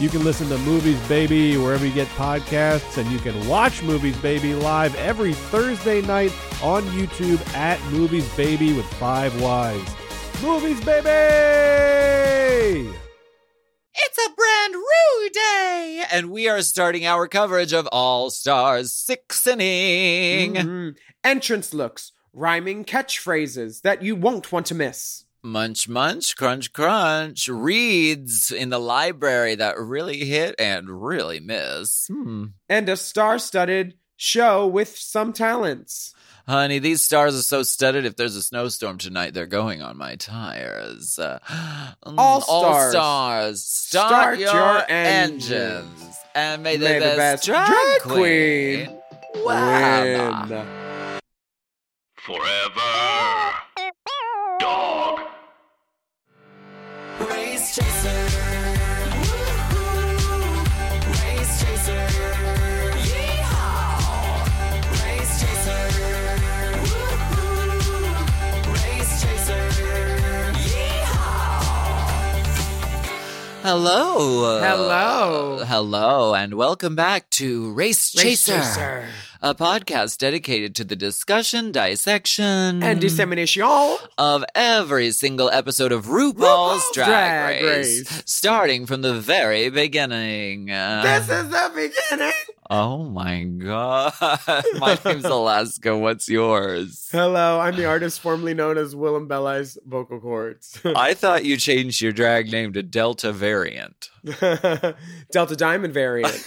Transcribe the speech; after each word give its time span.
You 0.00 0.08
can 0.08 0.24
listen 0.24 0.48
to 0.48 0.58
Movies 0.58 0.98
Baby 1.08 1.56
wherever 1.56 1.86
you 1.86 1.94
get 1.94 2.08
podcasts, 2.08 2.98
and 2.98 3.08
you 3.12 3.18
can 3.20 3.46
watch 3.46 3.80
Movies 3.84 4.16
Baby 4.18 4.52
live 4.54 4.92
every 4.96 5.34
Thursday 5.34 6.02
night 6.02 6.32
on 6.62 6.82
YouTube 6.86 7.40
at 7.54 7.80
Movies 7.92 8.28
Baby 8.36 8.72
with 8.72 8.86
Five 8.94 9.40
Wives. 9.40 9.94
Movies 10.42 10.84
Baby! 10.84 11.08
It's 13.94 14.18
a 14.18 14.34
brand 14.34 14.72
new 14.72 15.30
day, 15.32 16.02
and 16.10 16.30
we 16.32 16.48
are 16.48 16.60
starting 16.62 17.06
our 17.06 17.28
coverage 17.28 17.72
of 17.72 17.86
All 17.92 18.30
Stars 18.30 18.92
Six 18.92 19.46
Inning. 19.46 20.54
Mhm. 20.54 20.96
Entrance 21.22 21.72
looks, 21.72 22.10
rhyming 22.32 22.84
catchphrases 22.84 23.82
that 23.82 24.02
you 24.02 24.16
won't 24.16 24.50
want 24.50 24.66
to 24.66 24.74
miss. 24.74 25.23
Munch, 25.44 25.90
munch, 25.90 26.36
crunch, 26.36 26.72
crunch. 26.72 27.48
Reads 27.48 28.50
in 28.50 28.70
the 28.70 28.78
library 28.78 29.54
that 29.56 29.78
really 29.78 30.24
hit 30.24 30.54
and 30.58 31.04
really 31.04 31.38
miss. 31.38 32.06
Hmm. 32.10 32.46
And 32.66 32.88
a 32.88 32.96
star 32.96 33.38
studded 33.38 33.94
show 34.16 34.66
with 34.66 34.96
some 34.96 35.34
talents. 35.34 36.14
Honey, 36.48 36.78
these 36.78 37.02
stars 37.02 37.38
are 37.38 37.42
so 37.42 37.62
studded. 37.62 38.06
If 38.06 38.16
there's 38.16 38.36
a 38.36 38.42
snowstorm 38.42 38.96
tonight, 38.96 39.34
they're 39.34 39.44
going 39.44 39.82
on 39.82 39.98
my 39.98 40.16
tires. 40.16 41.18
Uh, 42.06 42.14
All 42.18 42.40
stars. 42.40 42.90
stars. 42.90 43.62
Start, 43.62 44.08
Start 44.10 44.38
your, 44.38 44.54
your 44.54 44.90
engines. 44.90 45.50
engines. 45.50 46.16
And 46.34 46.62
may 46.62 46.76
the, 46.76 46.84
May 46.86 46.94
the 46.94 47.00
best, 47.00 47.18
best 47.18 47.44
drag, 47.46 47.66
drag 47.68 48.00
queen, 48.00 48.86
queen 48.86 49.44
win. 49.44 50.48
Win. 50.48 51.18
Forever. 52.16 53.33
Race 57.64 57.76
chaser. 57.76 58.20
Woo-hoo. 59.24 60.60
Race 61.12 61.54
chaser. 61.64 62.04
Yeehaw. 63.08 64.44
Race 65.00 65.34
chaser. 65.40 65.84
Woo-hoo. 66.84 67.64
Race 68.84 69.14
chaser. 69.22 69.64
Yeehaw. 70.60 71.64
Hello. 73.62 74.60
Hello. 74.60 75.64
hello, 75.64 76.34
and 76.34 76.52
welcome 76.52 76.94
back 76.94 77.30
to 77.30 77.72
Race 77.72 78.14
Race 78.14 78.44
Chaser, 78.44 78.58
Chaser. 78.58 79.08
A 79.44 79.54
podcast 79.54 80.16
dedicated 80.16 80.74
to 80.76 80.84
the 80.84 80.96
discussion, 80.96 81.70
dissection, 81.70 82.82
And 82.82 82.98
dissemination. 82.98 83.62
of 84.16 84.42
every 84.54 85.10
single 85.10 85.50
episode 85.50 85.92
of 85.92 86.06
RuPaul's, 86.06 86.82
RuPaul's 86.82 86.90
Drag, 86.94 87.08
Drag 87.08 87.62
Race, 87.62 88.10
Race. 88.10 88.22
starting 88.24 88.86
from 88.86 89.02
the 89.02 89.12
very 89.12 89.68
beginning. 89.68 90.64
This 90.68 91.28
is 91.28 91.50
the 91.50 91.70
beginning. 91.74 92.32
oh 92.70 93.04
my 93.04 93.44
god. 93.44 94.14
my 94.78 94.98
name's 95.04 95.26
Alaska. 95.26 95.94
What's 95.94 96.26
yours? 96.26 97.10
Hello, 97.12 97.60
I'm 97.60 97.76
the 97.76 97.84
artist 97.84 98.20
formerly 98.20 98.54
known 98.54 98.78
as 98.78 98.94
Willam 98.94 99.28
Belli's 99.28 99.76
vocal 99.86 100.20
cords. 100.20 100.80
I 100.96 101.12
thought 101.12 101.44
you 101.44 101.58
changed 101.58 102.00
your 102.00 102.12
drag 102.12 102.50
name 102.50 102.72
to 102.72 102.82
Delta 102.82 103.30
Variant. 103.30 104.08
Delta 105.32 105.54
Diamond 105.54 105.92
variant. 105.92 106.42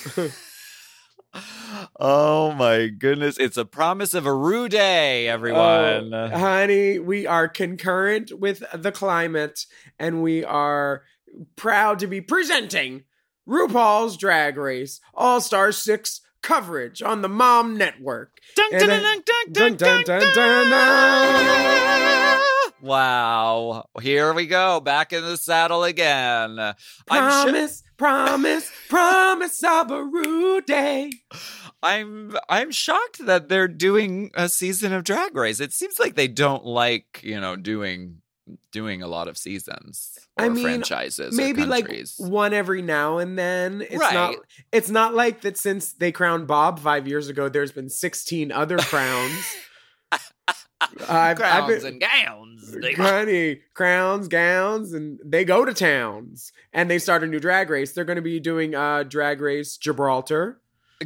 Oh 2.00 2.52
my 2.54 2.88
goodness. 2.88 3.38
It's 3.38 3.58
a 3.58 3.66
promise 3.66 4.14
of 4.14 4.26
a 4.26 4.34
Ru 4.34 4.70
Day, 4.70 5.30
oh, 5.30 5.34
everyone. 5.34 6.14
Oh, 6.14 6.30
honey, 6.34 7.00
we 7.00 7.28
are 7.28 7.48
concurrent 7.48 8.32
with 8.40 8.64
the 8.74 8.92
climate 8.92 9.66
and 10.00 10.22
we 10.24 10.44
are 10.44 11.04
proud 11.56 12.00
to 12.00 12.08
be 12.08 12.22
presenting 12.22 13.04
RuPaul's 13.48 14.18
Drag 14.18 14.58
Race 14.58 15.00
All 15.14 15.42
Star 15.42 15.72
6 15.72 16.22
coverage 16.42 17.02
on 17.02 17.22
the 17.22 17.30
Mom 17.30 17.78
Network. 17.78 18.38
Dun, 18.56 18.66
And 18.72 18.80
dun, 18.80 18.90
then- 18.90 19.04
dun, 19.04 19.24
dun, 19.26 19.54
dun, 19.54 19.78
dun, 19.78 20.04
dun, 20.04 20.04
dun, 20.04 20.34
dun, 20.36 20.70
dun. 20.70 22.44
Wow. 22.82 23.86
Here 24.02 24.34
we 24.34 24.46
go. 24.46 24.80
Back 24.80 25.14
in 25.14 25.24
the 25.24 25.38
saddle 25.38 25.84
again. 25.84 26.74
Promise, 27.08 27.84
promise, 27.98 28.72
promise 28.90 29.64
of 29.64 29.92
a 29.92 30.04
Ru 30.04 30.62
Day. 30.62 31.12
I'm 31.84 32.36
I'm 32.50 32.72
shocked 32.72 33.26
that 33.26 33.50
they're 33.50 33.68
doing 33.68 34.32
a 34.34 34.50
season 34.50 34.94
of 34.94 35.04
Drag 35.04 35.36
Race. 35.36 35.60
It 35.60 35.74
seems 35.74 36.00
like 36.00 36.16
they 36.16 36.28
don't 36.28 36.66
like, 36.66 37.22
you 37.24 37.40
know, 37.40 37.56
doing 37.56 38.22
doing 38.72 39.02
a 39.02 39.08
lot 39.08 39.28
of 39.28 39.38
seasons 39.38 40.18
I 40.38 40.48
mean, 40.48 40.64
franchises 40.64 41.36
Maybe 41.36 41.66
like 41.66 41.90
one 42.18 42.54
every 42.54 42.82
now 42.82 43.18
and 43.18 43.38
then. 43.38 43.82
It's 43.82 43.98
Right. 43.98 44.14
not 44.14 44.36
it's 44.72 44.90
not 44.90 45.14
like 45.14 45.42
that 45.42 45.58
since 45.58 45.94
they 45.94 46.12
crowned 46.12 46.48
Bob 46.48 46.80
five 46.80 47.08
years 47.08 47.28
ago, 47.28 47.50
there's 47.50 47.72
been 47.72 47.90
16 47.90 48.52
other 48.52 48.78
crowns. 48.78 49.56
I've, 51.10 51.38
Crowns 51.38 51.72
I've 51.72 51.82
been, 51.84 51.86
and 51.94 52.02
gowns. 52.02 52.76
They- 52.82 52.94
honey, 52.94 53.62
crowns, 53.74 54.28
gowns, 54.28 54.94
and 54.94 55.20
they 55.24 55.46
go 55.46 55.64
to 55.64 55.74
towns 55.74 56.52
and 56.74 56.92
they 56.92 57.00
start 57.00 57.24
a 57.24 57.28
new 57.28 57.40
drag 57.40 57.70
race. 57.70 57.94
They're 57.94 58.04
going 58.04 58.18
to 58.18 58.22
be 58.22 58.40
doing 58.42 58.76
uh 58.76 59.04
drag 59.04 59.40
race 59.42 59.78
Gibraltar. 59.78 60.60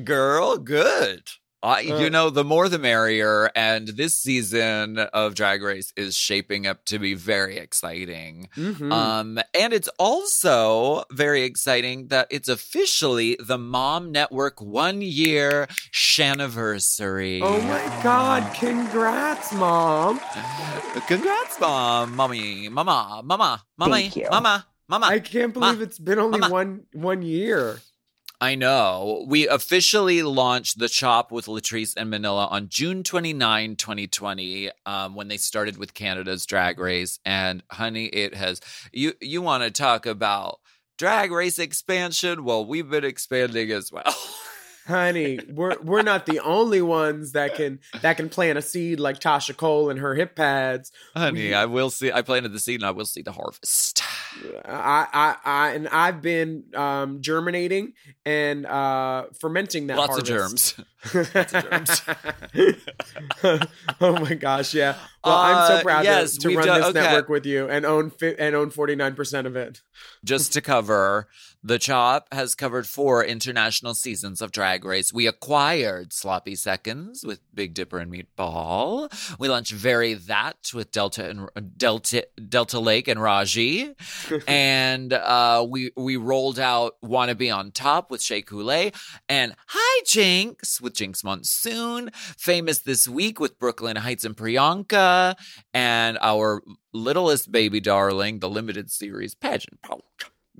Girl, 0.03 0.57
good. 0.57 1.29
I, 1.63 1.85
Uh, 1.85 1.99
you 1.99 2.09
know, 2.09 2.29
the 2.31 2.43
more 2.43 2.67
the 2.69 2.79
merrier. 2.79 3.51
And 3.55 3.87
this 3.89 4.17
season 4.17 4.97
of 4.97 5.35
Drag 5.35 5.61
Race 5.61 5.93
is 5.95 6.15
shaping 6.17 6.65
up 6.65 6.85
to 6.85 6.97
be 6.97 7.13
very 7.13 7.57
exciting. 7.57 8.49
Mhm. 8.57 8.91
Um, 8.91 9.39
and 9.53 9.71
it's 9.71 9.89
also 9.99 11.03
very 11.11 11.43
exciting 11.43 12.07
that 12.07 12.27
it's 12.31 12.49
officially 12.49 13.37
the 13.39 13.57
Mom 13.59 14.11
Network 14.11 14.59
one 14.61 15.01
year 15.01 15.67
shaniversary. 15.91 17.41
oh 17.43 17.61
my 17.61 17.99
God! 18.03 18.53
Congrats, 18.55 19.51
mom. 19.53 20.19
Congrats, 21.07 21.59
Mom, 21.59 22.15
Mommy, 22.15 22.69
Mama, 22.69 23.21
Mama, 23.23 23.63
Mommy. 23.77 24.11
Mama, 24.29 24.65
Mama. 24.87 25.05
I 25.05 25.19
can't 25.19 25.53
believe 25.53 25.81
it's 25.81 25.99
been 25.99 26.19
only 26.19 26.39
Mama. 26.39 26.51
one 26.53 26.81
one 26.93 27.21
year. 27.21 27.79
I 28.43 28.55
know. 28.55 29.23
We 29.27 29.47
officially 29.47 30.23
launched 30.23 30.79
the 30.79 30.89
Chop 30.89 31.31
with 31.31 31.45
Latrice 31.45 31.93
and 31.95 32.09
Manila 32.09 32.47
on 32.47 32.69
June 32.69 33.03
29, 33.03 33.75
2020, 33.75 34.71
um, 34.87 35.13
when 35.13 35.27
they 35.27 35.37
started 35.37 35.77
with 35.77 35.93
Canada's 35.93 36.47
Drag 36.47 36.79
Race. 36.79 37.19
And 37.23 37.61
honey, 37.69 38.07
it 38.07 38.33
has 38.33 38.59
you 38.91 39.13
you 39.21 39.43
want 39.43 39.63
to 39.63 39.69
talk 39.69 40.07
about 40.07 40.59
drag 40.97 41.31
race 41.31 41.59
expansion? 41.59 42.43
Well, 42.43 42.65
we've 42.65 42.89
been 42.89 43.05
expanding 43.05 43.71
as 43.71 43.91
well. 43.91 44.03
honey, 44.87 45.39
we're 45.49 45.77
we're 45.81 46.01
not 46.01 46.25
the 46.25 46.39
only 46.39 46.81
ones 46.81 47.31
that 47.33 47.55
can 47.55 47.79
that 48.01 48.17
can 48.17 48.29
plant 48.29 48.57
a 48.57 48.61
seed 48.61 48.99
like 48.99 49.19
Tasha 49.19 49.55
Cole 49.55 49.89
and 49.89 49.99
her 49.99 50.15
hip 50.15 50.35
pads. 50.35 50.91
Honey, 51.15 51.47
We- 51.49 51.53
I 51.53 51.65
will 51.65 51.89
see. 51.89 52.11
I 52.11 52.21
planted 52.21 52.53
the 52.53 52.59
seed, 52.59 52.81
and 52.81 52.85
I 52.87 52.91
will 52.91 53.05
see 53.05 53.21
the 53.21 53.31
harvest. 53.31 54.01
I, 54.65 55.07
I, 55.13 55.35
I, 55.43 55.69
and 55.71 55.87
I've 55.89 56.21
been 56.21 56.63
um, 56.73 57.21
germinating 57.21 57.93
and 58.25 58.65
uh, 58.65 59.25
fermenting 59.39 59.87
that. 59.87 59.97
Lots 59.97 60.11
harvest. 60.11 60.29
Lots 60.31 60.71
of 60.71 60.75
germs. 60.77 60.87
oh 64.01 64.19
my 64.19 64.33
gosh, 64.35 64.73
yeah. 64.73 64.95
Well, 65.23 65.35
I'm 65.37 65.67
so 65.67 65.73
Uh, 65.75 65.81
proud 65.83 66.03
yes, 66.03 66.33
to, 66.37 66.49
to 66.49 66.57
run 66.57 66.65
done- 66.67 66.79
this 66.81 66.89
okay. 66.89 66.99
network 67.01 67.29
with 67.29 67.45
you 67.45 67.67
and 67.67 67.85
own 67.85 68.09
fi- 68.09 68.35
and 68.37 68.55
own 68.55 68.69
49 68.71 69.15
percent 69.15 69.47
of 69.47 69.55
it. 69.55 69.81
Just 70.23 70.51
to 70.53 70.61
cover, 70.61 71.27
the 71.63 71.77
Chop 71.77 72.33
has 72.33 72.55
covered 72.55 72.87
four 72.87 73.23
international 73.23 73.93
seasons 73.93 74.41
of 74.41 74.51
Drag 74.51 74.83
Race. 74.83 75.13
We 75.13 75.27
acquired 75.27 76.11
Sloppy 76.11 76.55
Seconds 76.55 77.23
with 77.23 77.39
Big 77.53 77.75
Dipper 77.75 77.99
and 77.99 78.11
Meatball. 78.11 79.09
We 79.39 79.47
launched 79.47 79.71
Very 79.73 80.15
That 80.15 80.71
with 80.73 80.91
Delta 80.91 81.29
and 81.29 81.77
Delta 81.77 82.25
Delta 82.49 82.79
Lake 82.79 83.07
and 83.07 83.21
Raja, 83.21 83.93
and 84.47 85.13
uh, 85.13 85.65
we 85.69 85.91
we 85.95 86.17
rolled 86.17 86.57
out 86.59 86.95
Wanna 87.03 87.35
Be 87.35 87.51
on 87.51 87.71
Top 87.71 88.09
with 88.09 88.23
Shea 88.23 88.41
Coulee 88.41 88.91
and 89.29 89.53
Hi 89.67 90.01
Jinx 90.07 90.81
with 90.81 90.90
Jinx 90.93 91.23
Monsoon. 91.23 92.09
Famous 92.13 92.79
this 92.79 93.07
week 93.07 93.39
with 93.39 93.57
Brooke 93.59 93.81
Lynn 93.81 93.97
Hytes 93.97 94.25
and 94.25 94.35
Priyanka, 94.35 95.35
and 95.73 96.17
our 96.21 96.61
littlest 96.93 97.51
baby 97.51 97.79
darling, 97.79 98.39
the 98.39 98.49
limited 98.49 98.91
series 98.91 99.35
pageant 99.35 99.81
pouch. 99.81 100.01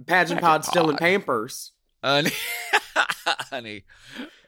Pageant 0.06 0.08
Pageant 0.08 0.42
pod 0.42 0.66
still 0.66 0.90
in. 0.90 0.98
Pampers. 0.98 1.72
Honey, 2.04 2.32
honey, 2.96 3.84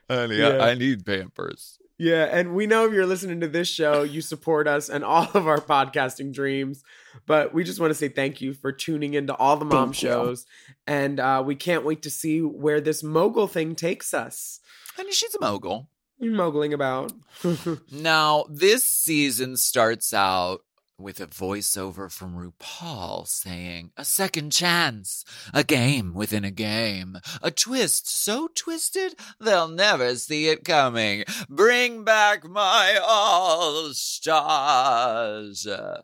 honey, 0.10 0.36
Yeah. 0.38 0.48
I, 0.58 0.72
I 0.72 0.74
need 0.76 1.06
Pampers. 1.06 1.78
Yeah, 2.00 2.24
and 2.32 2.56
we 2.56 2.66
know 2.66 2.88
if 2.88 2.92
you're 2.94 3.06
listening 3.06 3.40
to 3.42 3.48
this 3.48 3.68
show, 3.68 4.02
you 4.02 4.20
support 4.22 4.68
us 4.68 4.90
and 4.90 5.04
all 5.04 5.30
of 5.36 5.48
our 5.48 5.60
podcasting 5.60 6.34
dreams. 6.34 6.84
But 7.28 7.54
we 7.54 7.64
just 7.64 7.80
want 7.80 7.92
to 7.92 7.96
say 7.96 8.10
thank 8.10 8.42
you 8.42 8.54
for 8.54 8.72
tuning 8.72 9.14
into 9.14 9.36
all 9.36 9.56
the 9.58 9.64
mom 9.66 9.90
Thank 9.94 10.02
you. 10.02 10.10
shows, 10.10 10.46
and 10.88 11.20
uh, 11.20 11.44
we 11.46 11.54
can't 11.56 11.86
wait 11.86 12.02
to 12.02 12.10
see 12.10 12.40
where 12.42 12.82
this 12.82 13.04
mogul 13.04 13.48
thing 13.48 13.76
takes 13.76 14.14
us. 14.14 14.60
Honey, 14.96 15.12
she's 15.12 15.36
a 15.36 15.40
mogul. 15.42 15.88
You're 16.20 16.34
mogling 16.34 16.74
about. 16.74 17.12
Now, 17.92 18.46
this 18.50 18.86
season 18.86 19.58
starts 19.58 20.14
out 20.14 20.62
with 20.98 21.20
a 21.20 21.28
voiceover 21.28 22.10
from 22.12 22.36
RuPaul 22.36 23.28
saying, 23.28 23.92
A 23.98 24.06
second 24.06 24.52
chance, 24.52 25.26
a 25.54 25.64
game 25.64 26.14
within 26.14 26.46
a 26.46 26.52
game, 26.52 27.18
a 27.42 27.52
twist 27.52 28.08
so 28.08 28.48
twisted 28.56 29.16
they'll 29.40 29.68
never 29.68 30.16
see 30.16 30.48
it 30.48 30.64
coming. 30.64 31.24
Bring 31.50 32.04
back 32.04 32.46
my 32.48 32.98
all 33.04 33.90
stars. 33.94 35.66
And 35.66 36.04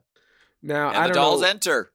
now 0.61 0.89
I 0.89 1.07
the 1.07 1.13
dolls 1.13 1.41
know. 1.41 1.47
enter. 1.47 1.91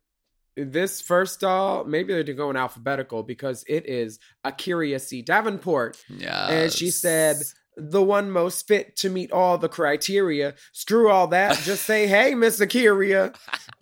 This 0.56 1.00
first 1.00 1.40
doll, 1.40 1.84
maybe 1.84 2.12
they're 2.12 2.34
going 2.34 2.56
alphabetical 2.56 3.22
because 3.22 3.64
it 3.66 3.88
is 3.88 4.18
A'keria 4.44 5.00
C. 5.00 5.20
Davenport. 5.22 5.96
Yeah. 6.08 6.48
And 6.48 6.72
she 6.72 6.90
said, 6.90 7.36
the 7.76 8.02
one 8.02 8.30
most 8.30 8.68
fit 8.68 8.94
to 8.98 9.10
meet 9.10 9.32
all 9.32 9.58
the 9.58 9.68
criteria. 9.68 10.54
Screw 10.72 11.10
all 11.10 11.26
that. 11.28 11.58
Just 11.58 11.84
say, 11.84 12.06
hey, 12.06 12.34
Miss 12.36 12.60
A'keria. 12.60 13.34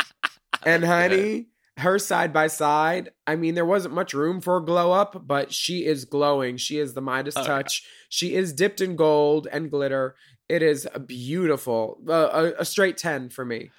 and 0.64 0.84
honey, 0.84 1.48
her 1.76 1.98
side 1.98 2.32
by 2.32 2.46
side, 2.46 3.10
I 3.26 3.36
mean, 3.36 3.54
there 3.54 3.66
wasn't 3.66 3.94
much 3.94 4.14
room 4.14 4.40
for 4.40 4.56
a 4.56 4.64
glow 4.64 4.92
up, 4.92 5.26
but 5.26 5.52
she 5.52 5.84
is 5.84 6.04
glowing. 6.06 6.56
She 6.56 6.78
is 6.78 6.94
the 6.94 7.02
Midas 7.02 7.36
Oh, 7.36 7.40
yeah. 7.42 7.46
touch. 7.46 7.86
She 8.08 8.34
is 8.34 8.52
dipped 8.52 8.80
in 8.80 8.96
gold 8.96 9.46
and 9.50 9.70
glitter. 9.70 10.14
It 10.48 10.62
is 10.62 10.86
beautiful. 11.06 11.98
Uh, 12.08 12.52
a, 12.56 12.60
a 12.60 12.64
straight 12.64 12.96
10 12.96 13.30
for 13.30 13.44
me. 13.44 13.70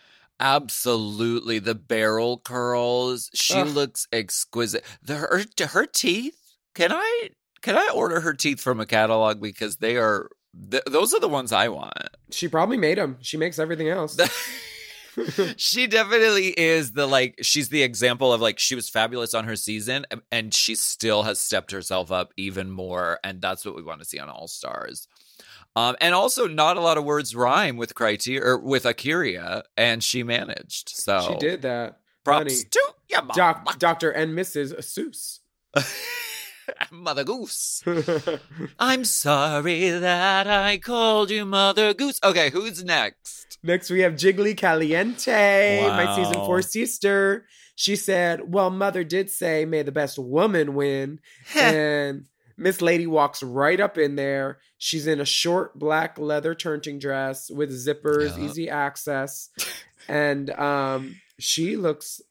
Absolutely, 0.44 1.60
the 1.60 1.74
barrel 1.74 2.38
curls. 2.38 3.30
She 3.34 3.54
Ugh. 3.56 3.68
looks 3.68 4.08
exquisite. 4.12 4.84
The 5.02 5.16
her 5.16 5.42
her 5.68 5.86
teeth. 5.86 6.38
Can 6.76 6.92
I 6.92 7.30
can 7.62 7.78
I 7.78 7.90
order 7.96 8.20
her 8.20 8.34
teeth 8.34 8.60
from 8.60 8.82
a 8.82 8.86
catalog 8.86 9.42
because 9.42 9.78
they 9.78 9.96
are 9.96 10.30
th- 10.70 10.84
those 10.86 11.14
are 11.14 11.22
the 11.22 11.30
ones 11.30 11.54
I 11.54 11.70
want. 11.70 11.94
She 12.32 12.50
probably 12.50 12.78
made 12.78 12.98
them. 12.98 13.18
She 13.22 13.38
makes 13.38 13.58
everything 13.58 13.88
else. 13.88 14.20
she 15.58 15.88
definitely 15.88 16.48
is 16.60 16.92
the 16.94 17.06
like 17.06 17.36
she's 17.42 17.70
the 17.70 17.84
example 17.84 18.34
of 18.34 18.42
like 18.42 18.60
she 18.60 18.76
was 18.76 18.90
fabulous 18.90 19.34
on 19.34 19.46
her 19.46 19.56
season 19.56 20.06
and- 20.12 20.22
and 20.32 20.54
she 20.54 20.74
still 20.76 21.24
has 21.24 21.40
stepped 21.40 21.72
herself 21.72 22.12
up 22.12 22.34
even 22.36 22.72
more 22.72 23.20
and 23.24 23.40
that's 23.40 23.64
what 23.64 23.76
we 23.76 23.84
want 23.84 24.00
to 24.02 24.06
see 24.06 24.20
on 24.20 24.28
All 24.30 24.48
Stars. 24.48 25.08
Um, 25.76 25.96
and 26.00 26.14
also 26.14 26.48
not 26.48 26.78
a 26.78 26.82
lot 26.82 26.98
of 26.98 27.04
words 27.04 27.36
rhyme 27.36 27.78
with 27.78 27.96
criteria 27.96 28.44
or 28.44 28.58
with 28.60 28.84
A'keria, 28.84 29.64
and 29.76 30.04
she 30.04 30.22
managed. 30.24 30.90
So 30.90 31.28
She 31.30 31.36
did 31.40 31.64
that. 31.64 31.98
Props 32.24 32.54
Honey. 32.62 32.70
to 32.72 32.82
ya, 33.10 33.22
mama. 33.22 33.34
Doc, 33.36 33.80
Dr. 33.80 34.12
and 34.12 34.38
Mrs. 34.38 34.76
Seuss. 34.80 35.40
Mother 36.92 37.24
Goose. 37.24 37.84
I'm 38.80 39.04
sorry 39.04 39.90
that 39.90 40.48
I 40.48 40.78
called 40.78 41.30
you 41.32 41.46
Mother 41.46 41.94
Goose. 41.94 42.20
Okay, 42.24 42.50
who's 42.52 42.84
next? 42.84 43.58
Next, 43.64 43.90
we 43.90 44.02
have 44.02 44.14
Jiggly 44.14 44.56
Caliente, 44.56 45.82
my 45.88 46.16
season 46.16 46.36
four 46.46 46.62
sister. 46.62 47.46
She 47.76 47.96
said, 47.96 48.54
Well, 48.54 48.70
mother 48.70 49.04
did 49.04 49.30
say, 49.30 49.66
may 49.66 49.82
the 49.82 49.92
best 49.92 50.18
woman 50.20 50.74
win. 50.76 51.20
and 51.60 52.26
Miss 52.58 52.82
Lady 52.82 53.08
walks 53.08 53.42
right 53.44 53.80
up 53.80 53.98
in 53.98 54.16
there. 54.16 54.60
She's 54.78 55.08
in 55.08 55.20
a 55.20 55.26
short 55.26 55.78
black 55.78 56.18
leather 56.20 56.54
turning 56.56 57.00
dress 57.00 57.50
with 57.50 57.72
zippers, 57.72 58.38
Yeah. 58.38 58.46
easy 58.46 58.70
access. 58.70 59.50
and 60.08 60.50
um, 60.52 61.16
she 61.40 61.76
looks 61.78 62.22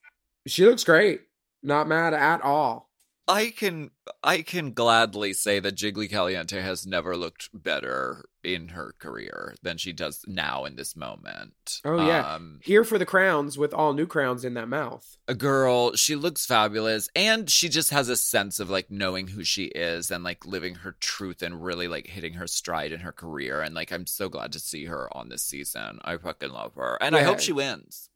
she 0.46 0.64
looks 0.66 0.84
great. 0.84 1.22
Not 1.62 1.88
mad 1.88 2.14
at 2.14 2.42
all. 2.42 2.90
I 3.28 3.50
can 3.50 3.90
I 4.24 4.42
can 4.42 4.72
gladly 4.72 5.32
say 5.32 5.60
that 5.60 5.76
Jiggly 5.76 6.10
Caliente 6.10 6.60
has 6.60 6.86
never 6.86 7.16
looked 7.16 7.50
better 7.54 8.24
in 8.42 8.68
her 8.68 8.94
career 8.98 9.54
than 9.62 9.78
she 9.78 9.92
does 9.92 10.24
now 10.26 10.64
in 10.64 10.74
this 10.74 10.96
moment. 10.96 11.80
Oh, 11.84 12.04
yeah. 12.04 12.34
Um, 12.34 12.58
Here 12.64 12.82
for 12.82 12.98
the 12.98 13.06
crowns 13.06 13.56
with 13.56 13.72
all 13.72 13.92
new 13.92 14.06
crowns 14.08 14.44
in 14.44 14.54
that 14.54 14.68
mouth. 14.68 15.16
a 15.28 15.34
girl, 15.34 15.94
she 15.94 16.16
looks 16.16 16.44
fabulous 16.44 17.08
and 17.14 17.48
she 17.48 17.68
just 17.68 17.90
has 17.90 18.08
a 18.08 18.16
sense 18.16 18.58
of 18.58 18.68
like 18.68 18.90
knowing 18.90 19.28
who 19.28 19.44
she 19.44 19.66
is 19.66 20.10
and 20.10 20.24
like 20.24 20.44
living 20.44 20.74
her 20.76 20.96
truth 20.98 21.42
and 21.42 21.62
really 21.62 21.86
like 21.86 22.08
hitting 22.08 22.34
her 22.34 22.48
stride 22.48 22.90
in 22.90 23.00
her 23.00 23.12
career 23.12 23.60
and 23.60 23.74
like 23.76 23.92
I'm 23.92 24.06
so 24.06 24.28
glad 24.28 24.50
to 24.52 24.58
see 24.58 24.86
her 24.86 25.08
on 25.16 25.28
this 25.28 25.44
season. 25.44 26.00
I 26.04 26.16
fucking 26.16 26.50
love 26.50 26.74
her. 26.74 26.98
And 27.00 27.14
I 27.14 27.22
hope 27.22 27.38
she 27.38 27.52
wins. 27.52 28.10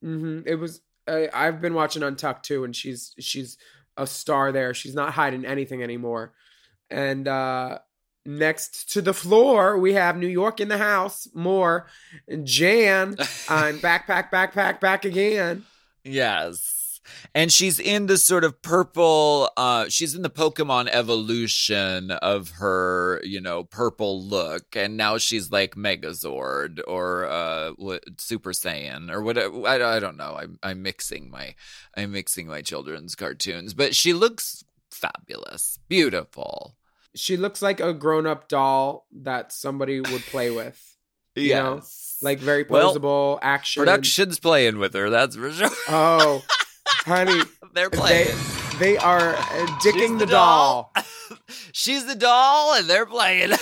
hmm 0.00 0.42
It 0.46 0.54
was. 0.54 0.80
I, 1.08 1.28
I've 1.34 1.60
been 1.60 1.74
watching 1.74 2.04
Untucked 2.04 2.44
too, 2.44 2.62
and 2.62 2.76
she's 2.76 3.12
she's 3.18 3.58
a 3.96 4.06
star 4.06 4.52
there. 4.52 4.74
She's 4.74 4.94
not 4.94 5.12
hiding 5.12 5.44
anything 5.44 5.82
anymore. 5.82 6.32
And 6.90 7.26
uh 7.26 7.78
next 8.24 8.92
to 8.92 9.02
the 9.02 9.14
floor, 9.14 9.78
we 9.78 9.94
have 9.94 10.16
New 10.16 10.28
York 10.28 10.60
in 10.60 10.68
the 10.68 10.78
house. 10.78 11.28
More 11.34 11.86
Jan. 12.44 13.16
I'm 13.48 13.78
backpack, 13.78 14.30
backpack, 14.30 14.80
back 14.80 15.04
again. 15.04 15.64
Yes. 16.04 16.81
And 17.34 17.52
she's 17.52 17.78
in 17.78 18.06
the 18.06 18.18
sort 18.18 18.44
of 18.44 18.62
purple, 18.62 19.50
uh, 19.56 19.86
she's 19.88 20.14
in 20.14 20.22
the 20.22 20.30
Pokemon 20.30 20.88
evolution 20.90 22.10
of 22.10 22.50
her, 22.52 23.20
you 23.24 23.40
know, 23.40 23.64
purple 23.64 24.22
look. 24.22 24.76
And 24.76 24.96
now 24.96 25.18
she's 25.18 25.50
like 25.50 25.74
Megazord 25.74 26.80
or 26.86 27.26
uh, 27.26 27.70
what, 27.76 28.04
Super 28.18 28.52
Saiyan 28.52 29.10
or 29.10 29.22
whatever. 29.22 29.66
I, 29.66 29.96
I 29.96 29.98
don't 29.98 30.16
know. 30.16 30.36
I'm, 30.38 30.58
I'm 30.62 30.82
mixing 30.82 31.30
my, 31.30 31.54
I'm 31.96 32.12
mixing 32.12 32.46
my 32.46 32.62
children's 32.62 33.14
cartoons, 33.14 33.74
but 33.74 33.94
she 33.94 34.12
looks 34.12 34.64
fabulous, 34.90 35.78
beautiful. 35.88 36.76
She 37.14 37.36
looks 37.36 37.60
like 37.60 37.80
a 37.80 37.92
grown 37.92 38.26
up 38.26 38.48
doll 38.48 39.06
that 39.12 39.52
somebody 39.52 40.00
would 40.00 40.22
play 40.22 40.50
with. 40.50 40.96
You 41.34 41.54
know, 41.54 41.74
Yes. 41.76 42.18
Like 42.20 42.38
very 42.38 42.64
Well, 42.68 42.94
posable 42.94 43.38
action. 43.42 43.80
Production's 43.80 44.38
playing 44.38 44.78
with 44.78 44.94
her, 44.94 45.10
that's 45.10 45.36
for 45.36 45.50
sure. 45.50 45.68
Oh, 45.88 46.42
honey, 47.04 47.40
They're 47.74 47.90
playing. 47.90 48.36
they 48.78 48.96
are 48.96 49.34
uh, 49.34 49.66
dicking 49.84 50.18
the, 50.18 50.26
the 50.26 50.32
doll. 50.32 50.92
She's 51.72 52.06
the 52.06 52.14
doll, 52.14 52.74
and 52.74 52.88
they're 52.88 53.06
playing. 53.06 53.50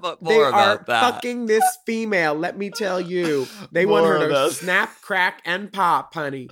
but 0.00 0.22
more 0.22 0.32
they 0.32 0.40
about 0.48 0.80
are 0.80 0.84
that. 0.86 1.14
fucking 1.14 1.46
this 1.46 1.64
female. 1.86 2.34
Let 2.34 2.56
me 2.56 2.70
tell 2.70 3.00
you, 3.00 3.46
they 3.72 3.86
want 3.86 4.06
her 4.06 4.28
to 4.28 4.50
snap, 4.52 5.00
crack, 5.00 5.42
and 5.44 5.72
pop, 5.72 6.14
honey. 6.14 6.48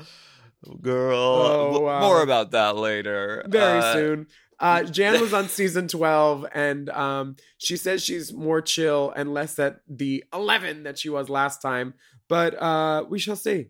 Girl, 0.82 1.16
Oh, 1.18 1.80
wow. 1.80 2.00
more 2.00 2.22
about 2.22 2.50
that 2.50 2.76
later. 2.76 3.44
Very 3.48 3.78
Uh, 3.78 3.92
soon. 3.92 4.26
Uh, 4.58 4.82
Jan 4.82 5.18
was 5.20 5.32
on 5.32 5.48
season 5.48 5.88
twelve, 5.88 6.44
and 6.52 6.90
um, 6.90 7.36
she 7.56 7.78
says 7.78 8.02
she's 8.04 8.30
more 8.30 8.60
chill 8.60 9.10
and 9.16 9.32
less 9.32 9.58
at 9.58 9.80
the 9.88 10.22
eleven 10.34 10.82
that 10.82 10.98
she 10.98 11.08
was 11.08 11.30
last 11.30 11.62
time. 11.62 11.94
But 12.28 12.60
uh, 12.60 13.04
we 13.08 13.18
shall 13.18 13.36
see. 13.36 13.68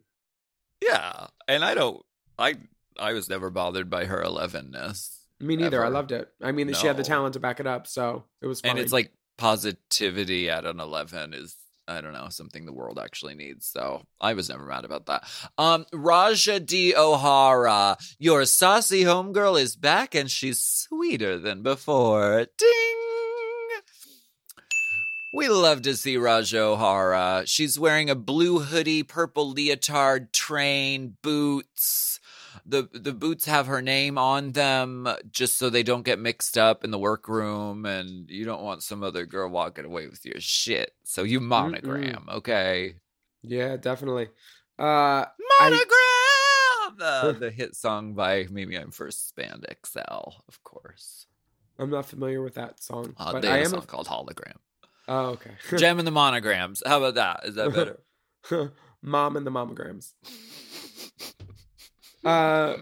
Yeah, 0.83 1.27
and 1.49 1.65
I 1.65 1.75
don't. 1.75 2.03
I 2.39 2.57
I 2.99 3.13
was 3.13 3.29
never 3.29 3.51
bothered 3.51 3.91
by 3.91 4.05
her 4.07 4.23
elevenness. 4.23 5.19
Me 5.41 5.57
neither. 5.57 5.85
I 5.85 5.89
loved 5.89 6.13
it. 6.13 6.29
I 6.43 6.53
mean, 6.53 6.73
she 6.75 6.87
had 6.87 6.97
the 6.97 7.03
talent 7.03 7.35
to 7.35 7.41
back 7.41 7.61
it 7.61 7.67
up, 7.67 7.87
so 7.87 8.25
it 8.43 8.47
was 8.47 8.61
fine. 8.61 8.73
and 8.73 8.79
it's 8.79 8.93
like 8.93 9.13
positivity 9.39 10.51
at 10.51 10.67
an 10.67 10.81
11 10.81 11.33
is 11.33 11.57
i 11.89 12.01
don't 12.03 12.13
know 12.13 12.29
something 12.29 12.67
the 12.67 12.73
world 12.75 12.99
actually 12.99 13.35
needs 13.35 13.67
so 13.67 14.03
i 14.21 14.35
was 14.35 14.51
never 14.51 14.67
mad 14.67 14.85
about 14.85 15.07
that 15.07 15.25
um 15.57 15.87
ra'jah 15.95 16.65
d 16.65 16.95
o'hara 16.95 17.97
your 18.19 18.45
saucy 18.45 19.03
homegirl 19.05 19.59
is 19.59 19.77
back 19.77 20.15
and 20.15 20.31
she's 20.31 20.61
sweeter 20.61 21.39
than 21.39 21.63
before 21.63 22.47
ding 22.59 22.97
we 25.33 25.49
love 25.49 25.83
to 25.83 25.97
see 25.97 26.17
Ra'Jah 26.17 26.59
O'Hara. 26.59 27.43
She's 27.47 27.79
wearing 27.79 28.11
a 28.11 28.15
blue 28.15 28.61
hoodie, 28.61 29.03
purple 29.03 29.51
leotard, 29.53 30.33
train, 30.33 31.17
boots. 31.23 32.21
The 32.67 32.89
the 32.93 33.13
boots 33.13 33.45
have 33.47 33.67
her 33.69 33.81
name 33.81 34.19
on 34.19 34.53
them 34.53 35.09
just 35.31 35.57
so 35.57 35.71
they 35.71 35.83
don't 35.85 36.05
get 36.05 36.19
mixed 36.19 36.59
up 36.59 36.83
in 36.85 36.91
the 36.91 36.99
workroom 36.99 37.87
and 37.87 38.29
you 38.29 38.45
don't 38.45 38.63
want 38.63 38.83
some 38.83 39.03
other 39.05 39.25
girl 39.25 39.49
walking 39.49 39.85
away 39.85 40.09
with 40.09 40.25
your 40.27 40.41
shit. 40.41 40.93
So 41.05 41.23
you 41.23 41.41
monogram, 41.41 42.27
okay? 42.29 42.97
yeah, 43.43 43.77
definitely. 43.77 44.29
Uh, 44.79 45.27
Monogram! 45.61 45.87
the, 46.99 47.37
the 47.39 47.51
hit 47.51 47.77
song 47.77 48.15
by 48.15 48.47
Maybe 48.51 48.77
I'm 48.77 48.91
First 48.91 49.35
Band 49.37 49.65
XL, 49.87 50.01
of 50.49 50.63
course. 50.65 51.27
I'm 51.79 51.91
not 51.91 52.07
familiar 52.07 52.43
with 52.43 52.55
that 52.55 52.83
song, 52.83 53.15
Uh, 53.17 53.33
but 53.33 53.43
they 53.43 53.49
I 53.49 53.59
am. 53.59 53.67
song 53.67 53.83
A, 53.83 53.87
called 53.87 54.07
Hologram. 54.09 54.57
Oh, 55.13 55.31
okay. 55.31 55.51
Jem 55.77 55.99
and 55.99 56.07
the 56.07 56.13
monograms. 56.13 56.83
How 56.87 56.99
about 57.03 57.17
that? 57.17 57.41
Is 57.49 57.57
that 57.57 57.75
better? 58.49 58.73
Mom 59.03 59.37
and 59.37 59.45
the 59.47 59.51
mamograms. 59.51 60.13
Uh, 62.25 62.77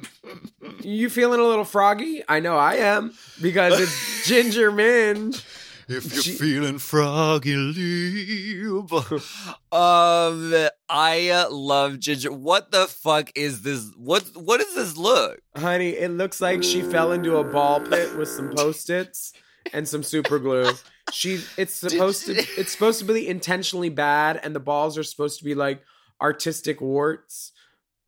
you 0.82 1.08
feeling 1.08 1.40
a 1.40 1.44
little 1.44 1.64
froggy? 1.64 2.22
I 2.28 2.40
know 2.40 2.56
I 2.56 2.74
am 2.74 3.14
because 3.40 3.80
it's 3.80 4.26
Ginger 4.28 4.70
Minge. 4.72 5.42
If 5.88 6.12
you're 6.12 6.22
She- 6.22 6.32
feeling 6.32 6.78
froggy, 6.78 7.54
leave. 7.56 8.92
um, 8.92 10.68
I 10.90 11.30
uh, 11.32 11.50
love 11.50 11.98
Ginger. 11.98 12.30
What 12.32 12.72
the 12.72 12.86
fuck 12.88 13.30
is 13.34 13.62
this? 13.62 13.90
What 13.96 14.24
What 14.34 14.60
is 14.60 14.74
this 14.74 14.96
look? 14.98 15.40
Honey, 15.56 15.90
it 15.90 16.10
looks 16.10 16.40
like 16.42 16.62
she 16.62 16.82
fell 16.82 17.12
into 17.12 17.36
a 17.36 17.44
ball 17.44 17.80
pit 17.80 18.16
with 18.16 18.28
some 18.28 18.50
post-its 18.50 19.32
and 19.72 19.88
some 19.88 20.02
super 20.02 20.38
glue. 20.38 20.72
She 21.12 21.42
it's 21.56 21.74
supposed 21.74 22.26
to 22.26 22.34
it's 22.36 22.72
supposed 22.72 22.98
to 23.00 23.04
be 23.04 23.26
intentionally 23.28 23.88
bad 23.88 24.40
and 24.42 24.54
the 24.54 24.60
balls 24.60 24.98
are 24.98 25.02
supposed 25.02 25.38
to 25.38 25.44
be 25.44 25.54
like 25.54 25.82
artistic 26.20 26.80
warts. 26.80 27.52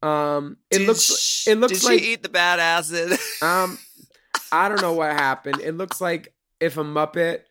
Um 0.02 0.56
it 0.70 0.78
Did 0.78 0.86
looks 0.88 1.02
sh- 1.02 1.48
it 1.48 1.58
looks 1.58 1.80
did 1.80 1.84
like 1.84 2.00
she 2.00 2.12
eat 2.12 2.22
the 2.22 2.28
bad 2.28 2.58
acid? 2.58 3.18
um 3.42 3.78
I 4.52 4.68
don't 4.68 4.80
know 4.80 4.92
what 4.92 5.12
happened. 5.12 5.60
It 5.60 5.72
looks 5.76 6.00
like 6.00 6.34
if 6.58 6.76
a 6.76 6.84
Muppet 6.84 7.42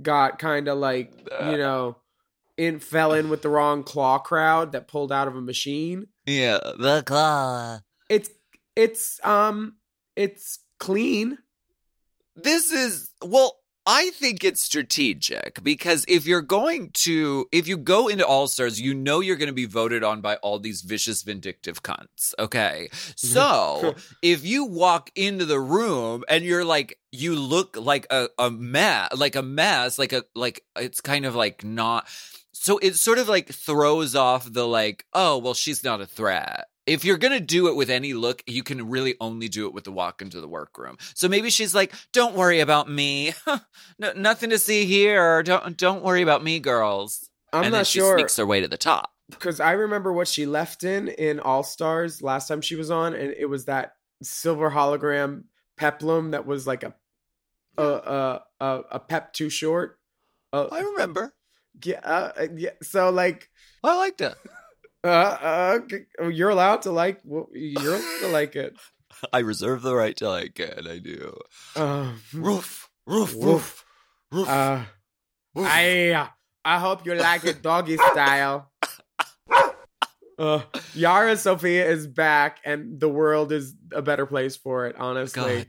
got 0.00 0.38
kind 0.38 0.68
of 0.68 0.78
like, 0.78 1.12
you 1.44 1.56
know, 1.56 1.96
in 2.56 2.80
fell 2.80 3.12
in 3.12 3.28
with 3.28 3.42
the 3.42 3.48
wrong 3.48 3.82
claw 3.82 4.18
crowd 4.18 4.72
that 4.72 4.88
pulled 4.88 5.12
out 5.12 5.28
of 5.28 5.36
a 5.36 5.40
machine. 5.40 6.06
yeah, 6.26 6.58
the 6.78 7.02
claw. 7.04 7.80
It's 8.08 8.30
it's 8.76 9.24
um 9.24 9.76
it's 10.16 10.58
clean. 10.78 11.38
This 12.36 12.72
is 12.72 13.10
well. 13.22 13.56
I 13.84 14.10
think 14.10 14.44
it's 14.44 14.60
strategic 14.60 15.62
because 15.62 16.04
if 16.06 16.24
you're 16.26 16.40
going 16.40 16.90
to, 16.94 17.48
if 17.50 17.66
you 17.66 17.76
go 17.76 18.06
into 18.06 18.24
All 18.24 18.46
Stars, 18.46 18.80
you 18.80 18.94
know 18.94 19.18
you're 19.18 19.36
going 19.36 19.48
to 19.48 19.52
be 19.52 19.66
voted 19.66 20.04
on 20.04 20.20
by 20.20 20.36
all 20.36 20.60
these 20.60 20.82
vicious, 20.82 21.22
vindictive 21.22 21.82
cunts. 21.82 22.32
Okay. 22.38 22.88
Mm-hmm. 22.92 23.26
So 23.26 23.94
if 24.22 24.44
you 24.44 24.66
walk 24.66 25.10
into 25.16 25.44
the 25.44 25.58
room 25.58 26.22
and 26.28 26.44
you're 26.44 26.64
like, 26.64 26.98
you 27.10 27.34
look 27.34 27.76
like 27.76 28.06
a, 28.10 28.28
a 28.38 28.50
mess, 28.50 29.16
like 29.16 29.34
a 29.34 29.42
mess, 29.42 29.98
like 29.98 30.12
a, 30.12 30.22
like 30.34 30.64
it's 30.76 31.00
kind 31.00 31.26
of 31.26 31.34
like 31.34 31.64
not, 31.64 32.06
so 32.52 32.78
it 32.78 32.94
sort 32.94 33.18
of 33.18 33.28
like 33.28 33.48
throws 33.48 34.14
off 34.14 34.52
the 34.52 34.66
like, 34.66 35.06
oh, 35.12 35.38
well, 35.38 35.54
she's 35.54 35.82
not 35.82 36.00
a 36.00 36.06
threat. 36.06 36.66
If 36.86 37.04
you're 37.04 37.18
gonna 37.18 37.40
do 37.40 37.68
it 37.68 37.76
with 37.76 37.90
any 37.90 38.12
look, 38.12 38.42
you 38.46 38.62
can 38.62 38.88
really 38.90 39.14
only 39.20 39.48
do 39.48 39.66
it 39.66 39.74
with 39.74 39.84
the 39.84 39.92
walk 39.92 40.20
into 40.20 40.40
the 40.40 40.48
workroom. 40.48 40.96
So 41.14 41.28
maybe 41.28 41.48
she's 41.50 41.74
like, 41.74 41.92
"Don't 42.12 42.34
worry 42.34 42.60
about 42.60 42.90
me, 42.90 43.34
no, 43.98 44.12
nothing 44.16 44.50
to 44.50 44.58
see 44.58 44.84
here. 44.84 45.42
Don't 45.42 45.76
don't 45.76 46.02
worry 46.02 46.22
about 46.22 46.42
me, 46.42 46.58
girls." 46.58 47.28
I'm 47.52 47.64
and 47.64 47.74
then 47.74 47.80
not 47.80 47.86
she 47.86 47.98
sure 48.00 48.18
sneaks 48.18 48.36
her 48.36 48.46
way 48.46 48.60
to 48.62 48.68
the 48.68 48.78
top. 48.78 49.10
because 49.30 49.60
I 49.60 49.72
remember 49.72 50.12
what 50.12 50.26
she 50.26 50.46
left 50.46 50.84
in 50.84 51.08
in 51.08 51.38
All 51.38 51.62
Stars 51.62 52.22
last 52.22 52.48
time 52.48 52.62
she 52.62 52.74
was 52.76 52.90
on, 52.90 53.14
and 53.14 53.32
it 53.38 53.46
was 53.46 53.66
that 53.66 53.92
silver 54.22 54.70
hologram 54.70 55.44
peplum 55.76 56.30
that 56.32 56.46
was 56.46 56.66
like 56.66 56.82
a 56.82 56.94
a 57.78 57.84
a 57.84 58.42
a, 58.60 58.80
a 58.92 58.98
pep 58.98 59.32
too 59.32 59.50
short. 59.50 59.98
Uh, 60.52 60.66
I 60.72 60.80
remember. 60.80 61.34
yeah, 61.84 62.00
uh, 62.02 62.46
yeah. 62.56 62.70
So 62.82 63.10
like, 63.10 63.48
I 63.84 63.96
liked 63.96 64.20
it. 64.20 64.34
Uh, 65.04 65.78
uh, 66.20 66.28
you're 66.28 66.50
allowed 66.50 66.82
to 66.82 66.92
like, 66.92 67.20
you're 67.52 67.94
allowed 67.94 68.20
to 68.20 68.28
like 68.28 68.56
it. 68.56 68.76
I 69.32 69.40
reserve 69.40 69.82
the 69.82 69.94
right 69.94 70.16
to 70.18 70.28
like 70.28 70.58
it. 70.60 70.78
And 70.78 70.88
I 70.88 70.98
do. 70.98 71.36
Uh, 71.76 72.12
Roof, 72.32 72.88
roof, 73.06 73.34
roof, 73.36 73.84
roof. 74.30 74.48
uh, 74.48 74.84
roof. 75.54 75.66
I 75.68 76.28
I 76.64 76.78
hope 76.78 77.04
you 77.04 77.14
like 77.14 77.44
it 77.44 77.62
doggy 77.62 77.96
style. 77.96 78.70
Uh, 80.38 80.62
Yara 80.94 81.36
Sofia 81.36 81.86
is 81.88 82.06
back, 82.06 82.58
and 82.64 82.98
the 82.98 83.08
world 83.08 83.52
is 83.52 83.74
a 83.92 84.00
better 84.02 84.24
place 84.26 84.56
for 84.56 84.86
it. 84.86 84.96
Honestly, 84.98 85.42
God 85.58 85.66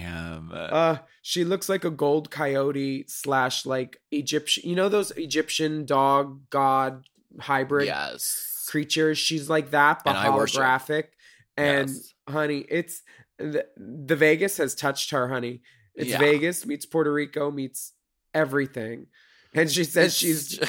damn. 0.00 0.50
Uh, 0.52 0.96
she 1.22 1.44
looks 1.44 1.68
like 1.68 1.84
a 1.84 1.90
gold 1.90 2.30
coyote 2.30 3.04
slash 3.06 3.66
like 3.66 4.00
Egyptian. 4.10 4.68
You 4.68 4.74
know 4.74 4.88
those 4.88 5.10
Egyptian 5.12 5.84
dog 5.84 6.40
god 6.50 7.04
hybrid 7.38 7.86
yes. 7.86 8.55
Creatures. 8.66 9.18
She's 9.18 9.48
like 9.48 9.70
that, 9.70 10.02
but 10.04 10.16
And 10.16 10.34
holographic. 10.34 11.04
And 11.56 11.88
Yes. 11.88 12.12
honey, 12.28 12.64
it's 12.68 13.02
the, 13.38 13.66
the 13.76 14.16
Vegas 14.16 14.56
has 14.58 14.74
touched 14.74 15.10
her, 15.10 15.28
honey. 15.28 15.62
It's 15.94 16.10
Yeah. 16.10 16.18
Vegas 16.18 16.66
meets 16.66 16.84
Puerto 16.86 17.12
Rico 17.12 17.50
meets 17.50 17.92
everything. 18.34 19.06
And 19.54 19.70
she 19.70 19.84
says 19.84 20.06
It's 20.08 20.16
she's 20.16 20.48
ju- 20.48 20.66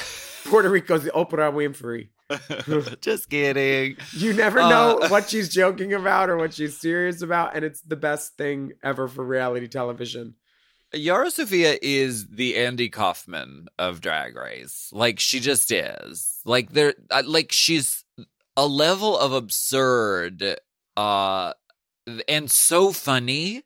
Puerto 0.50 0.70
Rico's 0.70 1.04
Oprah 1.06 1.52
Winfrey. 1.52 2.08
Just 3.00 3.28
kidding. 3.30 3.96
You 4.12 4.32
never 4.34 4.58
know 4.60 4.98
Uh, 5.02 5.08
what 5.08 5.28
she's 5.30 5.48
joking 5.54 5.92
about 5.94 6.30
or 6.30 6.36
what 6.36 6.54
she's 6.54 6.78
serious 6.78 7.22
about, 7.22 7.54
and 7.56 7.64
it's 7.64 7.80
the 7.82 7.96
best 7.96 8.36
thing 8.36 8.72
ever 8.82 9.08
for 9.08 9.24
reality 9.24 9.66
television. 9.68 10.34
Yara 10.92 11.30
Sofia 11.30 11.78
is 11.82 12.26
the 12.28 12.56
Andy 12.56 12.88
Kaufman 12.88 13.68
of 13.78 14.00
Drag 14.00 14.36
Race. 14.36 14.90
Like 14.92 15.20
she 15.20 15.40
just 15.40 15.70
is. 15.70 16.40
Like 16.44 16.72
there 16.72 16.94
like 17.24 17.52
she's 17.52 18.04
a 18.56 18.66
level 18.66 19.18
of 19.18 19.32
absurd 19.32 20.56
uh 20.96 21.52
and 22.26 22.50
so 22.50 22.90
funny 22.92 23.62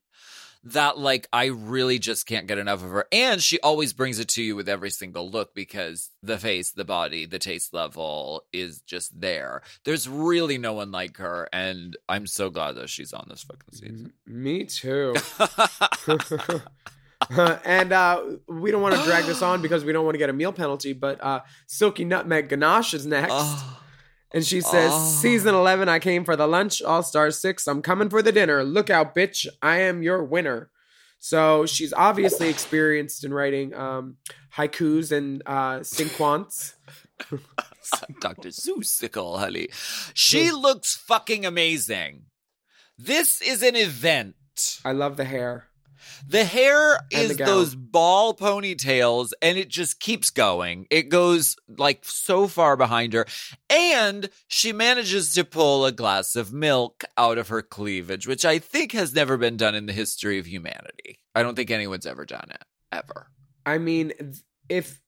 that 0.64 0.99
like 0.99 1.29
I 1.33 1.47
really 1.47 1.99
just 1.99 2.26
can't 2.26 2.47
get 2.47 2.59
enough 2.59 2.83
of 2.85 2.91
her. 2.91 3.07
And 3.12 3.41
she 3.41 3.61
always 3.61 3.93
brings 3.93 4.19
it 4.19 4.29
to 4.31 4.43
you 4.43 4.57
with 4.57 4.69
every 4.69 4.91
single 4.91 5.29
look 5.31 5.55
because 5.55 6.11
the 6.23 6.38
face, 6.38 6.73
the 6.73 6.85
body, 6.85 7.26
the 7.26 7.38
taste 7.38 7.73
level 7.73 8.45
is 8.52 8.81
just 8.81 9.21
there. 9.21 9.62
There's 9.85 10.09
really 10.09 10.59
no 10.59 10.73
one 10.73 10.91
like 10.91 11.17
her 11.19 11.49
and 11.52 11.97
I'm 12.09 12.26
so 12.26 12.50
glad 12.50 12.76
that 12.76 12.91
she's 12.91 13.12
on 13.12 13.26
this 13.29 13.45
fucking 13.45 13.73
season. 13.73 14.12
Me 14.26 14.64
too. 14.64 15.14
and 17.64 17.93
uh, 17.93 18.23
we 18.49 18.71
don't 18.71 18.83
want 18.83 18.95
to 18.97 19.02
drag 19.05 19.25
this 19.25 19.43
on 19.43 19.62
because 19.62 19.85
we 19.85 19.93
don't 19.93 20.05
want 20.05 20.14
to 20.14 20.19
get 20.19 20.31
a 20.31 20.33
meal 20.33 20.52
penalty. 20.52 20.93
But 20.93 21.23
uh, 21.23 21.41
Silky 21.67 22.05
Nutmeg 22.05 22.49
Ganache 22.49 22.95
is 22.95 23.07
next, 23.07 23.33
Oh. 23.35 23.81
and 24.33 24.45
she 24.45 24.61
says, 24.61 24.91
Oh. 24.93 25.11
"Season 25.21 25.55
eleven, 25.55 25.88
I 25.88 25.99
came 25.99 26.25
for 26.25 26.37
the 26.37 26.47
lunch. 26.47 26.83
All 26.83 27.02
Star 27.02 27.31
six, 27.31 27.67
I'm 27.67 27.83
coming 27.83 28.09
for 28.11 28.23
the 28.23 28.33
dinner. 28.33 28.64
Look 28.64 28.91
out, 28.91 29.14
bitch! 29.14 29.47
I 29.61 29.79
am 29.81 30.02
your 30.02 30.23
winner." 30.25 30.71
So 31.19 31.67
she's 31.67 31.93
obviously 31.93 32.49
experienced 32.49 33.23
in 33.25 33.33
writing 33.33 33.73
um, 33.75 34.17
haikus 34.57 35.12
and 35.12 35.41
uh, 35.47 35.79
cinquains. 35.81 36.75
Dr. 38.21 38.49
Seussicle, 38.49 39.38
honey. 39.38 39.69
She 40.14 40.50
looks 40.50 40.97
fucking 40.97 41.47
amazing. 41.47 42.23
This 42.99 43.41
is 43.41 43.62
an 43.62 43.76
event. 43.76 44.35
I 44.85 44.91
love 44.93 45.17
the 45.17 45.25
hair. 45.25 45.67
The 46.26 46.44
hair 46.44 46.94
And 47.12 47.28
the 47.28 47.30
is 47.32 47.37
gown. 47.37 47.47
those 47.47 47.75
ball 47.75 48.35
ponytails, 48.35 49.32
and 49.40 49.59
it 49.59 49.68
just 49.68 50.00
keeps 50.00 50.30
going. 50.30 50.87
It 50.90 51.09
goes 51.09 51.56
like 51.68 52.04
so 52.04 52.47
far 52.49 52.76
behind 52.76 53.12
her. 53.12 53.26
And 53.71 54.28
she 54.49 54.73
manages 54.73 55.32
to 55.35 55.44
pull 55.44 55.85
a 55.87 55.92
glass 55.92 56.37
of 56.37 56.52
milk 56.52 57.04
out 57.16 57.38
of 57.38 57.49
her 57.49 57.62
cleavage, 57.62 58.26
which 58.26 58.44
I 58.44 58.59
think 58.59 58.92
has 58.92 59.14
never 59.14 59.37
been 59.37 59.56
done 59.56 59.75
in 59.75 59.87
the 59.87 59.92
history 59.92 60.38
of 60.38 60.47
humanity. 60.47 61.18
I 61.35 61.42
don't 61.42 61.54
think 61.56 61.71
anyone's 61.71 62.06
ever 62.06 62.25
done 62.26 62.49
it. 62.50 62.62
Ever. 62.92 63.28
I 63.64 63.78
mean, 63.78 64.12
if 64.68 65.00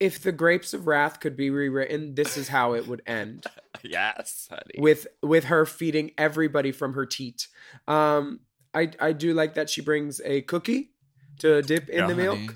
if 0.00 0.22
the 0.22 0.32
Grapes 0.32 0.74
of 0.74 0.86
Wrath 0.86 1.20
could 1.20 1.36
be 1.36 1.50
rewritten, 1.50 2.14
this 2.16 2.36
is 2.36 2.48
how 2.48 2.74
it 2.74 2.86
would 2.86 3.02
end. 3.06 3.44
Yes, 3.82 4.48
honey. 4.50 4.76
with 4.78 5.06
with 5.22 5.44
her 5.44 5.66
feeding 5.66 6.12
everybody 6.16 6.72
from 6.72 6.94
her 6.94 7.04
teat. 7.04 7.48
Um, 7.86 8.40
I 8.74 8.90
I 9.00 9.12
do 9.12 9.32
like 9.34 9.54
that 9.54 9.70
she 9.70 9.80
brings 9.80 10.20
a 10.24 10.42
cookie 10.42 10.90
to 11.38 11.62
dip 11.62 11.88
in 11.88 11.98
Yeah, 12.00 12.06
the 12.08 12.14
milk. 12.14 12.38
honey. 12.38 12.50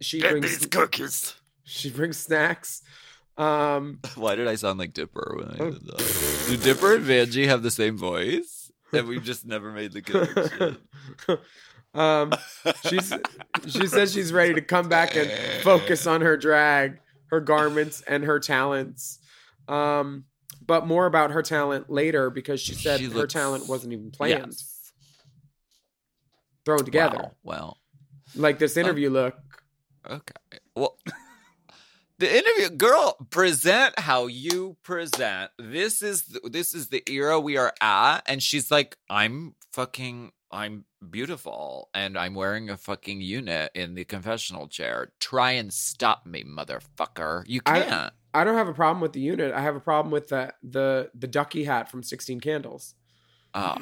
She 0.00 0.20
Get 0.20 0.30
brings 0.32 0.58
these 0.58 0.66
cookies. 0.66 1.34
she 1.64 1.90
brings 1.90 2.16
snacks. 2.16 2.82
Um, 3.36 4.00
Why 4.16 4.34
did 4.34 4.48
I 4.48 4.56
sound 4.56 4.78
like 4.78 4.92
Dipper 4.92 5.34
when 5.38 5.48
I 5.48 5.70
did 5.70 5.86
that? 5.86 6.44
Do 6.48 6.56
Dipper 6.56 6.96
and 6.96 7.04
Vanjie 7.04 7.46
have 7.46 7.62
the 7.62 7.70
same 7.70 7.96
voice? 7.96 8.70
And 8.92 9.06
we've 9.08 9.22
just 9.24 9.46
never 9.46 9.72
made 9.72 9.92
the 9.92 10.02
connection. 10.02 10.76
um, 11.94 12.32
she's 12.88 13.12
she 13.66 13.86
says 13.86 14.12
she's 14.12 14.32
ready 14.32 14.52
to 14.54 14.60
come 14.60 14.88
back 14.88 15.16
and 15.16 15.30
focus 15.62 16.06
on 16.06 16.20
her 16.20 16.36
drag, 16.36 16.98
her 17.30 17.40
garments, 17.40 18.02
and 18.06 18.24
her 18.24 18.38
talents. 18.38 19.18
Um, 19.68 20.24
but 20.66 20.86
more 20.86 21.06
about 21.06 21.30
her 21.30 21.42
talent 21.42 21.88
later 21.90 22.28
because 22.28 22.60
she 22.60 22.74
said 22.74 23.00
She 23.00 23.06
her 23.06 23.26
talent 23.26 23.66
wasn't 23.68 23.94
even 23.94 24.10
planned, 24.10 24.46
Yes. 24.48 24.71
Thrown 26.64 26.84
together. 26.84 27.18
Wow. 27.18 27.32
Well, 27.42 27.78
Like 28.34 28.58
this 28.58 28.76
um, 28.76 28.84
interview 28.84 29.10
look. 29.10 29.36
okay. 30.08 30.58
Well, 30.74 30.96
the 32.18 32.36
interview, 32.38 32.76
girl, 32.76 33.16
present 33.30 33.98
how 33.98 34.26
you 34.26 34.76
present. 34.82 35.50
This 35.58 36.02
is 36.02 36.22
the, 36.24 36.48
this 36.48 36.74
is 36.74 36.88
the 36.88 37.02
era 37.10 37.38
we 37.40 37.56
are 37.56 37.72
at, 37.80 38.20
and 38.26 38.42
she's 38.42 38.70
like, 38.70 38.96
I'm 39.10 39.54
fucking. 39.72 40.32
I'm 40.54 40.84
beautiful 41.10 41.88
and 41.94 42.18
I'm 42.18 42.34
wearing 42.34 42.68
a 42.68 42.76
fucking 42.76 43.22
unit 43.22 43.70
in 43.74 43.94
the 43.94 44.04
confessional 44.04 44.68
chair. 44.68 45.10
Try 45.18 45.52
and 45.52 45.72
stop 45.72 46.26
me, 46.26 46.44
motherfucker. 46.44 47.44
You 47.46 47.62
can't. 47.62 48.12
I 48.34 48.44
don't 48.44 48.56
have 48.56 48.68
a 48.68 48.74
problem 48.74 49.00
with 49.00 49.14
the 49.14 49.20
unit. 49.20 49.52
I 49.54 49.62
have 49.62 49.76
a 49.76 49.80
problem 49.80 50.12
with 50.12 50.28
the 50.28 50.52
the 50.62 51.10
the 51.14 51.26
ducky 51.26 51.64
hat 51.64 51.90
from 51.90 52.02
Sixteen 52.02 52.38
Candles. 52.38 52.94
Oh, 53.54 53.76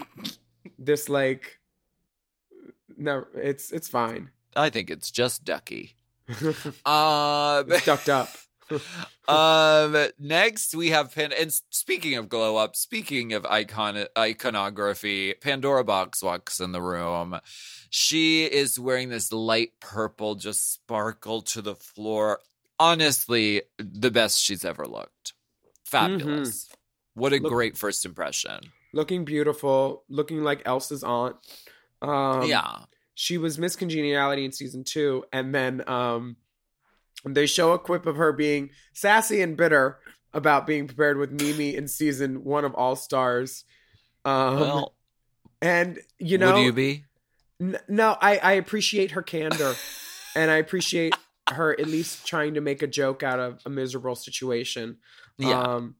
This 0.78 1.08
like, 1.08 1.58
no, 3.00 3.26
it's 3.34 3.72
it's 3.72 3.88
fine. 3.88 4.30
I 4.54 4.70
think 4.70 4.90
it's 4.90 5.10
just 5.10 5.44
ducky. 5.44 5.96
it's 6.28 6.66
Um, 6.86 7.68
ducked 7.84 8.08
up. 8.08 8.28
um 9.26 9.96
next 10.20 10.76
we 10.76 10.90
have 10.90 11.12
Pan- 11.12 11.32
and 11.32 11.52
speaking 11.70 12.14
of 12.14 12.28
glow 12.28 12.56
up 12.56 12.76
speaking 12.76 13.32
of 13.32 13.44
icon 13.46 14.04
iconography 14.16 15.34
pandora 15.34 15.82
boxx 15.84 16.22
walks 16.22 16.60
in 16.60 16.70
the 16.70 16.80
room 16.80 17.40
she 17.90 18.44
is 18.44 18.78
wearing 18.78 19.08
this 19.08 19.32
light 19.32 19.70
purple 19.80 20.36
just 20.36 20.72
sparkle 20.74 21.42
to 21.42 21.60
the 21.60 21.74
floor 21.74 22.38
honestly 22.78 23.62
the 23.78 24.12
best 24.12 24.40
she's 24.40 24.64
ever 24.64 24.86
looked 24.86 25.32
fabulous 25.84 26.68
what 27.14 27.32
a 27.32 27.38
Look- 27.38 27.50
great 27.52 27.76
first 27.76 28.04
impression 28.04 28.60
Looking 28.92 29.24
beautiful, 29.24 30.02
looking 30.08 30.42
like 30.42 30.62
Elsa's 30.66 31.04
aunt. 31.04 31.36
Um, 32.02 32.44
yeah 32.44 32.84
she 33.20 33.36
was 33.36 33.58
Miss 33.58 33.76
Congeniality 33.76 34.46
in 34.46 34.52
season 34.52 34.82
two, 34.82 35.24
and 35.30 35.54
then 35.54 35.86
um, 35.86 36.36
they 37.22 37.44
show 37.44 37.72
a 37.72 37.78
quip 37.78 38.06
of 38.06 38.16
her 38.16 38.32
being 38.32 38.70
sassy 38.94 39.42
and 39.42 39.58
bitter 39.58 39.98
about 40.32 40.66
being 40.66 40.86
prepared 40.86 41.18
with 41.18 41.30
Mimi 41.30 41.76
in 41.76 41.86
season 41.86 42.44
one 42.44 42.64
of 42.64 42.74
All 42.74 42.96
Stars. 42.96 43.64
Um, 44.24 44.60
well 44.60 44.94
and 45.60 45.98
you 46.18 46.38
know, 46.38 46.54
would 46.54 46.62
you 46.62 46.72
be 46.72 47.04
N- 47.60 47.78
no, 47.88 48.16
I, 48.20 48.38
I 48.38 48.52
appreciate 48.52 49.10
her 49.10 49.22
candor, 49.22 49.74
and 50.34 50.50
I 50.50 50.56
appreciate 50.56 51.14
her 51.50 51.78
at 51.78 51.86
least 51.86 52.26
trying 52.26 52.54
to 52.54 52.62
make 52.62 52.80
a 52.80 52.86
joke 52.86 53.22
out 53.22 53.38
of 53.38 53.60
a 53.66 53.70
miserable 53.70 54.14
situation. 54.14 54.96
yeah 55.36 55.60
Um, 55.60 55.96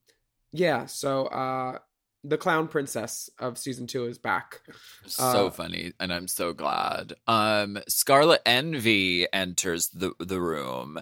yeah. 0.53 0.87
So, 0.87 1.27
uh, 1.27 1.79
the 2.23 2.37
clown 2.39 2.69
princess 2.69 3.31
of 3.39 3.57
season 3.57 3.87
two 3.87 4.05
is 4.07 4.19
back. 4.19 4.61
so 5.07 5.47
Uh, 5.47 5.51
funny 5.51 5.93
and 5.99 6.13
i'm 6.13 6.29
so 6.29 6.53
glad. 6.53 7.15
Um 7.27 7.79
scarlet 7.89 8.43
envy 8.47 9.27
enters 9.33 9.89
the 9.89 10.13
the 10.19 10.41
room 10.41 10.99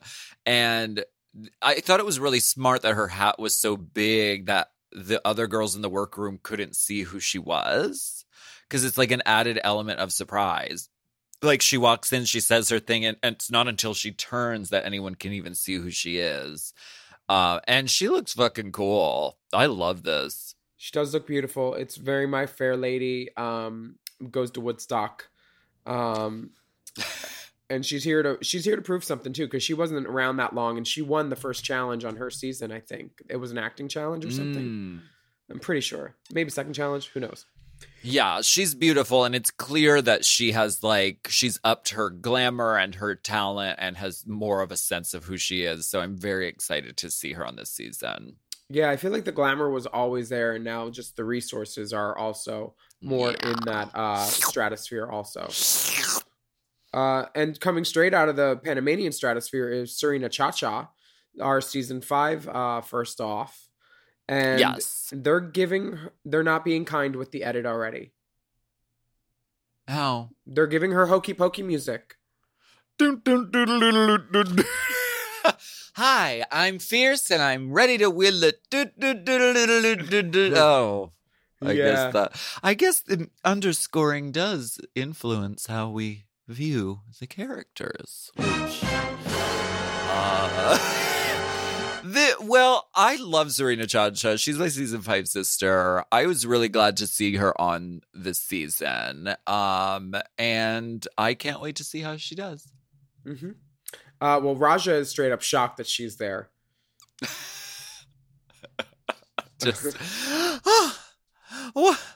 and 0.46 1.04
i 1.60 1.74
thought 1.80 2.00
it 2.00 2.06
was 2.06 2.20
really 2.20 2.40
smart 2.40 2.82
that 2.82 2.94
her 2.94 3.08
hat 3.08 3.38
was 3.38 3.56
so 3.56 3.76
big 3.76 4.46
that 4.46 4.68
the 4.92 5.20
other 5.24 5.46
girls 5.46 5.76
in 5.76 5.82
the 5.82 5.88
workroom 5.90 6.38
couldn't 6.42 6.74
see 6.76 7.02
who 7.02 7.20
she 7.20 7.38
was 7.38 8.24
because 8.62 8.84
it's 8.84 8.96
like 8.98 9.10
an 9.10 9.22
added 9.26 9.58
element 9.62 9.98
of 10.00 10.12
surprise. 10.12 10.88
Like 11.42 11.62
she 11.62 11.76
walks 11.78 12.12
in 12.12 12.24
she 12.24 12.40
says 12.40 12.68
her 12.70 12.78
thing 12.80 13.04
and, 13.04 13.16
and 13.22 13.34
it's 13.34 13.50
not 13.50 13.68
until 13.68 13.92
she 13.94 14.12
turns 14.12 14.70
that 14.70 14.86
anyone 14.86 15.14
can 15.14 15.32
even 15.32 15.54
see 15.54 15.74
who 15.74 15.90
she 15.90 16.18
is. 16.18 16.72
Uh 17.28 17.60
and 17.68 17.90
she 17.90 18.08
looks 18.08 18.32
fucking 18.32 18.72
cool. 18.72 19.36
I 19.52 19.66
love 19.66 20.02
this 20.04 20.54
She 20.78 20.92
does 20.92 21.12
look 21.12 21.26
beautiful. 21.26 21.74
It's 21.74 21.96
very 21.96 22.26
My 22.26 22.46
Fair 22.46 22.76
Lady. 22.76 23.28
Um, 23.36 23.96
goes 24.30 24.52
to 24.52 24.60
Woodstock. 24.60 25.28
Um, 25.84 26.50
and 27.70 27.84
she's 27.84 28.04
here 28.04 28.22
to 28.22 28.38
she's 28.42 28.64
here 28.64 28.76
to 28.76 28.82
prove 28.82 29.04
something 29.04 29.32
too 29.32 29.46
because 29.46 29.62
she 29.62 29.74
wasn't 29.74 30.06
around 30.06 30.36
that 30.36 30.54
long 30.54 30.76
and 30.76 30.86
she 30.86 31.02
won 31.02 31.28
the 31.28 31.36
first 31.36 31.64
challenge 31.64 32.04
on 32.04 32.16
her 32.16 32.30
season. 32.30 32.72
I 32.72 32.80
think 32.80 33.22
it 33.28 33.36
was 33.36 33.50
an 33.50 33.58
acting 33.58 33.88
challenge 33.88 34.24
or 34.24 34.30
something. 34.30 34.64
Mm. 34.64 35.00
I'm 35.50 35.58
pretty 35.58 35.80
sure. 35.80 36.14
Maybe 36.32 36.50
second 36.50 36.74
challenge. 36.74 37.08
Who 37.08 37.20
knows? 37.20 37.44
Yeah, 38.02 38.40
she's 38.40 38.74
beautiful, 38.74 39.24
and 39.24 39.34
it's 39.34 39.50
clear 39.50 40.02
that 40.02 40.24
she 40.24 40.52
has 40.52 40.82
like 40.82 41.28
she's 41.30 41.60
upped 41.62 41.90
her 41.90 42.10
glamour 42.10 42.76
and 42.76 42.94
her 42.96 43.14
talent, 43.14 43.78
and 43.80 43.96
has 43.96 44.26
more 44.26 44.62
of 44.62 44.72
a 44.72 44.76
sense 44.76 45.14
of 45.14 45.24
who 45.24 45.36
she 45.36 45.62
is. 45.62 45.86
So 45.86 46.00
I'm 46.00 46.16
very 46.16 46.48
excited 46.48 46.96
to 46.98 47.10
see 47.10 47.34
her 47.34 47.46
on 47.46 47.56
this 47.56 47.70
season. 47.70 48.36
Yeah, 48.70 48.90
I 48.90 48.96
feel 48.96 49.12
like 49.12 49.24
the 49.24 49.32
glamour 49.32 49.70
was 49.70 49.86
always 49.86 50.28
there, 50.28 50.54
and 50.54 50.64
now 50.64 50.90
just 50.90 51.16
the 51.16 51.24
resources 51.24 51.92
are 51.92 52.16
also 52.16 52.74
more 53.00 53.30
in 53.30 53.56
that 53.64 53.90
uh, 53.94 54.24
stratosphere. 54.24 55.06
Also, 55.06 55.48
uh, 56.92 57.26
and 57.34 57.58
coming 57.60 57.84
straight 57.84 58.12
out 58.12 58.28
of 58.28 58.36
the 58.36 58.60
Panamanian 58.62 59.12
stratosphere 59.12 59.70
is 59.70 59.96
Serena 59.96 60.28
Chacha, 60.28 60.90
our 61.40 61.62
season 61.62 62.02
five 62.02 62.46
uh, 62.46 62.82
first 62.82 63.22
off, 63.22 63.70
and 64.28 64.60
yes. 64.60 65.08
they're 65.12 65.40
giving, 65.40 65.98
they're 66.26 66.42
not 66.42 66.62
being 66.62 66.84
kind 66.84 67.16
with 67.16 67.32
the 67.32 67.44
edit 67.44 67.64
already. 67.64 68.12
How? 69.86 70.28
They're 70.46 70.66
giving 70.66 70.90
her 70.90 71.06
hokey 71.06 71.32
pokey 71.32 71.62
music. 71.62 72.16
Hi, 75.96 76.44
I'm 76.50 76.78
fierce 76.78 77.30
and 77.30 77.42
I'm 77.42 77.72
ready 77.72 77.98
to 77.98 78.10
win 78.10 78.40
the. 78.40 78.54
Oh, 80.56 81.10
I 81.62 81.72
Yeah. 81.72 81.84
guess 81.84 82.12
that. 82.12 82.32
I 82.62 82.74
guess 82.74 83.00
the 83.00 83.28
underscoring 83.44 84.32
does 84.32 84.80
influence 84.94 85.66
how 85.66 85.90
we 85.90 86.24
view 86.46 87.00
the 87.20 87.26
characters. 87.26 88.30
Uh, 90.10 90.78
the, 92.04 92.36
well, 92.42 92.88
I 92.94 93.16
love 93.16 93.52
Serena 93.52 93.86
Chacha. 93.86 94.38
She's 94.38 94.56
my 94.58 94.68
season 94.68 95.02
five 95.02 95.28
sister. 95.28 96.04
I 96.10 96.26
was 96.26 96.46
really 96.46 96.68
glad 96.68 96.96
to 96.98 97.06
see 97.06 97.36
her 97.36 97.58
on 97.60 98.00
this 98.14 98.40
season. 98.40 99.34
Um, 99.46 100.14
and 100.38 101.06
I 101.18 101.34
can't 101.34 101.60
wait 101.60 101.76
to 101.76 101.84
see 101.84 102.00
how 102.00 102.16
she 102.16 102.34
does. 102.34 102.66
hmm 103.24 103.50
Uh, 104.20 104.40
well, 104.42 104.56
Ra'Jah 104.56 104.98
is 104.98 105.10
straight 105.10 105.32
up 105.32 105.42
shocked 105.42 105.76
that 105.76 105.86
she's 105.86 106.16
there. 106.16 106.50
Just 109.60 109.96
what? 111.72 112.00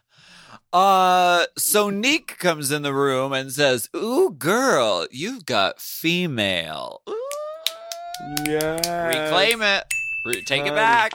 Uh, 0.72 1.44
Sonique 1.58 2.38
comes 2.38 2.72
in 2.72 2.80
the 2.80 2.94
room 2.94 3.34
and 3.34 3.52
says, 3.52 3.90
"Ooh, 3.94 4.30
girl, 4.30 5.06
you've 5.10 5.44
got 5.44 5.82
female. 5.82 7.02
Yeah, 8.46 9.08
Reclaim 9.08 9.60
it. 9.60 9.84
Re- 10.24 10.42
take 10.44 10.64
it 10.64 10.74
back. 10.74 11.12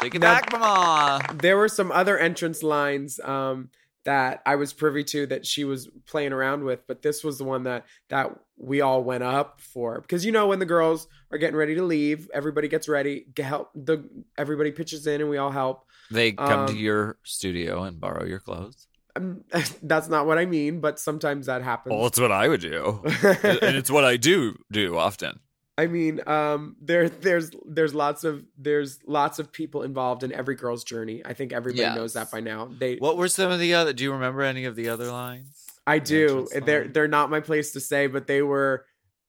Take 0.00 0.14
it 0.14 0.20
Now, 0.20 0.40
back, 0.40 0.50
mama." 0.50 1.20
there 1.34 1.58
were 1.58 1.68
some 1.68 1.92
other 1.92 2.16
entrance 2.18 2.62
lines 2.62 3.20
um, 3.20 3.68
that 4.04 4.42
I 4.44 4.56
was 4.56 4.72
privy 4.72 5.04
to 5.04 5.26
that 5.26 5.46
she 5.46 5.64
was 5.64 5.88
playing 6.06 6.32
around 6.32 6.64
with, 6.64 6.86
but 6.86 7.02
this 7.02 7.22
was 7.22 7.38
the 7.38 7.44
one 7.44 7.62
that 7.64 7.84
that 8.08 8.30
we 8.56 8.80
all 8.80 9.02
went 9.02 9.22
up 9.22 9.60
for 9.60 10.00
because 10.00 10.24
you 10.24 10.32
know 10.32 10.46
when 10.46 10.58
the 10.58 10.66
girls 10.66 11.06
are 11.30 11.38
getting 11.38 11.56
ready 11.56 11.74
to 11.76 11.82
leave, 11.82 12.30
everybody 12.34 12.68
gets 12.68 12.88
ready, 12.88 13.26
get 13.34 13.46
help. 13.46 13.70
The 13.74 14.08
everybody 14.36 14.72
pitches 14.72 15.06
in 15.06 15.20
and 15.20 15.30
we 15.30 15.38
all 15.38 15.50
help. 15.50 15.84
They 16.10 16.32
come 16.32 16.66
to 16.66 16.72
Um, 16.72 16.78
your 16.78 17.18
studio 17.24 17.84
and 17.84 18.00
borrow 18.00 18.24
your 18.24 18.40
clothes. 18.40 18.86
Um, 19.14 19.44
that's 19.82 20.08
not 20.08 20.26
what 20.26 20.38
I 20.38 20.46
mean, 20.46 20.80
but 20.80 20.98
sometimes 20.98 21.46
that 21.46 21.62
happens. 21.62 21.94
Well, 21.94 22.06
it's 22.06 22.20
what 22.20 22.32
I 22.32 22.48
would 22.48 22.60
do, 22.60 23.02
and 23.04 23.76
it's 23.76 23.90
what 23.90 24.04
I 24.04 24.16
do 24.16 24.56
do 24.70 24.96
often. 24.96 25.40
I 25.78 25.86
mean, 25.86 26.20
um, 26.26 26.76
there, 26.80 27.08
there's, 27.08 27.50
there's 27.64 27.94
lots 27.94 28.24
of, 28.24 28.44
there's 28.58 28.98
lots 29.06 29.38
of 29.38 29.52
people 29.52 29.82
involved 29.82 30.22
in 30.22 30.32
every 30.32 30.54
girl's 30.54 30.84
journey. 30.84 31.22
I 31.24 31.32
think 31.32 31.52
everybody 31.52 31.82
Yes. 31.82 31.96
knows 31.96 32.12
that 32.12 32.30
by 32.30 32.40
now. 32.40 32.70
They, 32.78 32.96
What 32.96 33.16
were 33.16 33.28
some 33.28 33.50
of 33.50 33.58
the 33.58 33.74
other? 33.74 33.92
Do 33.92 34.04
you 34.04 34.12
remember 34.12 34.42
any 34.42 34.64
of 34.64 34.76
the 34.76 34.88
other 34.90 35.10
lines? 35.10 35.64
I 35.86 35.98
do. 35.98 36.46
They're, 36.64 36.86
they're 36.88 37.08
not 37.08 37.30
my 37.30 37.40
place 37.40 37.72
to 37.72 37.80
say, 37.80 38.06
but 38.06 38.26
they 38.26 38.42
were. 38.42 38.86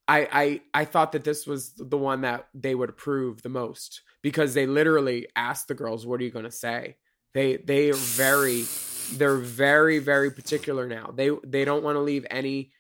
I, 0.07 0.27
I, 0.73 0.81
I 0.81 0.85
thought 0.85 1.13
that 1.13 1.23
this 1.23 1.47
was 1.47 1.71
the 1.77 1.97
one 1.97 2.21
that 2.21 2.47
they 2.53 2.75
would 2.75 2.89
approve 2.89 3.41
the 3.41 3.49
most 3.49 4.01
because 4.21 4.53
they 4.53 4.65
literally 4.67 5.27
asked 5.35 5.69
the 5.69 5.73
girls, 5.73 6.05
"What 6.05 6.19
are 6.19 6.23
you 6.25 6.29
going 6.29 6.43
to 6.45 6.51
say?" 6.51 6.97
They, 7.33 7.55
they 7.55 7.89
are 7.89 7.95
very 7.95 8.65
they're 9.13 9.37
very 9.37 9.99
very 9.99 10.29
particular 10.29 10.87
now. 10.87 11.11
They 11.15 11.31
they 11.45 11.63
don't 11.65 11.83
want 11.83 11.95
to 11.95 12.01
leave 12.01 12.25
any 12.29 12.71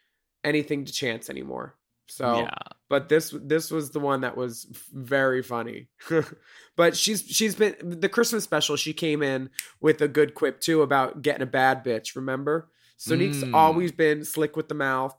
anything 0.43 0.83
to 0.85 0.91
chance 0.91 1.29
anymore. 1.29 1.75
So 2.07 2.39
yeah. 2.39 2.53
but 2.89 3.09
this 3.09 3.33
this 3.43 3.71
was 3.71 3.91
the 3.91 3.99
one 3.99 4.21
that 4.21 4.35
was 4.37 4.67
very 4.93 5.41
funny. 5.41 5.87
but 6.75 6.95
she's 6.97 7.21
she's 7.21 7.55
been 7.55 7.75
the 7.81 8.09
Christmas 8.09 8.43
special. 8.43 8.75
She 8.75 8.93
came 8.93 9.23
in 9.23 9.49
with 9.79 10.01
a 10.01 10.07
good 10.07 10.35
quip 10.35 10.59
too 10.59 10.81
about 10.81 11.21
getting 11.21 11.41
a 11.41 11.47
bad 11.47 11.83
bitch. 11.83 12.15
Remember, 12.15 12.69
Sonique's 12.97 13.43
Mm. 13.43 13.53
always 13.53 13.91
been 13.91 14.25
slick 14.25 14.55
with 14.57 14.67
the 14.67 14.75
mouth, 14.75 15.15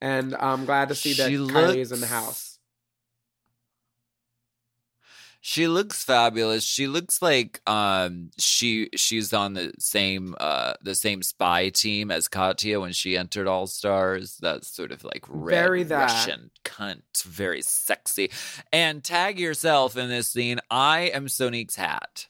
and 0.00 0.34
I'm 0.36 0.66
glad 0.66 0.88
to 0.90 0.94
see 0.94 1.14
that 1.14 1.30
She 1.30 1.36
Kylie 1.36 1.78
is 1.78 1.90
in 1.90 2.00
the 2.00 2.06
house. 2.06 2.45
She 5.48 5.68
looks 5.68 6.02
fabulous. 6.02 6.64
She 6.64 6.88
looks 6.88 7.22
like 7.22 7.60
um 7.70 8.30
she 8.36 8.90
she's 8.96 9.32
on 9.32 9.54
the 9.54 9.72
same 9.78 10.34
uh 10.40 10.72
the 10.82 10.96
same 10.96 11.22
spy 11.22 11.68
team 11.68 12.10
as 12.10 12.26
Katya 12.26 12.80
when 12.80 12.92
she 12.92 13.16
entered 13.16 13.46
All 13.46 13.68
Stars. 13.68 14.38
That's 14.42 14.66
sort 14.66 14.90
of 14.90 15.04
like 15.04 15.24
red 15.28 15.54
Very 15.54 15.82
that. 15.84 16.10
Russian 16.10 16.50
cunt, 16.64 17.22
very 17.22 17.62
sexy. 17.62 18.32
And 18.72 19.04
tag 19.04 19.38
yourself 19.38 19.96
in 19.96 20.08
this 20.08 20.28
scene. 20.28 20.58
I 20.68 21.02
am 21.14 21.28
Sonique's 21.28 21.76
hat. 21.76 22.26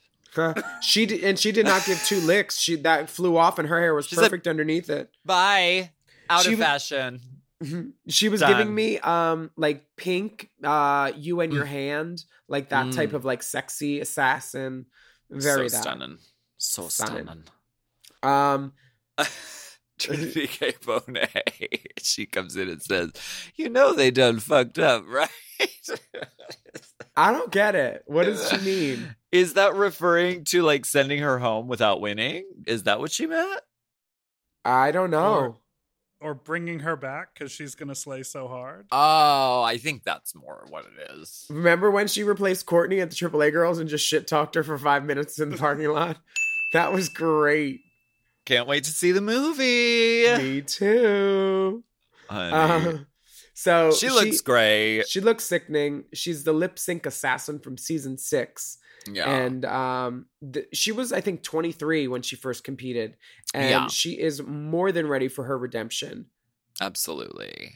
she 0.83 1.07
did, 1.07 1.25
and 1.25 1.39
she 1.39 1.53
did 1.53 1.65
not 1.65 1.87
give 1.87 1.99
two 2.05 2.21
licks. 2.21 2.59
She 2.59 2.77
that 2.77 3.09
flew 3.09 3.39
off, 3.39 3.59
and 3.59 3.67
her 3.71 3.81
hair 3.81 3.95
was 3.95 4.07
She 4.09 4.17
said- 4.17 4.25
perfect 4.25 4.47
underneath 4.47 4.91
it. 4.91 5.09
Bye. 5.25 5.93
Out 6.29 6.43
She 6.45 6.53
of 6.53 6.59
fashion. 6.59 7.23
Mhm. 7.63 7.93
She 8.09 8.29
was 8.29 8.41
Done. 8.41 8.51
giving 8.53 8.75
me 8.75 8.99
um 8.99 9.51
like 9.57 9.87
pink, 9.97 10.51
uh, 10.63 11.13
you 11.17 11.41
and 11.41 11.53
your 11.53 11.65
hand, 11.65 12.25
like 12.49 12.69
that 12.69 12.87
Mm. 12.87 12.95
type 12.95 13.13
of 13.15 13.25
like 13.25 13.43
sexy 13.43 14.01
assassin. 14.01 14.87
Very 15.31 15.69
so 15.71 15.81
stunning. 15.81 16.19
So 16.59 16.89
Stunning. 16.89 17.25
stunning. 17.25 17.45
Um, 18.23 18.73
Trinity 19.99 20.47
K. 20.47 20.73
Bonet. 20.83 21.81
She 22.03 22.27
comes 22.27 22.55
in 22.57 22.69
and 22.69 22.83
says, 22.83 23.11
"You 23.55 23.71
know 23.71 23.95
they 23.95 24.11
done 24.11 24.39
fucked 24.41 24.79
up, 24.79 25.05
right?" 25.09 25.31
I 27.17 27.33
don't 27.33 27.51
get 27.51 27.75
it. 27.75 28.03
What 28.07 28.25
does 28.25 28.47
she 28.51 28.59
mean? 28.59 29.17
Is 29.33 29.55
that 29.55 29.75
referring 29.75 30.45
to 30.47 30.63
like 30.63 30.85
sending 30.85 31.21
her 31.21 31.39
home 31.39 31.67
without 31.69 32.01
winning? 32.03 32.45
Is 32.67 32.83
that 32.83 33.01
what 33.01 33.11
she 33.13 33.27
meant? 33.27 33.61
I 34.65 34.91
don't 34.93 35.11
know. 35.11 35.35
Or- 35.35 35.57
Or 36.21 36.33
bringing 36.35 36.81
her 36.81 36.97
back 36.97 37.35
because 37.35 37.53
she's 37.53 37.75
going 37.75 37.89
to 37.89 37.95
slay 37.95 38.23
so 38.23 38.49
hard. 38.49 38.87
Oh, 38.91 39.63
I 39.63 39.77
think 39.77 40.03
that's 40.03 40.35
more 40.35 40.65
what 40.71 40.87
it 40.87 41.11
is. 41.19 41.47
Remember 41.51 41.91
when 41.91 42.09
she 42.09 42.23
replaced 42.23 42.65
Courtney 42.65 43.01
at 43.01 43.11
the 43.11 43.17
AAA 43.17 43.53
Girls 43.53 43.79
and 43.79 43.89
just 43.89 44.07
shit 44.07 44.27
talked 44.27 44.55
her 44.55 44.63
for 44.63 44.79
five 44.79 45.05
minutes 45.05 45.39
in 45.39 45.51
the 45.51 45.59
parking 45.59 45.91
lot? 45.91 46.17
That 46.73 46.93
was 46.93 47.11
great. 47.11 47.81
Can't 48.47 48.67
wait 48.67 48.85
to 48.85 48.91
see 48.91 49.13
the 49.13 49.21
movie. 49.21 50.33
Me 50.39 50.63
too. 50.63 51.85
Honey. 52.31 52.53
Uh, 52.53 52.99
so 53.55 53.93
she 53.93 54.09
looks 54.09 54.41
great. 54.41 55.09
She 55.09 55.21
looks 55.21 55.45
sickening. 55.45 56.05
She's 56.15 56.45
the 56.45 56.53
lip 56.53 56.79
sync 56.79 57.07
assassin 57.07 57.59
from 57.59 57.77
season 57.77 58.19
six. 58.19 58.79
Yeah. 59.11 59.31
And 59.31 59.65
um, 59.65 60.27
th- 60.53 60.67
she 60.73 60.93
was, 60.93 61.13
I 61.13 61.21
think, 61.21 61.43
23 61.43 62.09
when 62.09 62.23
she 62.23 62.37
first 62.37 62.65
competed. 62.65 63.17
And 63.55 63.71
Yeah. 63.71 63.87
she 63.89 64.13
is 64.19 64.43
more 64.43 64.93
than 64.93 65.07
ready 65.07 65.29
for 65.29 65.45
her 65.45 65.57
redemption. 65.59 66.27
Absolutely. 66.81 67.75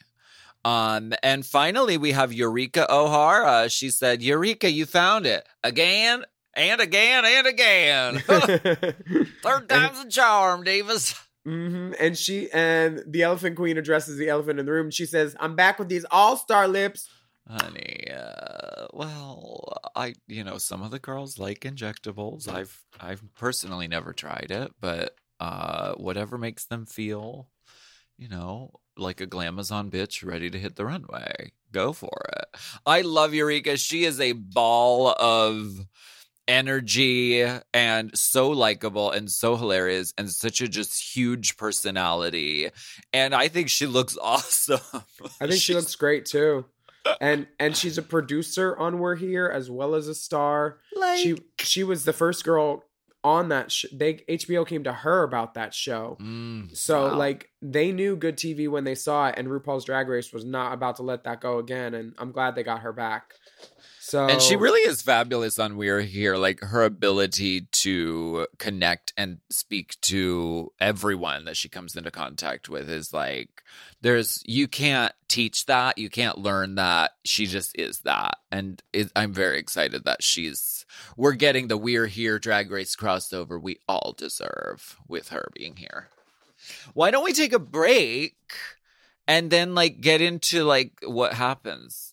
Um, 0.64 1.14
and 1.22 1.44
finally, 1.46 1.96
we 1.96 2.12
have 2.12 2.32
Eureka 2.32 2.86
O'Hara. 2.92 3.68
She 3.70 3.90
said, 3.90 4.22
Eureka, 4.22 4.70
you 4.70 4.84
found 4.86 5.24
it 5.26 5.46
again 5.64 6.24
and 6.54 6.80
again 6.80 7.24
and 7.24 7.46
again. 7.46 8.18
Third 9.42 9.68
time's 9.68 10.00
a 10.00 10.08
charm, 10.08 10.62
Davis. 10.64 11.14
hmm 11.46 11.92
And 11.98 12.16
she 12.18 12.50
and 12.52 13.02
the 13.06 13.22
Elephant 13.22 13.56
Queen 13.56 13.78
addresses 13.78 14.18
the 14.18 14.28
elephant 14.28 14.60
in 14.60 14.66
the 14.66 14.72
room. 14.72 14.90
She 14.90 15.06
says, 15.06 15.34
"I'm 15.40 15.56
back 15.56 15.78
with 15.78 15.88
these 15.88 16.04
all 16.10 16.36
star 16.36 16.68
lips." 16.68 17.08
Honey, 17.50 18.06
uh, 18.14 18.86
well, 18.92 19.64
I, 19.96 20.14
you 20.28 20.44
know, 20.44 20.58
some 20.58 20.82
of 20.82 20.90
the 20.90 20.98
girls 20.98 21.38
like 21.38 21.60
injectables. 21.60 22.48
I've, 22.48 22.84
I've 23.00 23.22
personally 23.34 23.88
never 23.88 24.12
tried 24.12 24.48
it, 24.50 24.72
but 24.80 25.16
uh, 25.40 25.94
whatever 25.94 26.38
makes 26.38 26.66
them 26.66 26.86
feel, 26.86 27.48
you 28.16 28.28
know, 28.28 28.70
like 28.96 29.20
a 29.20 29.26
glamazon 29.26 29.90
bitch 29.90 30.24
ready 30.24 30.50
to 30.50 30.58
hit 30.58 30.76
the 30.76 30.84
runway, 30.84 31.52
go 31.72 31.92
for 31.92 32.26
it. 32.38 32.60
I 32.86 33.00
love 33.00 33.34
Eureka. 33.34 33.76
She 33.78 34.04
is 34.04 34.20
a 34.20 34.32
ball 34.32 35.08
of 35.08 35.86
energy 36.46 37.46
and 37.72 38.18
so 38.18 38.50
likable 38.50 39.10
and 39.12 39.30
so 39.30 39.56
hilarious 39.56 40.12
and 40.18 40.28
such 40.28 40.60
a 40.60 40.68
just 40.68 41.16
huge 41.16 41.56
personality. 41.56 42.70
And 43.12 43.34
I 43.34 43.48
think 43.48 43.70
she 43.70 43.86
looks 43.86 44.18
awesome. 44.22 44.80
I 45.40 45.46
think 45.46 45.60
she 45.60 45.74
looks 45.74 45.94
great 45.94 46.26
too. 46.26 46.64
And 47.20 47.46
and 47.58 47.76
she's 47.76 47.96
a 47.98 48.02
producer 48.02 48.76
on 48.76 48.98
We're 48.98 49.16
Here 49.16 49.46
as 49.48 49.70
well 49.70 49.94
as 49.94 50.08
a 50.08 50.14
star. 50.14 50.78
like 50.94 51.18
She 51.18 51.36
she 51.58 51.82
was 51.84 52.04
the 52.04 52.12
first 52.12 52.44
girl 52.44 52.84
on 53.24 53.48
that. 53.50 53.70
Sh- 53.70 53.86
they 53.92 54.14
HBO 54.28 54.66
came 54.66 54.84
to 54.84 54.92
her 54.92 55.22
about 55.22 55.54
that 55.54 55.74
show. 55.74 56.16
Mm, 56.20 56.76
So 56.76 57.08
wow. 57.08 57.16
like 57.16 57.50
they 57.62 57.92
knew 57.92 58.16
good 58.16 58.36
TV 58.36 58.68
when 58.68 58.84
they 58.84 58.94
saw 58.94 59.28
it, 59.28 59.34
and 59.38 59.48
RuPaul's 59.48 59.84
Drag 59.84 60.08
Race 60.08 60.32
was 60.32 60.44
not 60.44 60.72
about 60.72 60.96
to 60.96 61.02
let 61.02 61.24
that 61.24 61.40
go 61.40 61.58
again. 61.58 61.94
And 61.94 62.14
I'm 62.18 62.32
glad 62.32 62.54
they 62.54 62.62
got 62.62 62.80
her 62.80 62.92
back. 62.92 63.32
So 64.10 64.26
and 64.26 64.42
she 64.42 64.56
really 64.56 64.80
is 64.80 65.02
fabulous 65.02 65.60
on 65.60 65.76
We're 65.76 66.00
Here. 66.00 66.34
Like 66.34 66.58
her 66.62 66.82
ability 66.82 67.60
to 67.70 68.48
connect 68.58 69.12
and 69.16 69.38
speak 69.50 70.00
to 70.00 70.72
everyone 70.80 71.44
that 71.44 71.56
she 71.56 71.68
comes 71.68 71.94
into 71.94 72.10
contact 72.10 72.68
with 72.68 72.90
is 72.90 73.14
like 73.14 73.62
there's 74.00 74.42
you 74.44 74.66
can't 74.66 75.12
teach 75.28 75.66
that, 75.66 75.96
you 75.96 76.10
can't 76.10 76.38
learn 76.38 76.74
that. 76.74 77.12
She 77.24 77.46
just 77.46 77.78
is 77.78 78.00
that, 78.00 78.38
and 78.50 78.82
it, 78.92 79.12
I'm 79.14 79.32
very 79.32 79.60
excited 79.60 80.04
that 80.06 80.24
she's 80.24 80.84
we're 81.16 81.34
getting 81.34 81.68
the 81.68 81.78
We're 81.78 82.06
Here 82.06 82.40
Drag 82.40 82.68
Race 82.72 82.96
crossover 82.96 83.62
we 83.62 83.78
all 83.88 84.16
deserve 84.18 84.96
with 85.06 85.28
her 85.28 85.52
being 85.54 85.76
here. 85.76 86.08
Why 86.94 87.12
don't 87.12 87.22
we 87.22 87.32
take 87.32 87.52
a 87.52 87.60
break 87.60 88.34
and 89.28 89.52
then 89.52 89.76
like 89.76 90.00
get 90.00 90.20
into 90.20 90.64
like 90.64 90.94
what 91.04 91.34
happens? 91.34 92.12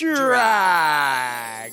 drag. 0.00 1.72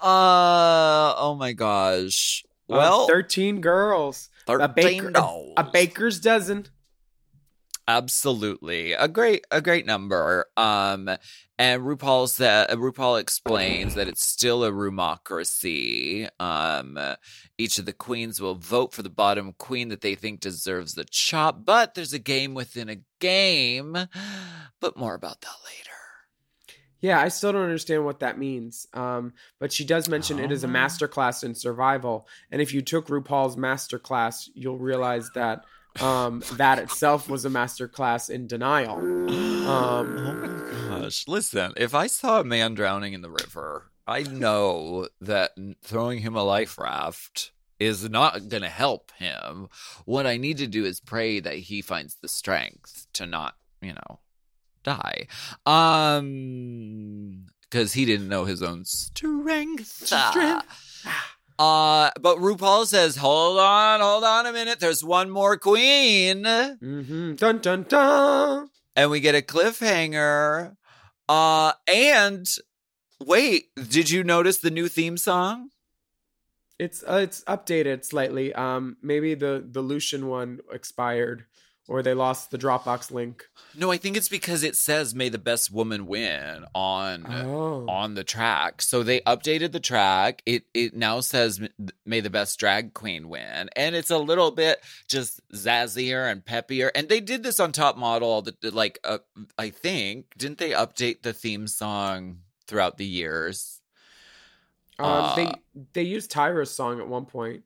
Uh 0.00 1.14
oh 1.16 1.36
my 1.38 1.52
gosh. 1.52 2.44
Well, 2.68 3.04
Uh, 3.04 3.06
13 3.08 3.60
girls. 3.60 4.28
a 4.46 4.58
13 4.58 4.74
baker, 4.74 5.12
a, 5.14 5.60
a 5.60 5.64
baker's 5.64 6.20
dozen. 6.20 6.66
absolutely 7.86 8.92
a 8.92 9.08
great 9.08 9.44
a 9.50 9.60
great 9.60 9.86
number. 9.86 10.46
Um, 10.56 11.08
and 11.58 11.82
RuPaul 11.82 12.28
said 12.28 12.68
RuPaul 12.70 13.18
explains 13.20 13.94
that 13.94 14.06
it's 14.08 14.24
still 14.26 14.62
a 14.64 14.70
roomocracy. 14.70 16.28
Um, 16.38 16.98
each 17.56 17.78
of 17.78 17.86
the 17.86 17.92
queens 17.92 18.40
will 18.40 18.54
vote 18.54 18.92
for 18.92 19.02
the 19.02 19.10
bottom 19.10 19.54
queen 19.58 19.88
that 19.88 20.00
they 20.02 20.14
think 20.14 20.40
deserves 20.40 20.94
the 20.94 21.06
chop, 21.10 21.64
but 21.64 21.94
there's 21.94 22.12
a 22.12 22.18
game 22.20 22.54
within 22.54 22.88
a 22.88 22.98
game. 23.20 23.96
But 24.80 24.96
more 24.96 25.14
about 25.14 25.40
that 25.40 25.56
later. 25.64 25.97
Yeah, 27.00 27.20
I 27.20 27.28
still 27.28 27.52
don't 27.52 27.62
understand 27.62 28.04
what 28.04 28.20
that 28.20 28.38
means. 28.38 28.86
Um, 28.92 29.32
but 29.60 29.72
she 29.72 29.84
does 29.84 30.08
mention 30.08 30.38
it 30.38 30.50
is 30.50 30.64
a 30.64 30.66
Oh. 30.66 30.70
master 30.70 31.06
class 31.08 31.42
in 31.44 31.54
survival. 31.54 32.26
And 32.50 32.60
if 32.60 32.74
you 32.74 32.82
took 32.82 33.06
RuPaul's 33.08 33.56
master 33.56 33.98
class, 33.98 34.50
you'll 34.54 34.78
realize 34.78 35.30
that 35.34 35.64
um, 36.00 36.42
that 36.52 36.78
itself 36.78 37.28
was 37.28 37.44
a 37.44 37.50
master 37.50 37.88
class 37.88 38.28
in 38.28 38.46
denial. 38.46 38.98
Um, 39.68 40.16
oh 40.16 40.34
my 40.34 41.00
gosh. 41.02 41.28
Listen, 41.28 41.74
if 41.76 41.94
I 41.94 42.06
saw 42.06 42.40
a 42.40 42.44
man 42.44 42.72
drowning 42.74 43.12
in 43.12 43.20
the 43.20 43.30
river, 43.30 43.90
I 44.06 44.22
know 44.22 45.08
that 45.20 45.50
throwing 45.82 46.20
him 46.20 46.34
a 46.36 46.42
life 46.42 46.78
raft 46.78 47.52
is 47.78 48.08
not 48.08 48.48
going 48.48 48.62
to 48.62 48.68
help 48.70 49.12
him. 49.18 49.68
What 50.06 50.26
I 50.26 50.38
need 50.38 50.56
to 50.58 50.66
do 50.66 50.86
is 50.86 51.00
pray 51.00 51.38
that 51.40 51.56
he 51.56 51.82
finds 51.82 52.14
the 52.14 52.28
strength 52.28 53.06
to 53.12 53.26
not, 53.26 53.56
you 53.82 53.92
know, 53.92 54.20
die. 54.94 55.26
Um 55.66 57.46
cuz 57.70 57.92
he 57.92 58.04
didn't 58.04 58.28
know 58.28 58.44
his 58.44 58.62
own 58.62 58.84
strength. 58.84 59.90
Strength. 60.06 60.66
Uh 61.60 62.10
but 62.20 62.38
RuPaul 62.38 62.86
says, 62.86 63.16
"Hold 63.16 63.58
on, 63.58 63.98
hold 64.00 64.22
on 64.22 64.46
a 64.46 64.52
minute. 64.52 64.78
There's 64.78 65.02
one 65.02 65.28
more 65.28 65.56
queen." 65.58 66.44
mhm. 66.44 67.36
Dun 67.36 67.58
dun 67.58 67.82
dun. 67.88 68.70
and 68.94 69.10
we 69.10 69.18
get 69.18 69.34
a 69.34 69.42
cliffhanger. 69.42 70.76
Uh, 71.28 71.72
and 71.92 72.46
wait, 73.20 73.70
did 73.74 74.08
you 74.08 74.22
notice 74.22 74.58
the 74.58 74.70
new 74.70 74.86
theme 74.88 75.16
song? 75.16 75.70
It's 76.78 77.02
uh, 77.02 77.20
it's 77.26 77.42
updated 77.54 78.04
slightly. 78.04 78.54
Um, 78.54 78.96
maybe 79.02 79.34
the 79.34 79.64
the 79.76 79.82
Lucian 79.82 80.28
one 80.28 80.60
expired, 80.72 81.44
or 81.88 82.02
they 82.02 82.14
lost 82.14 82.50
the 82.50 82.58
Dropbox 82.58 83.10
link. 83.10 83.48
No, 83.74 83.90
I 83.90 83.96
think 83.96 84.16
it's 84.16 84.28
because 84.28 84.62
it 84.62 84.76
says 84.76 85.14
"May 85.14 85.30
the 85.30 85.38
best 85.38 85.72
woman 85.72 86.06
win" 86.06 86.64
on 86.74 87.26
Oh, 87.26 87.86
on 87.88 88.14
the 88.14 88.24
track. 88.24 88.82
So 88.82 89.02
they 89.02 89.20
updated 89.22 89.72
the 89.72 89.80
track. 89.80 90.42
It 90.46 90.64
it 90.74 90.94
now 90.94 91.20
says 91.20 91.60
"May 92.04 92.20
the 92.20 92.30
best 92.30 92.58
drag 92.60 92.94
queen 92.94 93.28
win," 93.28 93.70
and 93.74 93.96
it's 93.96 94.10
a 94.10 94.18
little 94.18 94.50
bit 94.50 94.84
just 95.08 95.40
zazzier 95.52 96.30
and 96.30 96.44
peppier. 96.44 96.90
And 96.94 97.08
they 97.08 97.20
did 97.20 97.42
this 97.42 97.58
on 97.58 97.72
Top 97.72 97.96
Model. 97.96 98.46
like, 98.62 98.98
uh, 99.02 99.18
I 99.56 99.70
think 99.70 100.36
didn't 100.36 100.58
they 100.58 100.70
update 100.70 101.22
the 101.22 101.32
theme 101.32 101.66
song 101.66 102.40
throughout 102.66 102.98
the 102.98 103.06
years? 103.06 103.80
um, 104.98 105.32
they 105.36 105.46
uh, 105.46 105.52
they 105.92 106.02
used 106.02 106.30
Tyra's 106.30 106.70
song 106.70 107.00
at 107.00 107.08
one 107.08 107.24
point. 107.24 107.62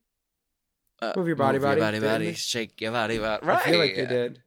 Uh, 1.03 1.13
Move 1.17 1.27
your 1.27 1.37
body, 1.37 1.59
move 1.59 1.63
your 1.65 1.77
body, 1.77 1.99
body, 1.99 2.01
body, 2.01 2.33
shake 2.35 2.81
your 2.81 2.93
body, 2.93 3.19
body. 3.19 3.45
Right. 3.45 3.59
I 3.59 3.71
feel 3.71 3.79
like 3.81 3.97
they 3.97 4.07
did. 4.07 4.43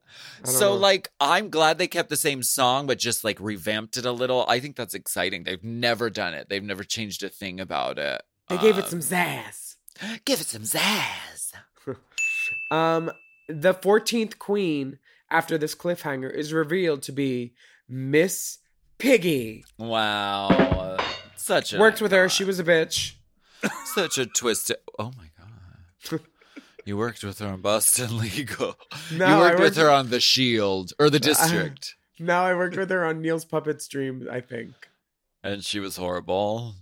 So, 0.46 0.70
know. 0.70 0.76
like, 0.76 1.12
I'm 1.20 1.50
glad 1.50 1.78
they 1.78 1.88
kept 1.88 2.08
the 2.10 2.16
same 2.16 2.44
song, 2.44 2.88
but 2.88 2.98
just 2.98 3.26
like 3.26 3.38
revamped 3.42 3.98
it 3.98 4.06
a 4.06 4.12
little. 4.14 4.46
I 4.48 4.62
think 4.62 4.78
that's 4.78 4.94
exciting. 4.94 5.44
They've 5.44 5.64
never 5.64 6.10
done 6.10 6.34
it. 6.34 6.48
They've 6.48 6.64
never 6.64 6.86
changed 6.86 7.24
a 7.24 7.30
thing 7.30 7.60
about 7.60 8.00
it. 8.00 8.22
they 8.48 8.58
gave 8.58 8.78
it 8.78 8.86
Um, 8.86 8.90
some 8.90 9.00
zazz. 9.02 9.76
Give 10.26 10.40
it 10.40 10.48
some 10.48 10.64
zazz. 10.64 11.52
Um, 12.72 13.12
the 13.50 13.74
14th 13.74 14.38
queen 14.38 15.00
after 15.32 15.58
this 15.58 15.74
cliffhanger 15.76 16.32
is 16.32 16.54
revealed 16.54 17.02
to 17.04 17.12
be 17.12 17.54
Miss 17.90 18.60
Piggy. 19.00 19.66
Wow, 19.78 20.98
such 21.36 21.74
a 21.74 21.80
Worked 21.80 22.02
with 22.02 22.12
her. 22.12 22.30
She 22.30 22.44
was 22.44 22.60
a 22.60 22.64
bitch. 22.64 23.14
such 23.96 24.18
a 24.20 24.26
twisted. 24.28 24.78
Oh 25.00 25.12
my 25.18 25.30
god. 25.38 26.22
You 26.86 26.98
worked 26.98 27.24
with 27.24 27.40
her 27.40 27.48
on 27.48 27.62
Boston 27.62 28.18
Legal. 28.20 28.76
No, 29.12 29.28
you 29.28 29.34
I 29.34 29.40
worked 29.50 29.60
with 29.60 29.78
her 29.78 29.90
on 29.90 30.10
The 30.12 30.20
Shield 30.20 30.94
or 31.00 31.10
The 31.10 31.20
District, 31.32 31.96
No, 32.20 32.42
I 32.42 32.54
worked 32.54 32.78
with 32.78 32.90
her 32.92 33.04
on 33.06 33.22
Neil's 33.22 33.44
Puppet 33.46 33.82
Stream, 33.82 34.28
I 34.32 34.42
think. 34.42 34.74
and 35.44 35.64
she 35.66 35.80
was 35.80 35.98
horrible. 35.98 36.76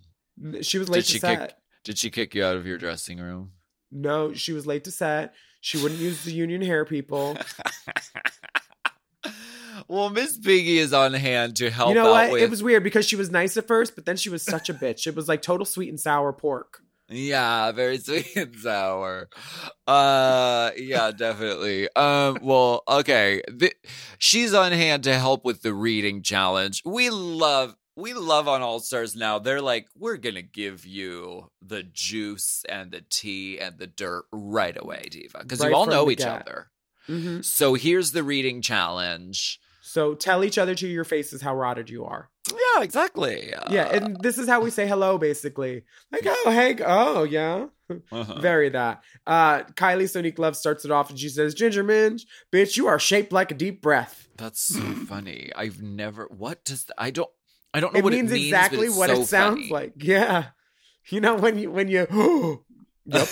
She 0.61 0.77
was 0.77 0.89
late 0.89 0.99
Did 0.99 1.05
to 1.05 1.11
she 1.13 1.19
set. 1.19 1.39
kick? 1.39 1.55
Did 1.85 1.97
she 1.97 2.09
kick 2.09 2.35
you 2.35 2.43
out 2.43 2.57
of 2.57 2.67
your 2.67 2.77
dressing 2.77 3.19
room? 3.19 3.51
No, 3.91 4.33
she 4.33 4.51
was 4.53 4.65
late 4.67 4.83
to 4.85 4.91
set. 4.91 5.33
She 5.61 5.81
wouldn't 5.81 6.01
use 6.01 6.23
the 6.25 6.31
union 6.33 6.61
hair 6.61 6.83
people. 6.83 7.37
well, 9.87 10.09
Miss 10.09 10.37
Piggy 10.37 10.77
is 10.79 10.91
on 10.93 11.13
hand 11.13 11.55
to 11.57 11.69
help 11.69 11.89
you 11.89 11.95
know 11.95 12.07
out 12.07 12.11
what? 12.11 12.31
with. 12.33 12.41
It 12.43 12.49
was 12.49 12.61
weird 12.63 12.83
because 12.83 13.05
she 13.07 13.15
was 13.15 13.29
nice 13.31 13.55
at 13.57 13.67
first, 13.67 13.95
but 13.95 14.05
then 14.05 14.17
she 14.17 14.29
was 14.29 14.43
such 14.43 14.67
a 14.69 14.73
bitch. 14.73 15.07
It 15.07 15.15
was 15.15 15.27
like 15.29 15.41
total 15.41 15.65
sweet 15.65 15.87
and 15.89 15.99
sour 15.99 16.33
pork. 16.33 16.81
Yeah, 17.15 17.71
very 17.71 17.97
sweet 17.99 18.36
and 18.36 18.56
sour. 18.56 19.30
Uh, 19.88 20.71
yeah, 20.78 21.12
definitely. 21.12 21.88
Um, 21.95 22.39
well, 22.41 22.84
okay. 22.88 23.41
The, 23.47 23.73
she's 24.17 24.54
on 24.54 24.71
hand 24.71 25.04
to 25.04 25.17
help 25.17 25.45
with 25.45 25.62
the 25.62 25.73
reading 25.73 26.21
challenge. 26.23 26.82
We 26.86 27.10
love 27.10 27.76
we 27.95 28.13
love 28.13 28.47
on 28.47 28.62
All 28.63 28.80
Stars 28.80 29.15
now. 29.15 29.38
They're 29.39 29.62
like, 29.62 29.88
we're 29.95 30.17
gonna 30.17 30.41
give 30.41 30.86
you 30.86 31.49
the 31.62 31.84
juice 31.84 32.63
and 32.67 32.91
the 32.91 33.04
tea 33.10 33.60
and 33.60 33.78
the 33.78 33.88
dirt 33.88 34.26
right 34.32 34.76
away, 34.80 35.04
Diva, 35.12 35.39
because 35.41 35.60
Right 35.60 35.69
you 35.69 35.76
all 35.76 35.86
know 35.86 36.10
each 36.10 36.19
get. 36.19 36.41
other. 36.41 36.71
hmm 37.06 37.41
So 37.41 37.76
here's 37.76 38.12
the 38.12 38.23
reading 38.23 38.62
challenge. 38.62 39.60
So 39.93 40.15
tell 40.15 40.43
each 40.43 40.58
other 40.58 40.73
to 40.73 40.88
your 40.88 41.03
faces 41.03 41.39
how 41.39 41.56
rotted 41.56 41.88
you 41.88 42.03
are. 42.06 42.27
Yeah, 42.49 42.82
exactly. 42.84 43.53
yeah, 43.69 43.84
Uh, 43.86 43.89
and 43.95 44.17
this 44.21 44.39
is 44.39 44.47
how 44.47 44.60
we 44.62 44.71
say 44.71 44.88
hello, 44.88 45.19
basically. 45.19 45.84
Like, 46.12 46.23
oh, 46.25 46.49
hey, 46.51 46.75
oh, 46.84 47.23
yeah. 47.23 47.67
uh-huh. 48.12 48.39
Very 48.41 48.69
that. 48.69 49.03
Uh, 49.27 49.60
Kylie 49.75 50.10
Sonique 50.10 50.39
Love 50.39 50.56
starts 50.58 50.84
it 50.84 50.89
off 50.89 51.12
and 51.12 51.19
she 51.19 51.29
says, 51.29 51.53
Ginger 51.53 51.84
Minge, 51.84 52.25
bitch, 52.51 52.75
you 52.75 52.88
are 52.88 52.97
shaped 52.97 53.32
like 53.32 53.51
a 53.51 53.53
deep 53.53 53.84
breath. 53.84 54.27
That's 54.36 54.62
so 54.62 54.79
funny. 55.08 55.51
I've 55.56 55.79
never. 55.84 56.25
What 56.25 56.65
does 56.65 56.89
I 56.97 57.12
don't. 57.12 57.29
I 57.75 57.79
don't 57.79 57.93
know 57.93 57.99
It 57.99 58.03
what 58.03 58.13
means 58.13 58.32
it 58.32 58.36
means. 58.36 58.47
exactly 58.47 58.89
what 58.89 59.10
so 59.12 59.21
it 59.21 59.25
sounds 59.27 59.58
funny. 59.60 59.69
like. 59.69 59.93
Yeah. 59.97 60.45
You 61.10 61.21
know, 61.21 61.36
when 61.36 61.60
you, 61.60 61.69
when 61.69 61.88
you, 61.88 62.08
yep. 63.06 63.27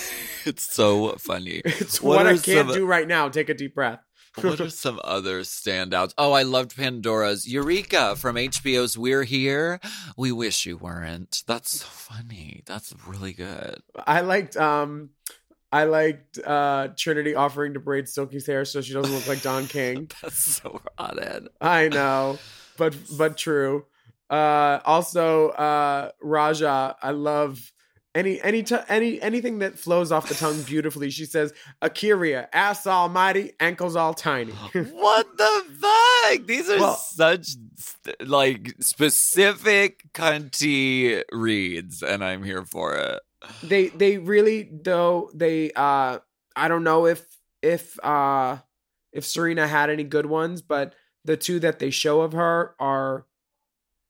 it's 0.46 0.62
so 0.72 1.16
funny. 1.18 1.60
It's 1.64 2.00
What 2.00 2.18
what, 2.18 2.26
I 2.28 2.38
can't 2.38 2.68
some- 2.68 2.72
do 2.76 2.86
right 2.86 3.08
now. 3.08 3.28
Take 3.30 3.48
a 3.48 3.54
deep 3.54 3.74
breath. 3.74 4.00
What 4.40 4.60
are 4.60 4.70
some 4.70 5.00
other 5.04 5.40
standouts? 5.40 6.14
Oh, 6.16 6.32
I 6.32 6.42
loved 6.42 6.76
Pandora's 6.76 7.46
Eureka 7.46 8.16
from 8.16 8.36
HBO's 8.36 8.96
We're 8.96 9.24
Here. 9.24 9.80
We 10.16 10.32
wish 10.32 10.64
you 10.66 10.76
weren't. 10.76 11.42
That's 11.46 11.80
so 11.80 11.86
funny. 11.86 12.62
That's 12.66 12.94
really 13.06 13.32
good. 13.32 13.82
I 14.06 14.20
liked 14.22 14.56
um 14.56 15.10
I 15.70 15.84
liked 15.84 16.38
uh 16.38 16.88
Trinity 16.96 17.34
offering 17.34 17.74
to 17.74 17.80
braid 17.80 18.08
Silky's 18.08 18.46
hair 18.46 18.64
so 18.64 18.80
she 18.80 18.92
doesn't 18.94 19.14
look 19.14 19.26
like 19.28 19.42
Don 19.42 19.66
King. 19.66 20.10
That's 20.22 20.38
so 20.38 20.80
rotted. 20.98 21.48
I 21.60 21.88
know, 21.88 22.38
but 22.76 22.94
but 23.16 23.36
true. 23.36 23.84
Uh 24.30 24.80
also 24.84 25.50
uh 25.50 26.10
Ra'Jah, 26.24 26.94
I 27.02 27.10
love 27.10 27.72
any 28.14 28.40
any 28.42 28.62
t- 28.62 28.76
any 28.88 29.20
anything 29.22 29.60
that 29.60 29.78
flows 29.78 30.12
off 30.12 30.28
the 30.28 30.34
tongue 30.34 30.62
beautifully. 30.62 31.10
She 31.10 31.24
says, 31.24 31.52
"A'keria, 31.80 32.46
ass 32.52 32.86
almighty, 32.86 33.52
ankles 33.60 33.96
all 33.96 34.14
tiny." 34.14 34.52
What 34.72 35.36
the 35.38 35.62
fuck? 35.80 36.46
These 36.46 36.68
are 36.70 36.78
Well- 36.78 36.96
such 36.96 37.48
like 38.20 38.74
specific 38.80 40.02
cunty 40.12 41.22
reads, 41.32 42.02
and 42.02 42.22
I'm 42.24 42.42
here 42.42 42.64
for 42.64 42.94
it. 42.96 43.20
they 43.62 43.88
they 43.88 44.18
really 44.18 44.68
though 44.82 45.30
they 45.34 45.72
uh 45.72 46.18
I 46.54 46.68
don't 46.68 46.84
know 46.84 47.06
if 47.06 47.24
if 47.62 47.98
uh 48.04 48.58
if 49.12 49.24
Serena 49.24 49.66
had 49.66 49.90
any 49.90 50.04
good 50.04 50.26
ones, 50.26 50.62
but 50.62 50.94
the 51.24 51.36
two 51.36 51.60
that 51.60 51.78
they 51.78 51.90
show 51.90 52.20
of 52.22 52.32
her 52.32 52.74
are 52.80 53.26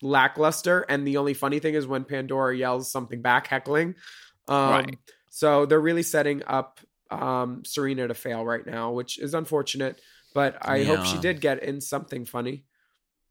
lackluster 0.03 0.85
and 0.89 1.07
the 1.07 1.17
only 1.17 1.35
funny 1.35 1.59
thing 1.61 1.75
is 1.75 1.87
when 1.87 2.05
Pandora 2.05 2.57
yells 2.57 2.91
something 2.91 3.23
back 3.23 3.47
heckling. 3.47 3.95
Um 4.49 4.71
Right. 4.71 4.99
so 5.31 5.65
they're 5.67 5.81
really 5.81 6.03
setting 6.03 6.43
up 6.47 6.81
um 7.11 7.65
Serena 7.65 8.09
to 8.09 8.15
fail 8.15 8.45
right 8.45 8.67
now, 8.67 8.93
which 8.93 9.19
is 9.19 9.35
unfortunate, 9.35 10.01
but 10.35 10.57
I 10.61 10.85
hope 10.85 11.05
she 11.05 11.19
did 11.19 11.41
get 11.41 11.63
in 11.63 11.81
something 11.81 12.25
funny. 12.25 12.65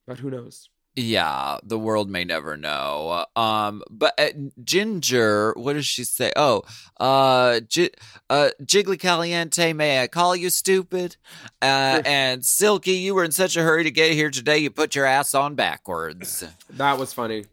But 0.07 0.19
who 0.19 0.29
knows? 0.31 0.69
Yeah, 0.95 1.59
the 1.63 1.79
world 1.79 2.09
may 2.09 2.25
never 2.25 2.57
know. 2.57 3.25
Um, 3.35 3.81
but 3.89 4.13
uh, 4.19 4.31
Ginger, 4.61 5.53
what 5.55 5.73
does 5.73 5.85
she 5.85 6.03
say? 6.03 6.33
Oh, 6.35 6.63
uh, 6.99 7.61
J- 7.61 7.91
uh, 8.29 8.49
Jiggly 8.61 8.99
Caliente, 8.99 9.71
may 9.71 10.03
I 10.03 10.07
call 10.07 10.35
you 10.35 10.49
stupid? 10.49 11.15
Uh, 11.61 12.01
and 12.05 12.45
Silky, 12.45 12.91
you 12.93 13.15
were 13.15 13.23
in 13.23 13.31
such 13.31 13.55
a 13.55 13.61
hurry 13.61 13.83
to 13.85 13.91
get 13.91 14.11
here 14.11 14.29
today, 14.29 14.57
you 14.57 14.69
put 14.69 14.93
your 14.93 15.05
ass 15.05 15.33
on 15.33 15.55
backwards. 15.55 16.43
That 16.71 16.97
was 16.97 17.13
funny. 17.13 17.45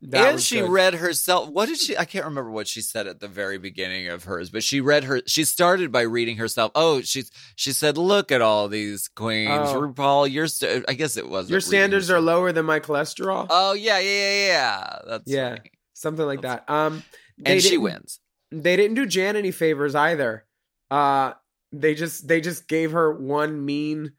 That 0.00 0.30
and 0.30 0.40
she 0.40 0.60
good. 0.60 0.70
read 0.70 0.94
herself. 0.94 1.48
What 1.48 1.66
did 1.66 1.78
she? 1.78 1.96
I 1.96 2.04
can't 2.04 2.24
remember 2.24 2.52
what 2.52 2.68
she 2.68 2.80
said 2.80 3.08
at 3.08 3.18
the 3.18 3.26
very 3.26 3.58
beginning 3.58 4.06
of 4.08 4.24
hers, 4.24 4.48
but 4.48 4.62
she 4.62 4.80
read 4.80 5.02
her. 5.04 5.22
She 5.26 5.42
started 5.42 5.90
by 5.90 6.02
reading 6.02 6.36
herself. 6.36 6.70
Oh, 6.76 7.00
she's 7.00 7.32
she 7.56 7.72
said, 7.72 7.98
"Look 7.98 8.30
at 8.30 8.40
all 8.40 8.68
these 8.68 9.08
queens, 9.08 9.50
Oh. 9.70 9.80
RuPaul. 9.82 10.30
Your 10.30 10.46
st- 10.46 10.84
I 10.86 10.94
guess 10.94 11.16
it 11.16 11.28
was 11.28 11.50
Your 11.50 11.60
standards 11.60 12.10
are 12.12 12.20
lower 12.20 12.52
than 12.52 12.64
my 12.64 12.78
cholesterol. 12.78 13.48
Oh 13.50 13.72
yeah, 13.72 13.98
yeah, 13.98 14.10
yeah, 14.10 14.46
yeah. 14.46 14.98
That's 15.06 15.24
Yeah. 15.30 15.56
funny. 15.56 15.70
something 15.94 16.26
like 16.26 16.42
That's- 16.42 16.64
that. 16.68 16.72
Um, 16.72 17.02
they 17.36 17.54
and 17.54 17.62
she 17.62 17.76
wins. 17.76 18.20
They 18.52 18.76
didn't 18.76 18.94
do 18.94 19.04
Jan 19.04 19.34
any 19.34 19.50
favors 19.50 19.96
either. 19.96 20.46
Uh, 20.92 21.32
they 21.72 21.94
just 21.96 22.28
they 22.28 22.40
just 22.40 22.68
gave 22.68 22.92
her 22.92 23.12
one 23.12 23.64
mean, 23.64 24.12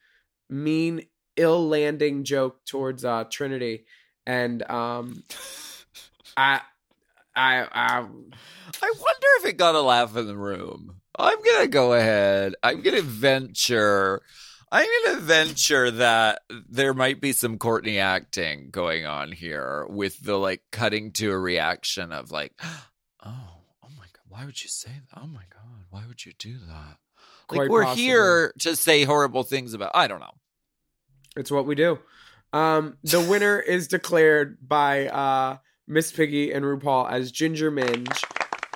mean, 0.49 1.05
ill 1.37 1.67
landing 1.69 2.25
joke 2.25 2.65
towards 2.65 3.05
uh 3.05 3.23
Trinity, 3.31 3.85
and 4.29 4.69
um, 4.69 5.23
I, 6.37 6.61
I, 7.35 7.61
I, 7.63 7.97
I 8.01 8.93
wonder 8.99 9.27
if 9.39 9.45
it 9.45 9.57
got 9.57 9.73
a 9.73 9.81
laugh 9.81 10.15
in 10.15 10.27
the 10.27 10.37
room. 10.37 11.01
I'm 11.17 11.41
gonna 11.43 11.67
go 11.67 11.93
ahead. 11.93 12.53
I'm 12.61 12.81
gonna 12.81 13.01
venture. 13.01 14.21
I'm 14.71 14.87
gonna 15.05 15.19
venture 15.21 15.89
that 15.89 16.43
there 16.69 16.93
might 16.93 17.19
be 17.19 17.33
some 17.33 17.57
Courtney 17.57 17.97
acting 17.97 18.69
going 18.69 19.07
on 19.07 19.31
here 19.31 19.87
with 19.89 20.19
the 20.23 20.37
like 20.37 20.61
cutting 20.71 21.11
to 21.13 21.31
a 21.31 21.37
reaction 21.37 22.11
of 22.11 22.29
like, 22.31 22.53
oh, 22.63 22.77
oh 23.25 23.89
my 23.97 24.05
god, 24.13 24.25
why 24.27 24.45
would 24.45 24.61
you 24.61 24.69
say 24.69 24.91
that? 24.91 25.19
Oh 25.19 25.25
my 25.27 25.41
god, 25.51 25.85
why 25.89 26.03
would 26.07 26.23
you 26.23 26.33
do 26.37 26.55
that? 26.67 26.97
Like 27.49 27.57
Quite 27.57 27.69
we're 27.71 27.83
possibly. 27.83 28.03
here 28.03 28.53
to 28.59 28.75
say 28.75 29.05
horrible 29.05 29.41
things 29.41 29.73
about. 29.73 29.91
I 29.95 30.07
don't 30.07 30.19
know. 30.19 30.35
it's 31.35 31.49
what 31.49 31.65
we 31.65 31.73
do. 31.73 31.97
Um, 32.53 32.97
the 33.03 33.21
winner 33.21 33.59
is 33.59 33.87
declared 33.87 34.57
by 34.67 35.07
uh 35.07 35.57
Miss 35.87 36.11
Piggy 36.11 36.51
and 36.51 36.63
RuPaul 36.65 37.09
as 37.11 37.31
Ginger 37.31 37.71
Minge. 37.71 38.09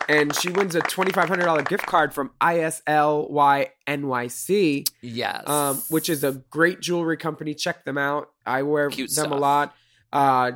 And 0.10 0.36
she 0.36 0.50
wins 0.50 0.76
a 0.76 0.82
$2,500 0.82 1.66
gift 1.70 1.86
card 1.86 2.14
from 2.14 2.32
ISLY 2.42 3.68
NYC. 3.88 4.86
Yes. 5.02 5.48
um, 5.48 5.82
which 5.90 6.10
is 6.10 6.24
a 6.26 6.34
great 6.50 6.82
jewelry 6.82 7.16
company. 7.16 7.54
Check 7.54 7.86
them 7.86 7.98
out. 7.98 8.30
I 8.46 8.64
wear 8.64 8.90
Cute 8.90 9.16
them 9.16 9.32
a 9.32 9.38
lot. 9.38 9.74
Uh, 10.12 10.52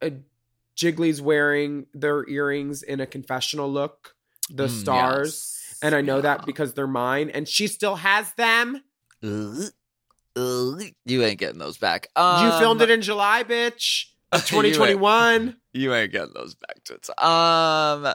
uh, 0.00 0.10
Jiggly's 0.76 1.20
wearing 1.20 1.86
their 1.92 2.26
earrings 2.28 2.82
in 2.82 3.00
a 3.00 3.06
confessional 3.06 3.70
look, 3.70 4.14
the 4.50 4.66
Mm, 4.66 4.80
stars, 4.80 5.26
yes. 5.70 5.78
and 5.82 5.94
I 5.94 6.00
know 6.00 6.20
that 6.22 6.46
because 6.46 6.72
they're 6.74 6.86
mine, 6.86 7.30
and 7.30 7.46
she 7.46 7.66
still 7.68 7.96
has 7.96 8.32
them. 8.34 8.80
You 10.36 11.22
ain't 11.22 11.38
getting 11.38 11.58
those 11.58 11.78
back. 11.78 12.08
you 12.16 12.50
filmed 12.58 12.80
Um, 12.82 12.88
it 12.88 12.90
in 12.90 13.02
July, 13.02 13.44
bitch, 13.44 14.06
you 14.32 14.38
of 14.38 14.46
2021. 14.46 15.56
You 15.72 15.94
ain't 15.94 16.12
getting 16.12 16.32
those 16.34 16.54
back 16.54 16.82
to 16.84 16.94
it. 16.94 17.08
Um 17.22 18.14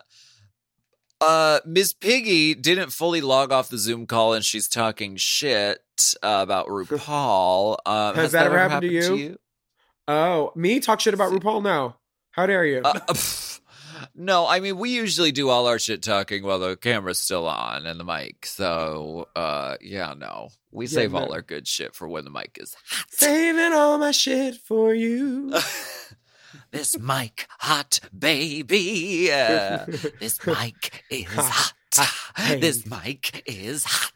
uh 1.21 1.59
Miss 1.65 1.93
Piggy 1.93 2.53
didn't 2.55 2.91
fully 2.91 3.21
log 3.21 3.51
off 3.51 3.69
the 3.69 3.77
Zoom 3.77 4.05
call 4.05 4.33
and 4.33 4.43
she's 4.45 4.67
talking 4.69 5.15
shit 5.17 5.79
uh, 6.23 6.39
about 6.41 6.67
RuPaul. 6.69 7.77
Um, 7.85 8.15
Has 8.15 8.31
that 8.31 8.45
ever 8.45 8.57
happened 8.57 8.89
to 8.89 9.17
you? 9.17 9.37
oh, 10.07 10.51
me 10.55 10.79
talk 10.79 10.99
shit 11.01 11.13
about 11.13 11.31
RuPaul? 11.31 11.61
No, 11.61 11.95
how 12.31 12.45
dare 12.45 12.65
you? 12.65 12.81
Uh, 12.83 12.99
no, 14.19 14.45
I 14.47 14.59
mean 14.59 14.77
we 14.77 14.89
usually 14.91 15.31
do 15.31 15.49
all 15.49 15.65
our 15.67 15.79
shit 15.79 16.03
talking 16.03 16.43
while 16.43 16.59
the 16.59 16.75
camera's 16.75 17.17
still 17.19 17.47
on 17.47 17.85
and 17.87 17.99
the 17.99 18.03
mic. 18.03 18.45
So 18.45 19.27
uh 19.35 19.77
yeah, 19.81 20.13
no. 20.17 20.49
We 20.71 20.85
Yeah, 20.85 20.89
save 20.95 21.15
all 21.15 21.33
our 21.33 21.41
good 21.41 21.67
shit 21.67 21.95
for 21.95 22.07
when 22.07 22.25
the 22.25 22.29
mic 22.29 22.57
is 22.61 22.75
hot. 22.87 23.05
Saving 23.09 23.73
all 23.73 23.97
my 23.97 24.11
shit 24.11 24.55
for 24.57 24.93
you. 24.93 25.51
this 26.71 26.99
mic 26.99 27.47
hot 27.59 27.99
baby. 28.17 29.27
This 29.27 30.39
mic 30.45 31.03
is 31.09 31.25
hot. 31.31 31.73
hey. 32.35 32.59
This 32.59 32.85
mic 32.85 33.41
is 33.47 33.83
hot. 33.85 34.11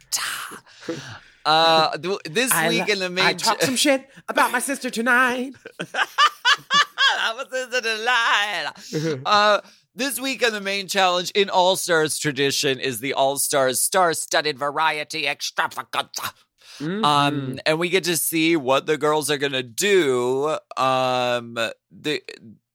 Uh, 1.45 1.97
th- 1.97 2.19
this 2.23 2.53
I 2.53 2.69
week 2.69 2.85
li- 2.87 2.93
in 2.93 2.99
the 2.99 3.09
main. 3.09 3.25
I 3.25 3.33
talk 3.33 3.61
some 3.61 3.75
shit 3.75 4.07
about 4.29 4.53
my 4.53 4.59
sister 4.59 4.89
tonight. 4.89 5.51
that 5.77 7.35
was 7.35 7.73
a 7.73 7.81
delight. 7.81 9.19
Uh, 9.25 9.59
this 9.95 10.19
week 10.19 10.45
on 10.45 10.51
the 10.51 10.61
main 10.61 10.87
challenge 10.87 11.31
in 11.31 11.49
All 11.49 11.75
Stars 11.75 12.17
tradition 12.17 12.79
is 12.79 12.99
the 12.99 13.13
All 13.13 13.37
Stars 13.37 13.79
star-studded 13.79 14.57
variety 14.57 15.27
extravaganza. 15.27 16.33
Mm-hmm. 16.79 17.05
Um, 17.05 17.59
and 17.65 17.77
we 17.77 17.89
get 17.89 18.05
to 18.05 18.17
see 18.17 18.55
what 18.55 18.85
the 18.85 18.97
girls 18.97 19.29
are 19.29 19.37
gonna 19.37 19.63
do. 19.63 20.57
Um, 20.75 21.57
the 21.91 22.23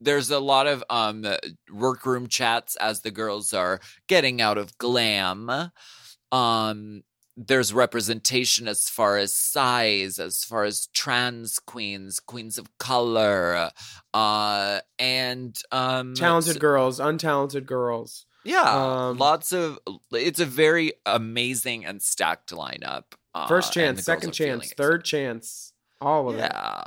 there's 0.00 0.31
a 0.31 0.38
lot 0.38 0.68
of 0.68 0.85
um 0.88 1.26
workroom 1.72 2.28
chats 2.28 2.76
as 2.76 3.00
the 3.00 3.11
girls 3.11 3.52
are 3.52 3.81
getting 4.07 4.40
out 4.40 4.59
of 4.59 4.76
glam. 4.78 5.50
Um, 6.31 7.02
there's 7.46 7.72
representation 7.72 8.66
as 8.66 8.88
far 8.88 9.16
as 9.16 9.33
size, 9.33 10.18
as 10.18 10.42
far 10.42 10.64
as 10.64 10.88
trans 10.92 11.61
queens, 11.61 12.18
queens 12.18 12.59
of 12.59 12.66
color, 12.79 13.70
uh, 14.12 14.81
and 14.98 15.57
um, 15.70 16.14
talented 16.14 16.59
girls, 16.59 16.98
untalented 16.98 17.64
girls. 17.64 18.27
yeah, 18.44 18.62
Um, 19.09 19.18
lots 19.18 19.53
of. 19.53 19.79
It's 20.12 20.40
a 20.40 20.46
very 20.46 20.94
amazing 21.07 21.85
and 21.87 22.03
stacked 22.03 22.51
lineup. 22.51 23.05
Uh, 23.35 23.46
First 23.46 23.73
chance, 23.73 24.02
second 24.04 24.31
are 24.31 24.33
feeling 24.33 24.60
chance, 24.60 24.73
it. 24.73 24.77
third 24.77 25.04
chance, 25.04 25.73
all 26.00 26.29
of 26.31 26.37
it. 26.37 26.40
Yeah, 26.40 26.83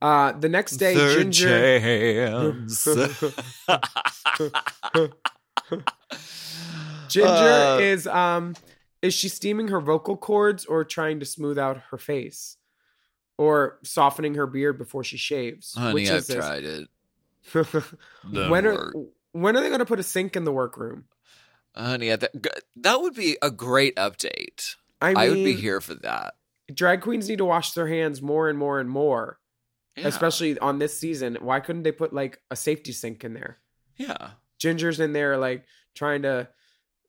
Uh, 0.00 0.32
the 0.32 0.48
next 0.48 0.76
day, 0.78 0.94
Third 0.94 1.32
Ginger. 1.32 1.80
chance. 1.80 2.86
Ginger 7.08 7.48
Uh, 7.48 7.78
is 7.80 8.06
um 8.06 8.54
is 9.02 9.14
she 9.14 9.28
steaming 9.28 9.68
her 9.68 9.80
vocal 9.80 10.16
cords 10.16 10.64
or 10.64 10.84
trying 10.84 11.20
to 11.20 11.26
smooth 11.26 11.58
out 11.58 11.78
her 11.90 11.98
face? 11.98 12.56
Or 13.36 13.78
softening 13.84 14.34
her 14.34 14.46
beard 14.48 14.78
before 14.78 15.04
she 15.04 15.16
shaves? 15.16 15.72
Honey, 15.74 15.94
Which 15.94 16.10
I've 16.10 16.26
tried 16.26 16.64
it. 16.64 16.88
When 18.32 18.66
are 18.66 18.72
work. 18.74 18.94
when 19.32 19.56
are 19.56 19.60
they 19.60 19.68
going 19.68 19.78
to 19.78 19.86
put 19.86 20.00
a 20.00 20.02
sink 20.02 20.36
in 20.36 20.44
the 20.44 20.52
workroom? 20.52 21.04
Honey, 21.74 22.12
I 22.12 22.16
th- 22.16 22.32
g- 22.40 22.50
that 22.76 23.00
would 23.00 23.14
be 23.14 23.38
a 23.40 23.50
great 23.50 23.94
update. 23.96 24.74
I 25.00 25.12
I, 25.12 25.28
would 25.28 25.34
be 25.36 25.54
here 25.54 25.80
for 25.80 25.94
that. 25.96 26.34
drag 26.74 27.02
queens 27.02 27.28
need 27.28 27.38
to 27.38 27.44
wash 27.44 27.72
their 27.72 27.86
hands 27.86 28.20
more 28.20 28.48
and 28.48 28.58
more 28.58 28.80
and 28.80 28.90
more, 28.90 29.38
Yeah. 29.96 30.08
especially 30.08 30.58
on 30.58 30.80
this 30.80 30.98
season. 30.98 31.38
Why 31.40 31.60
couldn't 31.60 31.84
they 31.84 31.92
put 31.92 32.12
like 32.12 32.40
a 32.50 32.56
safety 32.56 32.90
sink 32.92 33.22
in 33.24 33.34
there? 33.34 33.58
yeah. 33.96 34.30
Ginger's 34.58 34.98
in 34.98 35.12
there 35.12 35.38
like 35.38 35.64
trying 35.94 36.22
to 36.22 36.48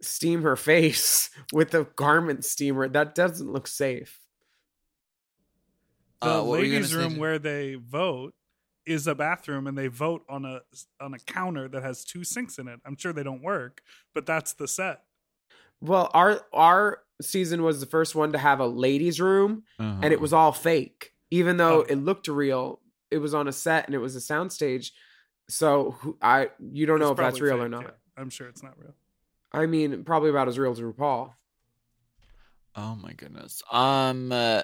steam 0.01 0.41
her 0.43 0.55
face 0.55 1.29
with 1.53 1.73
a 1.73 1.83
garment 1.95 2.45
steamer. 2.45 2.87
That 2.87 3.15
doesn't 3.15 3.51
look 3.51 3.67
safe. 3.67 4.19
The 6.21 6.27
Uh, 6.27 6.43
what 6.43 6.59
were 6.59 6.65
you 6.65 6.71
gonna 6.71 6.75
ladies' 6.79 6.95
room 6.95 7.09
Jen? 7.11 7.19
where 7.19 7.39
they 7.39 7.75
vote 7.75 8.33
is 8.85 9.07
a 9.07 9.15
bathroom, 9.15 9.67
and 9.67 9.77
they 9.77 9.87
vote 9.87 10.23
on 10.29 10.45
a 10.45 10.61
on 10.99 11.13
a 11.13 11.19
counter 11.19 11.67
that 11.69 11.83
has 11.83 12.03
two 12.03 12.23
sinks 12.23 12.57
in 12.59 12.67
it. 12.67 12.79
I'm 12.85 12.97
sure 12.97 13.13
they 13.13 13.23
don't 13.23 13.41
work, 13.43 13.81
but 14.13 14.25
that's 14.25 14.53
the 14.53 14.67
set. 14.67 15.03
Well, 15.81 16.09
our 16.13 16.41
our 16.53 17.03
season 17.21 17.63
was 17.63 17.79
the 17.79 17.85
first 17.85 18.15
one 18.15 18.31
to 18.33 18.37
have 18.37 18.59
a 18.59 18.67
ladies' 18.67 19.21
room, 19.21 19.63
and 19.77 20.03
Uh-huh. 20.03 20.11
it 20.11 20.19
was 20.21 20.33
all 20.33 20.51
fake. 20.51 21.13
Even 21.31 21.57
though 21.57 21.79
Oh. 21.83 21.85
it 21.87 21.95
looked 21.95 22.27
real, 22.27 22.81
it 23.11 23.19
was 23.19 23.33
on 23.33 23.47
a 23.47 23.51
set 23.51 23.85
and 23.85 23.93
it 23.95 23.99
was 23.99 24.15
a 24.15 24.19
soundstage. 24.19 24.91
So 25.47 25.95
I 26.21 26.49
you 26.59 26.85
don't 26.85 26.99
know 26.99 27.11
if 27.11 27.17
that's 27.17 27.39
probably 27.39 27.55
real 27.55 27.63
or 27.63 27.69
not. 27.69 27.83
yeah. 27.83 27.91
I'm 28.17 28.29
sure 28.29 28.47
it's 28.47 28.61
not 28.63 28.77
real. 28.77 28.95
I 29.51 29.65
mean, 29.65 30.03
probably 30.03 30.29
about 30.29 30.47
as 30.47 30.59
real 30.59 30.71
as 30.71 30.79
RuPaul. 30.79 31.33
Oh 32.75 32.95
my 32.95 33.13
goodness. 33.13 33.63
Um, 33.71 34.31
uh, 34.31 34.61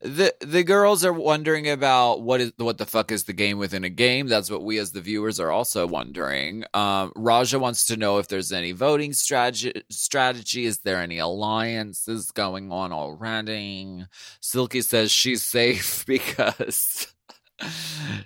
the 0.00 0.34
the 0.40 0.62
girls 0.62 1.04
are 1.04 1.12
wondering 1.12 1.68
about 1.68 2.20
what 2.20 2.40
is 2.40 2.52
what 2.58 2.78
the 2.78 2.86
fuck 2.86 3.10
is 3.10 3.24
the 3.24 3.32
game 3.32 3.58
within 3.58 3.82
a 3.82 3.88
game. 3.88 4.28
That's 4.28 4.50
what 4.50 4.62
we 4.62 4.78
as 4.78 4.92
the 4.92 5.00
viewers 5.00 5.40
are 5.40 5.50
also 5.50 5.86
wondering. 5.86 6.64
Um, 6.74 7.12
Raja 7.16 7.58
wants 7.58 7.86
to 7.86 7.96
know 7.96 8.18
if 8.18 8.28
there's 8.28 8.52
any 8.52 8.72
voting 8.72 9.14
strategy. 9.14 9.82
Strategy 9.90 10.66
is 10.66 10.80
there 10.80 10.98
any 11.00 11.18
alliances 11.18 12.30
going 12.30 12.70
on 12.70 12.92
already? 12.92 14.04
Silky 14.40 14.82
says 14.82 15.10
she's 15.10 15.42
safe 15.42 16.04
because. 16.06 17.15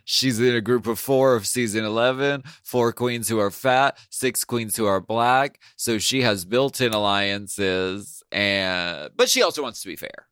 She's 0.04 0.40
in 0.40 0.54
a 0.54 0.60
group 0.60 0.86
of 0.86 0.98
four 0.98 1.34
of 1.34 1.46
season 1.46 1.84
11, 1.84 2.42
four 2.64 2.92
queens 2.92 3.28
who 3.28 3.38
are 3.38 3.50
fat, 3.50 3.96
six 4.10 4.44
queens 4.44 4.76
who 4.76 4.86
are 4.86 5.00
black. 5.00 5.60
So 5.76 5.98
she 5.98 6.22
has 6.22 6.44
built 6.44 6.80
in 6.80 6.92
alliances, 6.92 8.22
and 8.32 9.10
but 9.16 9.28
she 9.28 9.42
also 9.42 9.62
wants 9.62 9.82
to 9.82 9.88
be 9.88 9.96
fair. 9.96 10.26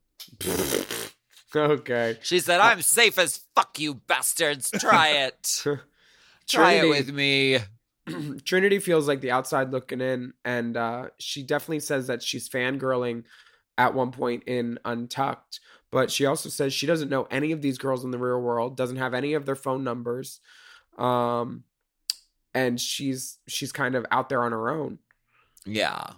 Okay. 1.54 2.18
She 2.22 2.40
said, 2.40 2.60
I'm 2.60 2.82
safe 2.82 3.18
as 3.18 3.40
fuck, 3.54 3.78
you 3.78 3.94
bastards. 3.94 4.70
Try 4.70 5.08
it. 5.08 5.64
Try 6.48 6.72
it 6.74 6.88
with 6.88 7.12
me. 7.12 7.58
Trinity 8.44 8.78
feels 8.78 9.06
like 9.06 9.20
the 9.20 9.30
outside 9.30 9.70
looking 9.70 10.00
in, 10.00 10.32
and 10.44 10.76
uh, 10.76 11.08
she 11.18 11.42
definitely 11.42 11.80
says 11.80 12.06
that 12.06 12.22
she's 12.22 12.48
fangirling 12.48 13.24
at 13.76 13.94
one 13.94 14.12
point 14.12 14.44
in 14.46 14.78
Untucked. 14.84 15.60
But 15.90 16.10
she 16.10 16.26
also 16.26 16.48
says 16.48 16.72
she 16.72 16.86
doesn't 16.86 17.08
know 17.08 17.26
any 17.30 17.52
of 17.52 17.62
these 17.62 17.78
girls 17.78 18.04
in 18.04 18.10
the 18.10 18.18
real 18.18 18.40
world, 18.40 18.76
doesn't 18.76 18.96
have 18.96 19.14
any 19.14 19.34
of 19.34 19.46
their 19.46 19.56
phone 19.56 19.84
numbers, 19.84 20.40
um, 20.98 21.64
and 22.54 22.80
she's 22.80 23.38
she's 23.46 23.72
kind 23.72 23.94
of 23.94 24.04
out 24.10 24.28
there 24.28 24.42
on 24.42 24.52
her 24.52 24.70
own. 24.70 24.98
Yeah. 25.64 26.12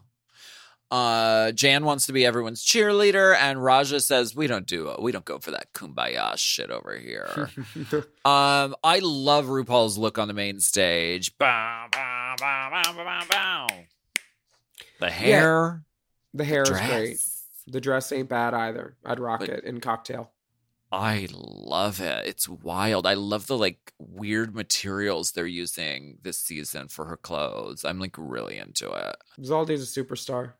Uh, 0.90 1.52
Jan 1.52 1.84
wants 1.84 2.06
to 2.06 2.12
be 2.12 2.26
everyone's 2.26 2.64
cheerleader, 2.64 3.36
and 3.36 3.62
Raja 3.62 4.00
says 4.00 4.34
we 4.34 4.48
don't 4.48 4.66
do 4.66 4.92
we 5.00 5.12
don't 5.12 5.24
go 5.24 5.38
for 5.38 5.52
that 5.52 5.72
kumbaya 5.72 6.36
shit 6.36 6.70
over 6.70 6.96
here. 6.96 7.48
um, 8.24 8.74
I 8.82 8.98
love 9.00 9.46
RuPaul's 9.46 9.96
look 9.98 10.18
on 10.18 10.26
the 10.26 10.34
main 10.34 10.58
stage. 10.58 11.38
Bow, 11.38 11.86
bow, 11.92 12.34
bow, 12.40 12.82
bow, 12.82 12.92
bow, 12.92 13.22
bow. 13.30 13.66
The 14.98 15.10
hair, 15.10 15.84
the 16.34 16.44
hair 16.44 16.62
is 16.62 16.70
great. 16.70 17.18
The 17.70 17.80
dress 17.80 18.10
ain't 18.12 18.28
bad 18.28 18.52
either. 18.54 18.96
I'd 19.04 19.20
rock 19.20 19.40
But- 19.40 19.48
it 19.50 19.64
in 19.64 19.80
cocktail. 19.80 20.30
I 20.92 21.28
love 21.32 22.00
it. 22.00 22.26
It's 22.26 22.48
wild. 22.48 23.06
I 23.06 23.14
love 23.14 23.46
the 23.46 23.56
like 23.56 23.92
weird 24.00 24.56
materials 24.56 25.30
they're 25.30 25.46
using 25.46 26.18
this 26.22 26.36
season 26.38 26.88
for 26.88 27.04
her 27.04 27.16
clothes. 27.16 27.84
I'm 27.84 28.00
like 28.00 28.16
really 28.18 28.58
into 28.58 28.90
it. 28.90 29.16
Zaldi's 29.40 29.96
a 29.96 30.02
superstar. 30.04 30.54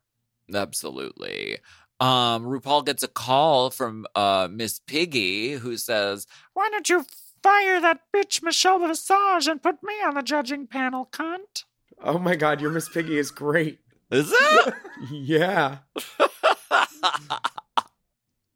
Absolutely. 0.54 1.58
Um, 1.98 2.44
RuPaul 2.44 2.86
gets 2.86 3.02
a 3.02 3.08
call 3.08 3.70
from 3.70 4.06
uh 4.14 4.46
Miss 4.50 4.78
Piggy 4.78 5.52
who 5.54 5.76
says, 5.76 6.28
"Why 6.54 6.68
don't 6.70 6.88
you 6.88 7.04
fire 7.42 7.80
that 7.80 8.02
bitch 8.14 8.40
Michelle 8.42 8.78
Visage 8.78 9.48
and 9.48 9.60
put 9.60 9.82
me 9.82 9.94
on 10.06 10.14
the 10.14 10.22
judging 10.22 10.66
panel, 10.68 11.08
cunt?" 11.12 11.64
Oh 12.02 12.18
my 12.20 12.36
god, 12.36 12.60
your 12.60 12.70
Miss 12.70 12.88
Piggy 12.88 13.18
is 13.18 13.30
great. 13.32 13.80
Is 14.12 14.32
it? 14.32 14.74
yeah. 15.10 15.78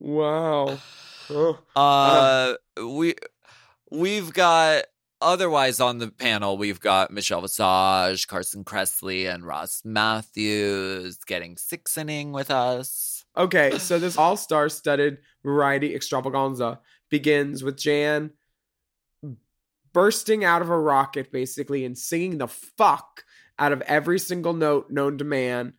Wow. 0.00 0.78
Oh. 1.30 1.58
uh, 1.74 2.54
we 2.84 3.14
we've 3.90 4.32
got 4.34 4.84
otherwise 5.22 5.80
on 5.80 5.98
the 5.98 6.10
panel 6.10 6.58
we've 6.58 6.80
got 6.80 7.10
Michelle 7.10 7.40
Visage, 7.40 8.26
Carson 8.26 8.64
Kressley, 8.64 9.32
and 9.32 9.46
Ross 9.46 9.80
Mathews 9.84 11.16
getting 11.24 11.56
six 11.56 11.94
sixening 11.94 12.32
with 12.32 12.50
us. 12.50 13.24
Okay, 13.36 13.78
so 13.78 13.98
this 13.98 14.18
all 14.18 14.36
star 14.36 14.68
studded 14.68 15.18
variety 15.42 15.94
extravaganza 15.94 16.80
begins 17.08 17.64
with 17.64 17.78
Jan 17.78 18.30
bursting 19.94 20.44
out 20.44 20.60
of 20.60 20.68
a 20.68 20.78
rocket 20.78 21.32
basically 21.32 21.84
and 21.84 21.96
singing 21.96 22.36
the 22.38 22.48
fuck 22.48 23.24
out 23.58 23.72
of 23.72 23.80
every 23.82 24.18
single 24.18 24.52
note 24.52 24.90
known 24.90 25.16
to 25.16 25.24
man 25.24 25.72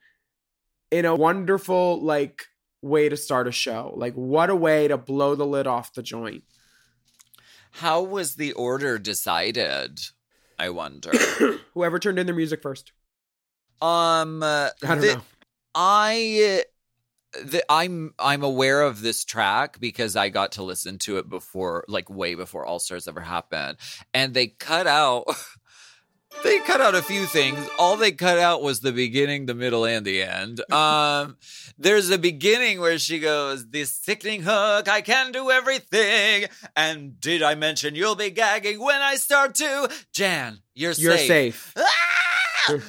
in 0.90 1.06
a 1.06 1.16
wonderful 1.16 2.02
like 2.02 2.48
way 2.86 3.10
to 3.10 3.18
start 3.18 3.48
a 3.48 3.52
show. 3.52 3.94
Like 3.98 4.14
what 4.14 4.50
a 4.50 4.56
way 4.56 4.88
to 4.88 4.98
blow 4.98 5.36
the 5.36 5.46
lid 5.46 5.68
off 5.68 5.94
the 5.94 6.04
joint. 6.04 6.44
How 7.72 8.02
was 8.02 8.36
the 8.36 8.54
order 8.54 8.98
decided? 8.98 10.00
I 10.58 10.70
wonder. 10.70 11.12
Whoever 11.74 12.00
turned 12.00 12.20
in 12.20 12.26
their 12.26 12.36
music 12.36 12.62
first. 12.62 12.94
um, 13.82 14.42
uh, 14.42 14.70
I 14.84 14.88
don't 14.88 15.02
the- 15.02 15.16
know. 15.16 15.22
I 15.78 16.64
the, 17.44 17.62
I'm 17.70 18.14
I'm 18.18 18.44
aware 18.44 18.82
of 18.82 19.02
this 19.02 19.26
track 19.26 19.82
because 19.82 20.16
I 20.16 20.30
got 20.30 20.54
to 20.54 20.64
listen 20.64 20.98
to 21.00 21.18
it 21.18 21.28
before, 21.28 21.84
like 21.90 22.10
way 22.10 22.36
before 22.36 22.66
All 22.66 22.80
Stars 22.80 23.10
ever 23.10 23.20
happened, 23.20 23.78
and 24.14 24.34
they 24.34 24.48
cut 24.48 24.88
out. 24.88 25.26
They 26.44 26.60
cut 26.60 26.80
out 26.80 26.94
a 26.94 27.02
few 27.02 27.26
things. 27.26 27.58
All 27.80 27.98
they 27.98 28.12
cut 28.12 28.38
out 28.38 28.62
was 28.62 28.82
the 28.82 28.92
beginning, 28.92 29.48
the 29.48 29.56
middle, 29.56 29.86
and 29.86 30.06
the 30.06 30.22
end. 30.22 30.62
Um, 30.72 31.38
there's 31.78 32.10
a 32.10 32.18
beginning 32.18 32.80
where 32.80 33.00
she 33.00 33.20
goes, 33.20 33.68
"This 33.70 33.92
sickening 33.92 34.44
hook, 34.44 34.88
I 34.88 35.02
can 35.02 35.32
do 35.32 35.50
everything." 35.52 36.46
And 36.76 37.20
did 37.20 37.42
I 37.42 37.56
mention 37.56 37.96
you'll 37.96 38.16
be 38.16 38.30
gagging 38.30 38.80
when 38.80 39.02
I 39.02 39.16
start 39.16 39.56
to? 39.56 39.90
Jan, 40.14 40.60
you're, 40.74 40.94
You're 40.94 41.18
safe. 41.18 41.28
safe. 41.28 41.74
Ah! 41.78 42.05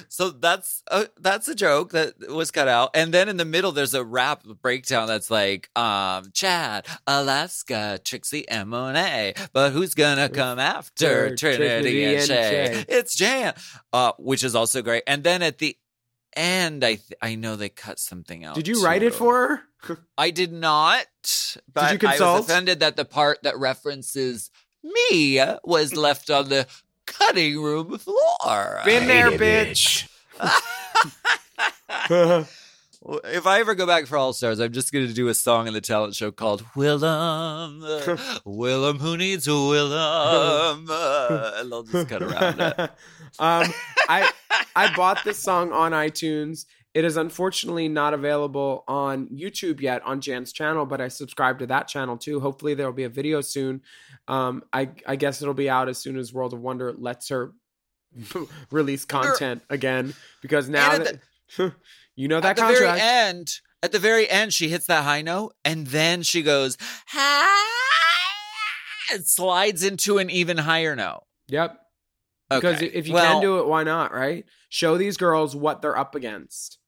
So 0.09 0.31
that's 0.31 0.83
a, 0.91 1.09
that's 1.21 1.49
a 1.49 1.55
joke 1.55 1.93
that 1.93 2.15
was 2.31 2.51
cut 2.51 2.69
out 2.69 2.91
and 2.95 3.13
then 3.13 3.29
in 3.29 3.37
the 3.37 3.45
middle 3.45 3.73
there's 3.73 3.95
a 3.95 4.05
rap 4.05 4.43
breakdown 4.63 5.07
that's 5.07 5.31
like 5.31 5.69
um 5.77 6.31
chad 6.33 6.87
alaska 7.07 7.99
trixie 8.05 8.49
and 8.49 8.69
monet 8.69 9.35
but 9.53 9.71
who's 9.73 9.95
gonna 9.95 10.29
come 10.29 10.59
after 10.59 11.35
trinity, 11.37 11.59
Trinity 11.59 12.05
and, 12.05 12.15
and 12.17 12.27
shay? 12.27 12.71
Shay. 12.75 12.85
it's 12.89 13.15
jan 13.15 13.55
uh 13.93 14.13
which 14.19 14.45
is 14.45 14.55
also 14.55 14.83
great 14.83 15.03
and 15.07 15.23
then 15.25 15.43
at 15.43 15.59
the 15.59 15.77
end 16.35 16.85
i 16.85 16.97
th- 16.97 17.15
i 17.23 17.35
know 17.35 17.57
they 17.57 17.69
cut 17.69 17.99
something 17.99 18.45
out 18.45 18.55
Did 18.55 18.69
you 18.69 18.83
write 18.85 19.03
it 19.03 19.15
for 19.15 19.63
her? 19.83 19.99
i 20.19 20.31
did 20.31 20.53
not 20.53 21.07
but 21.73 21.93
you 21.93 21.99
consult? 21.99 22.21
i 22.21 22.39
was 22.39 22.45
offended 22.45 22.81
that 22.81 22.97
the 22.97 23.05
part 23.05 23.43
that 23.43 23.59
references 23.59 24.51
me 24.83 25.41
was 25.65 25.97
left 25.97 26.31
on 26.31 26.49
the 26.49 26.67
cutting 27.07 27.61
room 27.61 27.99
floor 27.99 28.81
Been 28.85 29.07
there, 29.07 29.31
bitch. 29.33 30.09
If 33.25 33.47
I 33.47 33.61
ever 33.61 33.77
go 33.77 33.87
back 33.87 34.07
for 34.07 34.19
All 34.19 34.33
Stars, 34.33 34.59
I'm 34.59 34.73
just 34.73 34.93
going 34.93 35.07
to 35.07 35.13
do 35.13 35.29
a 35.29 35.35
song 35.35 35.69
in 35.69 35.75
the 35.75 35.81
talent 35.81 36.17
show 36.17 36.33
called 36.33 36.65
Willam. 36.75 37.81
Willam, 38.45 38.99
who 38.99 39.17
needs 39.17 39.47
a 39.47 39.53
Willam? 39.53 40.87
Uh, 40.91 41.53
and 41.57 41.71
they'll 41.71 41.85
just 41.85 42.09
cut 42.09 42.23
around 42.23 42.61
it. 42.61 42.79
um, 43.39 43.73
I 44.09 44.33
I 44.75 44.93
bought 44.97 45.23
this 45.25 45.39
song 45.39 45.73
on 45.73 45.93
iTunes. 45.93 46.67
It 46.95 47.05
is 47.05 47.17
unfortunately 47.17 47.89
not 47.89 48.13
available 48.13 48.83
on 48.89 49.29
YouTube 49.29 49.81
yet 49.81 50.03
on 50.03 50.21
Jan's 50.21 50.53
channel, 50.53 50.85
but 50.85 51.01
I 51.01 51.07
subscribe 51.09 51.61
to 51.61 51.67
that 51.67 51.87
channel 51.87 52.17
too. 52.17 52.41
Hopefully, 52.41 52.75
there 52.75 52.87
will 52.87 52.93
be 52.93 53.05
a 53.05 53.09
video 53.09 53.41
soon. 53.41 53.83
Um, 54.29 54.65
I 54.73 54.91
I 55.07 55.17
guess 55.17 55.43
it'll 55.43 55.55
be 55.55 55.71
out 55.71 55.89
as 55.89 55.99
soon 55.99 56.17
as 56.17 56.33
World 56.33 56.53
of 56.53 56.61
Wonder 56.61 56.93
lets 56.93 57.29
her 57.29 57.53
release 58.71 59.05
content 59.05 59.63
again 59.71 60.15
because 60.43 60.69
now 60.69 60.99
that 60.99 61.21
you 62.17 62.29
know 62.29 62.41
that 62.41 62.59
at 62.59 62.67
the 62.67 62.73
very 62.75 63.01
end, 63.01 63.53
at 63.83 63.93
the 63.93 63.99
very 63.99 64.29
end, 64.29 64.53
she 64.53 64.69
hits 64.69 64.87
that 64.87 65.05
high 65.05 65.23
note, 65.23 65.55
and 65.65 65.87
then 65.87 66.23
she 66.23 66.43
goes 66.43 66.77
and 69.13 69.25
slides 69.27 69.85
into 69.85 70.19
an 70.19 70.31
even 70.31 70.59
higher 70.59 70.97
note. 70.97 71.23
Yep. 71.49 71.79
Okay. 72.51 72.61
Because 72.61 72.83
if 72.83 73.09
you 73.09 73.15
Well, 73.15 73.35
can 73.35 73.43
do 73.43 73.59
it, 73.61 73.67
why 73.67 73.83
not? 73.85 74.13
Right? 74.13 74.45
Show 74.69 74.97
these 74.97 75.17
girls 75.17 75.55
what 75.57 75.83
they're 75.83 75.97
up 75.99 76.15
against. 76.15 76.79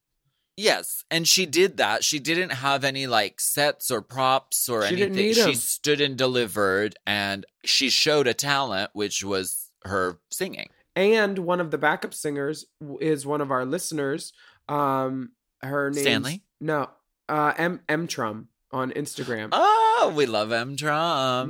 Yes, 0.59 1.05
and 1.09 1.27
she 1.27 1.47
did 1.47 1.77
that. 1.77 2.03
She 2.03 2.19
didn't 2.19 2.51
have 2.51 2.83
any 2.83 3.07
like 3.07 3.41
sets 3.41 3.93
or 3.93 4.03
props 4.03 4.69
or 4.69 4.85
She 4.85 5.01
anything. 5.01 5.33
She 5.33 5.55
stood 5.55 6.01
and 6.01 6.19
delivered, 6.19 6.97
and 7.07 7.47
she 7.65 7.91
showed 7.91 8.27
a 8.27 8.35
talent, 8.35 8.91
which 8.93 9.23
was 9.23 9.71
her 9.85 10.19
singing. 10.31 10.69
And 10.97 11.39
one 11.39 11.61
of 11.61 11.71
the 11.71 11.79
backup 11.79 12.13
singers 12.13 12.67
is 13.01 13.25
one 13.25 13.41
of 13.41 13.53
our 13.53 13.65
listeners. 13.65 14.33
Um, 14.69 15.31
her 15.63 15.91
name 15.93 16.03
Stanley? 16.03 16.43
No, 16.61 16.91
uh, 17.29 17.53
M 17.57 17.81
M 17.89 18.09
Trum 18.09 18.49
on 18.73 18.91
Instagram. 18.91 19.51
Oh, 19.53 20.13
we 20.17 20.27
love 20.27 20.51
M. 20.51 20.77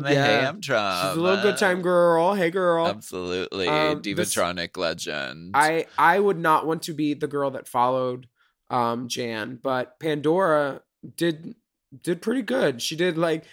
Hey, 0.05 0.15
Yeah. 0.17 0.49
M 0.49 0.61
Drum. 0.61 1.07
She's 1.09 1.17
a 1.17 1.21
little 1.21 1.43
good 1.43 1.57
time 1.57 1.81
girl. 1.81 2.35
Hey, 2.35 2.51
girl. 2.51 2.87
Absolutely, 2.87 3.69
Um, 3.69 4.03
this- 4.03 4.37
legend. 4.77 5.53
I 5.55 5.87
I 5.97 6.19
would 6.21 6.39
not 6.39 6.67
want 6.67 6.83
to 6.83 6.93
be 6.93 7.15
the 7.15 7.27
girl 7.27 7.51
that 7.53 7.67
followed 7.67 8.29
um 8.71 9.09
Jan, 9.09 9.59
but 9.63 9.99
Pandora 10.01 10.83
did 11.17 11.55
did 12.03 12.23
pretty 12.23 12.43
good. 12.43 12.83
She 12.83 12.97
did 12.97 13.17
like 13.19 13.45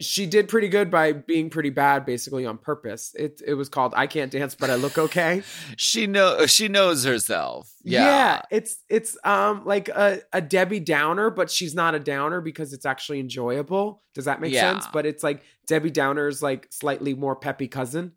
she 0.00 0.26
did 0.26 0.48
pretty 0.48 0.68
good 0.68 0.90
by 0.90 1.12
being 1.12 1.48
pretty 1.48 1.70
bad 1.70 2.04
basically 2.04 2.44
on 2.44 2.58
purpose. 2.58 3.14
It 3.14 3.40
it 3.46 3.54
was 3.54 3.68
called 3.68 3.94
I 3.96 4.08
can't 4.08 4.32
dance 4.32 4.54
but 4.56 4.68
I 4.68 4.74
look 4.74 4.98
okay. 4.98 5.42
she 5.76 6.06
know 6.08 6.46
she 6.46 6.66
knows 6.68 7.04
herself. 7.04 7.72
Yeah. 7.84 8.42
it's 8.50 8.78
it's 8.88 9.16
um 9.24 9.64
like 9.64 9.88
a, 9.88 10.20
a 10.32 10.40
Debbie 10.40 10.80
Downer, 10.80 11.30
but 11.30 11.50
she's 11.50 11.74
not 11.74 11.94
a 11.94 12.00
downer 12.00 12.40
because 12.40 12.72
it's 12.72 12.84
actually 12.84 13.20
enjoyable. 13.20 14.02
Does 14.14 14.24
that 14.24 14.40
make 14.40 14.52
Yeah. 14.52 14.72
sense? 14.72 14.86
But 14.92 15.06
it's 15.06 15.22
like 15.22 15.42
Debbie 15.68 15.90
Downer's 15.90 16.42
like 16.42 16.66
slightly 16.70 17.14
more 17.14 17.36
peppy 17.36 17.68
cousin. 17.68 18.12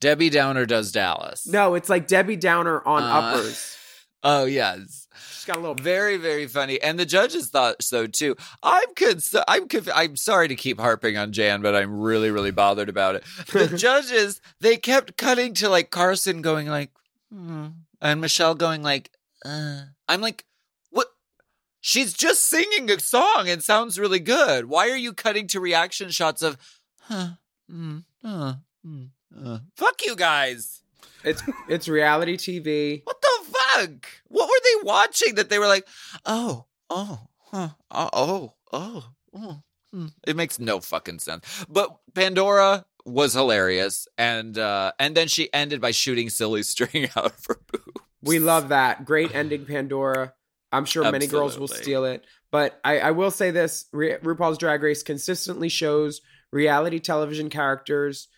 Debbie 0.00 0.30
Downer 0.30 0.64
does 0.66 0.92
Dallas. 0.92 1.44
No, 1.48 1.74
it's 1.74 1.88
like 1.88 2.06
Debbie 2.06 2.36
Downer 2.36 2.80
on 2.86 3.02
Uh, 3.02 3.06
uppers. 3.06 3.76
Oh 4.22 4.44
yes. 4.44 5.06
She's 5.30 5.44
got 5.44 5.56
a 5.56 5.60
little 5.60 5.74
Very, 5.74 6.16
very 6.16 6.46
funny, 6.46 6.80
and 6.82 6.98
the 6.98 7.06
judges 7.06 7.48
thought 7.48 7.82
so 7.82 8.06
too. 8.06 8.36
I'm 8.62 8.94
cons- 8.94 9.34
I'm 9.46 9.68
conf- 9.68 9.88
I'm 9.94 10.16
sorry 10.16 10.48
to 10.48 10.56
keep 10.56 10.80
harping 10.80 11.16
on 11.16 11.32
Jan, 11.32 11.62
but 11.62 11.74
I'm 11.74 12.00
really, 12.00 12.30
really 12.30 12.50
bothered 12.50 12.88
about 12.88 13.14
it. 13.14 13.24
The 13.52 13.68
judges 13.76 14.40
they 14.60 14.76
kept 14.76 15.16
cutting 15.16 15.54
to 15.54 15.68
like 15.68 15.90
Carson 15.90 16.42
going 16.42 16.66
like, 16.68 16.90
hmm, 17.32 17.68
and 18.00 18.20
Michelle 18.20 18.54
going 18.54 18.82
like, 18.82 19.10
uh. 19.44 19.82
I'm 20.08 20.20
like, 20.20 20.44
what? 20.90 21.08
She's 21.80 22.12
just 22.14 22.44
singing 22.44 22.90
a 22.90 22.98
song 22.98 23.48
and 23.48 23.62
sounds 23.62 23.98
really 23.98 24.20
good. 24.20 24.66
Why 24.66 24.88
are 24.90 24.96
you 24.96 25.12
cutting 25.12 25.46
to 25.48 25.60
reaction 25.60 26.10
shots 26.10 26.42
of, 26.42 26.56
huh, 27.02 27.32
mm, 27.70 28.04
uh, 28.24 28.54
mm, 28.86 29.08
uh. 29.44 29.58
fuck 29.76 30.04
you 30.04 30.16
guys. 30.16 30.82
It's 31.24 31.42
it's 31.68 31.88
reality 31.88 32.36
TV. 32.36 33.02
What 33.04 33.20
the 33.20 33.44
What 34.28 34.48
were 34.48 34.60
they 34.64 34.84
watching 34.84 35.34
that 35.36 35.50
they 35.50 35.58
were 35.58 35.66
like, 35.66 35.86
oh, 36.24 36.66
oh, 36.90 37.20
huh, 37.50 37.70
oh, 37.90 38.10
oh, 38.12 38.52
oh, 38.72 39.04
oh. 39.34 39.62
hmm." 39.92 40.06
It 40.26 40.36
makes 40.36 40.58
no 40.58 40.80
fucking 40.80 41.20
sense. 41.20 41.64
But 41.68 41.96
Pandora 42.14 42.84
was 43.04 43.32
hilarious, 43.34 44.06
and 44.16 44.58
uh 44.58 44.92
and 44.98 45.16
then 45.16 45.28
she 45.28 45.52
ended 45.52 45.80
by 45.80 45.90
shooting 45.92 46.28
silly 46.30 46.62
string 46.62 47.08
out 47.16 47.26
of 47.26 47.44
her 47.46 47.60
boob. 47.72 48.02
We 48.22 48.38
love 48.38 48.68
that. 48.70 49.04
Great 49.04 49.34
ending, 49.34 49.64
Pandora. 49.64 50.34
I'm 50.70 50.84
sure 50.84 51.10
many 51.10 51.26
girls 51.26 51.58
will 51.58 51.68
steal 51.68 52.04
it. 52.04 52.24
But 52.50 52.78
I, 52.84 52.98
I 53.00 53.10
will 53.12 53.30
say 53.30 53.50
this 53.50 53.86
Ru- 53.92 54.18
RuPaul's 54.18 54.58
Drag 54.58 54.82
Race 54.82 55.02
consistently 55.02 55.68
shows 55.68 56.20
reality 56.52 56.98
television 56.98 57.48
characters 57.50 58.28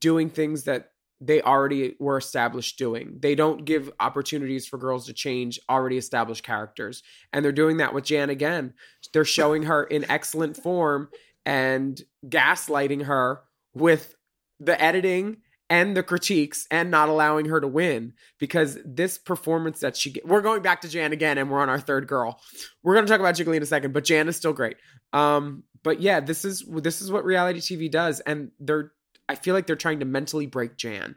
doing 0.00 0.30
things 0.30 0.64
that 0.64 0.91
they 1.24 1.40
already 1.40 1.94
were 2.00 2.18
established 2.18 2.78
doing. 2.78 3.18
They 3.20 3.34
don't 3.34 3.64
give 3.64 3.92
opportunities 4.00 4.66
for 4.66 4.76
girls 4.76 5.06
to 5.06 5.12
change 5.12 5.60
already 5.70 5.96
established 5.96 6.42
characters. 6.42 7.02
And 7.32 7.44
they're 7.44 7.52
doing 7.52 7.76
that 7.76 7.94
with 7.94 8.04
Jan 8.04 8.28
again. 8.28 8.74
They're 9.12 9.24
showing 9.24 9.64
her 9.64 9.84
in 9.84 10.10
excellent 10.10 10.56
form 10.56 11.08
and 11.46 12.00
gaslighting 12.26 13.04
her 13.04 13.42
with 13.72 14.16
the 14.58 14.80
editing 14.82 15.38
and 15.70 15.96
the 15.96 16.02
critiques 16.02 16.66
and 16.70 16.90
not 16.90 17.08
allowing 17.08 17.46
her 17.46 17.60
to 17.60 17.68
win 17.68 18.14
because 18.38 18.78
this 18.84 19.16
performance 19.16 19.80
that 19.80 19.96
she 19.96 20.10
get, 20.10 20.26
we're 20.26 20.42
going 20.42 20.62
back 20.62 20.80
to 20.82 20.88
Jan 20.88 21.12
again 21.12 21.38
and 21.38 21.50
we're 21.50 21.60
on 21.60 21.70
our 21.70 21.80
third 21.80 22.06
girl. 22.06 22.40
We're 22.82 22.94
going 22.94 23.06
to 23.06 23.10
talk 23.10 23.20
about 23.20 23.36
Jiggly 23.36 23.56
in 23.56 23.62
a 23.62 23.66
second, 23.66 23.92
but 23.94 24.04
Jan 24.04 24.28
is 24.28 24.36
still 24.36 24.52
great. 24.52 24.76
Um 25.12 25.62
but 25.84 26.00
yeah, 26.00 26.20
this 26.20 26.44
is 26.44 26.64
this 26.68 27.00
is 27.02 27.10
what 27.10 27.24
reality 27.24 27.60
TV 27.60 27.90
does 27.90 28.20
and 28.20 28.50
they're 28.60 28.92
I 29.28 29.34
feel 29.34 29.54
like 29.54 29.66
they're 29.66 29.76
trying 29.76 30.00
to 30.00 30.04
mentally 30.04 30.46
break 30.46 30.76
Jan 30.76 31.16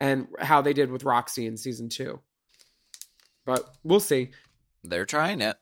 and 0.00 0.26
how 0.38 0.62
they 0.62 0.72
did 0.72 0.90
with 0.90 1.04
Roxy 1.04 1.46
in 1.46 1.56
season 1.56 1.88
2. 1.88 2.20
But 3.44 3.68
we'll 3.84 4.00
see. 4.00 4.30
They're 4.82 5.06
trying 5.06 5.40
it. 5.40 5.56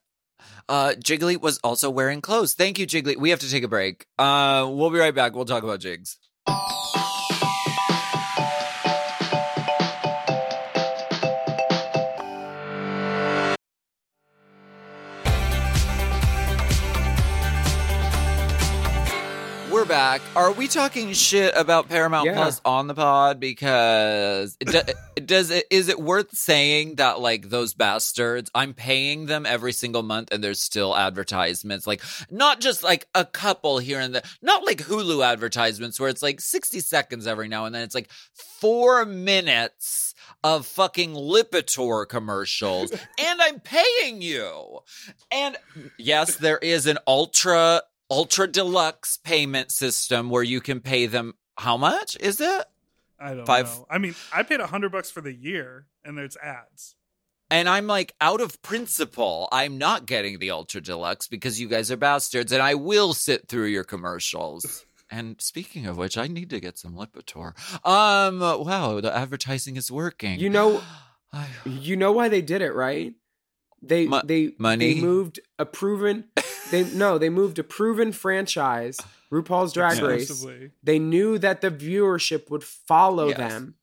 Uh 0.68 0.94
Jiggly 0.98 1.40
was 1.40 1.58
also 1.58 1.90
wearing 1.90 2.20
clothes. 2.20 2.54
Thank 2.54 2.78
you, 2.78 2.86
Jiggly. 2.86 3.16
We 3.16 3.30
have 3.30 3.40
to 3.40 3.50
take 3.50 3.64
a 3.64 3.68
break. 3.68 4.06
Uh 4.18 4.68
we'll 4.70 4.90
be 4.90 4.98
right 4.98 5.14
back. 5.14 5.34
We'll 5.34 5.44
talk 5.44 5.62
about 5.62 5.80
jigs. 5.80 6.18
We're 19.84 19.88
back. 19.88 20.22
Are 20.34 20.50
we 20.50 20.66
talking 20.66 21.12
shit 21.12 21.52
about 21.54 21.90
Paramount 21.90 22.24
Yeah. 22.24 22.36
Plus 22.36 22.58
on 22.64 22.86
the 22.86 22.94
pod? 22.94 23.38
Because 23.38 24.56
it 24.58 24.68
do- 24.68 25.20
does 25.26 25.50
it 25.50 25.66
is 25.68 25.90
it 25.90 26.00
worth 26.00 26.34
saying 26.34 26.94
that 26.94 27.20
like 27.20 27.50
those 27.50 27.74
bastards? 27.74 28.50
I'm 28.54 28.72
paying 28.72 29.26
them 29.26 29.44
every 29.44 29.72
single 29.72 30.02
month, 30.02 30.32
and 30.32 30.42
there's 30.42 30.58
still 30.62 30.96
advertisements. 30.96 31.86
Like 31.86 32.00
not 32.30 32.62
just 32.62 32.82
like 32.82 33.06
a 33.14 33.26
couple 33.26 33.76
here 33.76 34.00
and 34.00 34.14
there, 34.14 34.22
not 34.40 34.64
like 34.64 34.78
Hulu 34.78 35.22
advertisements 35.22 36.00
where 36.00 36.08
it's 36.08 36.22
like 36.22 36.40
60 36.40 36.80
seconds 36.80 37.26
every 37.26 37.48
now 37.48 37.66
and 37.66 37.74
then. 37.74 37.82
It's 37.82 37.94
like 37.94 38.08
four 38.32 39.04
minutes 39.04 40.14
of 40.42 40.64
fucking 40.64 41.12
Lipitor 41.12 42.08
commercials, 42.08 42.90
and 43.18 43.42
I'm 43.42 43.60
paying 43.60 44.22
you. 44.22 44.78
And 45.30 45.58
yes, 45.98 46.36
there 46.36 46.56
is 46.56 46.86
an 46.86 46.96
ultra 47.06 47.82
ultra 48.10 48.46
deluxe 48.46 49.16
payment 49.16 49.70
system 49.70 50.30
where 50.30 50.42
you 50.42 50.60
can 50.60 50.80
pay 50.80 51.06
them 51.06 51.34
how 51.56 51.76
much 51.76 52.16
is 52.20 52.40
it? 52.40 52.64
I 53.18 53.34
don't 53.34 53.46
Five- 53.46 53.66
know. 53.66 53.86
I 53.90 53.98
mean, 53.98 54.14
I 54.32 54.42
paid 54.42 54.60
a 54.60 54.66
hundred 54.66 54.92
bucks 54.92 55.10
for 55.10 55.20
the 55.20 55.32
year, 55.32 55.86
and 56.04 56.18
there's 56.18 56.36
ads. 56.36 56.96
And 57.50 57.68
I'm 57.68 57.86
like, 57.86 58.14
out 58.20 58.40
of 58.40 58.60
principle, 58.62 59.48
I'm 59.52 59.78
not 59.78 60.06
getting 60.06 60.38
the 60.38 60.50
ultra 60.50 60.80
deluxe 60.80 61.28
because 61.28 61.60
you 61.60 61.68
guys 61.68 61.90
are 61.92 61.96
bastards, 61.96 62.50
and 62.52 62.60
I 62.62 62.74
will 62.74 63.14
sit 63.14 63.48
through 63.48 63.66
your 63.66 63.84
commercials. 63.84 64.84
And 65.10 65.40
speaking 65.40 65.86
of 65.86 65.96
which, 65.96 66.16
I 66.18 66.26
need 66.26 66.50
to 66.50 66.58
get 66.58 66.78
some 66.78 66.94
Lipitor. 66.94 67.52
Um, 67.86 68.40
wow, 68.40 69.00
the 69.00 69.14
advertising 69.14 69.76
is 69.76 69.92
working. 69.92 70.40
You 70.40 70.48
know 70.48 70.82
You 71.66 71.96
know 71.96 72.10
why 72.10 72.28
they 72.28 72.42
did 72.42 72.62
it, 72.62 72.72
right? 72.72 73.12
They 73.88 74.06
Mo- 74.06 74.22
they 74.24 74.54
money? 74.58 74.94
they 74.94 75.00
moved 75.00 75.40
a 75.58 75.66
proven 75.66 76.24
they 76.70 76.84
no, 76.84 77.18
they 77.18 77.28
moved 77.30 77.58
a 77.58 77.64
proven 77.64 78.12
franchise, 78.12 78.98
RuPaul's 79.32 79.72
Drag 79.72 80.00
Race. 80.02 80.44
They 80.82 80.98
knew 80.98 81.38
that 81.38 81.60
the 81.60 81.70
viewership 81.70 82.50
would 82.50 82.64
follow 82.64 83.28
Yes. 83.28 83.38
them. 83.38 83.74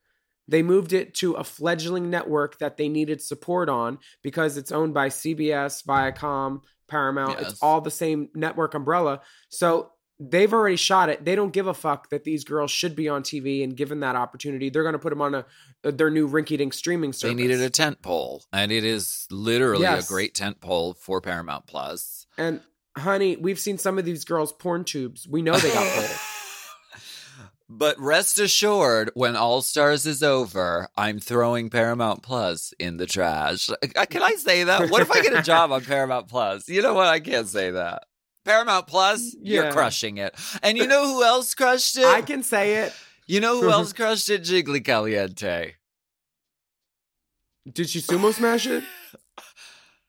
They 0.48 0.64
moved 0.64 0.92
it 0.92 1.14
to 1.16 1.34
a 1.34 1.44
fledgling 1.44 2.10
network 2.10 2.58
that 2.60 2.76
they 2.78 2.90
needed 2.90 3.22
support 3.22 3.70
on 3.70 4.00
because 4.22 4.58
it's 4.58 4.72
owned 4.72 4.94
by 4.94 5.08
CBS, 5.10 5.82
Viacom, 5.86 6.62
Paramount. 6.90 7.40
Yes. 7.40 7.52
It's 7.52 7.64
all 7.64 7.80
the 7.80 7.92
same 7.92 8.30
network 8.34 8.74
umbrella. 8.74 9.22
So 9.50 9.92
they've 10.24 10.54
already 10.54 10.76
shot 10.76 11.10
it. 11.10 11.26
They 11.26 11.34
don't 11.36 11.52
give 11.52 11.66
a 11.66 11.74
fuck 11.74 12.10
that 12.12 12.24
these 12.24 12.44
girls 12.44 12.70
should 12.70 12.96
be 12.96 13.10
on 13.10 13.24
TV 13.24 13.64
and 13.64 13.76
given 13.76 14.02
that 14.02 14.16
opportunity, 14.16 14.70
they're 14.70 14.84
going 14.84 14.94
to 14.94 15.00
put 15.00 15.10
them 15.10 15.22
on 15.22 15.34
a 15.34 15.46
their 15.84 16.12
new 16.12 16.30
rinky-dink 16.30 16.74
streaming 16.76 17.12
service. 17.12 17.36
they 17.36 17.42
needed 17.42 17.60
a 17.60 17.70
tent 17.72 18.04
pole, 18.04 18.44
and 18.54 18.72
it 18.72 18.84
is 18.84 19.26
literally 19.32 19.82
Yes. 19.82 20.06
a 20.06 20.08
great 20.08 20.36
tent 20.36 20.62
pole 20.62 20.94
for 20.94 21.22
Paramount 21.22 21.66
Plus. 21.66 22.28
And 22.38 22.62
honey, 22.96 23.36
we've 23.36 23.58
seen 23.60 23.80
some 23.80 23.98
of 23.98 24.06
these 24.06 24.24
girls' 24.24 24.54
porn 24.54 24.84
tubes. 24.84 25.28
We 25.28 25.42
know 25.42 25.58
they 25.58 25.74
got 25.74 25.92
pulled. 25.96 26.12
But 27.74 27.98
rest 28.00 28.38
assured, 28.38 29.12
when 29.14 29.38
All 29.38 29.62
Stars 29.62 30.06
is 30.06 30.22
over, 30.22 30.90
I'm 30.98 31.20
throwing 31.20 31.70
Paramount 31.70 32.22
Plus 32.22 32.74
in 32.80 32.98
the 32.98 33.06
trash. 33.08 33.70
Uh, 33.70 34.06
Can 34.10 34.22
I 34.22 34.32
say 34.36 34.66
that? 34.66 34.90
What 34.90 35.02
if 35.02 35.10
I 35.10 35.22
get 35.22 35.34
a 35.34 35.42
job 35.42 35.72
on 35.72 35.82
Paramount 35.86 36.28
Plus? 36.28 36.68
You 36.68 36.82
know 36.82 36.94
what? 36.94 37.08
I 37.08 37.22
can't 37.22 37.48
say 37.48 37.72
that. 37.72 38.04
Paramount 38.46 38.88
Plus, 38.88 39.36
Yeah. 39.40 39.64
you're 39.64 39.72
crushing 39.72 40.18
it. 40.18 40.36
And 40.64 40.78
you 40.78 40.88
know 40.88 41.06
who 41.06 41.24
else 41.24 41.54
crushed 41.54 41.98
it? 41.98 42.06
I 42.06 42.22
can 42.22 42.44
say 42.44 42.76
it. 42.84 42.94
You 43.28 43.40
know 43.40 43.62
who 43.62 43.70
else 43.70 43.94
crushed 44.00 44.30
it? 44.30 44.42
Jiggly 44.44 44.84
Caliente. 44.84 45.76
Did 47.72 47.90
she 47.90 48.00
sumo 48.02 48.34
smash 48.34 48.68
it? 48.68 48.84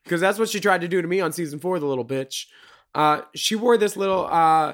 Because 0.05 0.21
that's 0.21 0.37
what 0.37 0.49
she 0.49 0.59
tried 0.59 0.81
to 0.81 0.89
do 0.89 1.01
to 1.01 1.07
me 1.07 1.21
on 1.21 1.31
season 1.33 1.61
four, 1.61 1.79
the 1.79 1.87
little 1.87 2.05
bitch. 2.05 2.47
Uh, 2.93 3.21
she 3.37 3.55
wore 3.55 3.77
this 3.79 3.97
little 3.97 4.27
uh, 4.27 4.73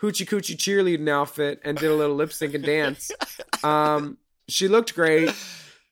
hoochie 0.00 0.26
coochie 0.26 0.56
cheerleading 0.56 1.06
outfit 1.10 1.60
and 1.66 1.76
did 1.76 1.90
a 1.90 1.94
little 1.94 2.16
lip 2.16 2.32
sync 2.32 2.54
and 2.54 2.64
dance. 2.64 3.10
Um, 3.62 4.16
she 4.48 4.68
looked 4.68 4.94
great. 4.94 5.34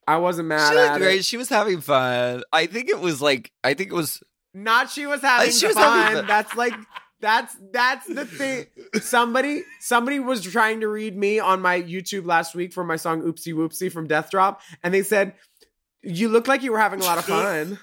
I 0.06 0.16
wasn't 0.16 0.48
mad 0.48 0.72
She 0.72 0.78
at 0.78 0.84
looked 0.92 1.02
great. 1.02 1.18
it. 1.20 1.24
She 1.26 1.36
was 1.36 1.50
having 1.50 1.82
fun. 1.82 2.42
I 2.50 2.64
think 2.64 2.88
it 2.88 2.98
was 2.98 3.20
like, 3.20 3.52
I 3.62 3.74
think 3.74 3.90
it 3.90 3.94
was 3.94 4.22
Not 4.54 4.88
she 4.90 5.04
was 5.04 5.20
having 5.20 5.52
she 5.52 5.66
was 5.66 5.76
having 5.76 6.16
fun. 6.16 6.26
That's 6.26 6.54
like 6.56 6.72
that's 7.20 7.56
that's 7.72 8.06
the 8.06 8.24
thing. 8.24 8.66
Somebody 9.00 9.62
somebody 9.80 10.20
was 10.20 10.42
trying 10.42 10.80
to 10.80 10.88
read 10.88 11.16
me 11.16 11.38
on 11.40 11.60
my 11.60 11.80
YouTube 11.82 12.26
last 12.26 12.54
week 12.54 12.72
for 12.72 12.84
my 12.84 12.96
song 12.96 13.22
Oopsie 13.22 13.54
Whoopsie 13.54 13.90
from 13.90 14.06
Death 14.06 14.30
Drop, 14.30 14.60
and 14.82 14.92
they 14.94 15.02
said 15.02 15.34
you 16.02 16.28
look 16.28 16.46
like 16.46 16.62
you 16.62 16.70
were 16.72 16.78
having 16.78 17.00
a 17.00 17.04
lot 17.04 17.18
of 17.18 17.24
fun. 17.24 17.78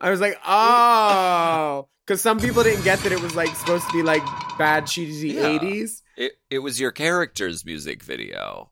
I 0.00 0.10
was 0.10 0.20
like, 0.20 0.38
oh, 0.46 1.88
because 2.06 2.20
some 2.20 2.40
people 2.40 2.62
didn't 2.62 2.84
get 2.84 2.98
that 3.00 3.12
it 3.12 3.20
was 3.20 3.34
like 3.36 3.54
supposed 3.54 3.86
to 3.86 3.92
be 3.92 4.02
like 4.02 4.22
bad 4.58 4.86
cheesy 4.86 5.28
Yeah. 5.30 5.46
eighties. 5.48 6.02
it, 6.16 6.32
it 6.50 6.58
was 6.60 6.80
your 6.80 6.90
character's 6.90 7.64
music 7.64 8.02
video. 8.02 8.70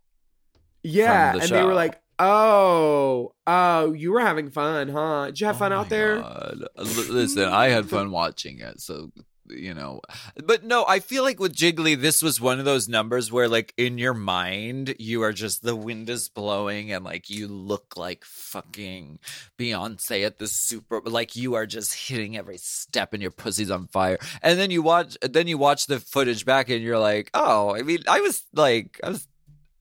Yeah, 0.82 1.32
the 1.34 1.42
and 1.42 1.48
they 1.50 1.62
were 1.62 1.74
like, 1.74 2.00
oh, 2.18 3.34
oh, 3.46 3.92
you 3.92 4.12
were 4.12 4.20
having 4.20 4.50
fun, 4.50 4.88
huh? 4.88 5.26
Did 5.26 5.40
you 5.40 5.46
have 5.46 5.56
Oh 5.56 5.58
fun 5.60 5.72
out 5.72 5.88
there? 5.90 6.20
God. 6.22 6.64
Listen, 6.76 7.44
I 7.48 7.68
had 7.68 7.88
fun 7.88 8.10
watching 8.10 8.58
it, 8.60 8.80
so 8.80 9.10
you 9.54 9.74
know. 9.74 10.00
But 10.44 10.64
no, 10.64 10.84
I 10.86 11.00
feel 11.00 11.22
like 11.22 11.40
with 11.40 11.54
Jiggly, 11.54 12.00
this 12.00 12.22
was 12.22 12.40
one 12.40 12.58
of 12.58 12.64
those 12.64 12.88
numbers 12.88 13.30
where, 13.30 13.48
like, 13.48 13.72
in 13.76 13.98
your 13.98 14.14
mind, 14.14 14.94
you 14.98 15.22
are 15.22 15.32
just 15.32 15.62
the 15.62 15.76
wind 15.76 16.08
is 16.10 16.28
blowing, 16.28 16.92
and 16.92 17.04
like 17.04 17.30
you 17.30 17.48
look 17.48 17.96
like 17.96 18.24
fucking 18.24 19.18
Beyonce 19.58 20.24
at 20.26 20.38
the 20.38 20.46
Super, 20.48 21.00
like 21.00 21.36
you 21.36 21.54
are 21.54 21.66
just 21.66 22.08
hitting 22.08 22.36
every 22.36 22.58
step, 22.58 23.12
and 23.12 23.22
your 23.22 23.30
pussy's 23.30 23.70
on 23.70 23.86
fire. 23.88 24.18
And 24.42 24.58
then 24.58 24.70
you 24.70 24.82
watch, 24.82 25.16
then 25.22 25.46
you 25.46 25.58
watch 25.58 25.86
the 25.86 26.00
footage 26.00 26.44
back, 26.44 26.68
and 26.68 26.82
you're 26.82 26.98
like, 26.98 27.30
oh, 27.34 27.74
I 27.74 27.82
mean, 27.82 28.00
I 28.08 28.20
was 28.20 28.42
like, 28.54 29.00
I 29.02 29.10
was. 29.10 29.28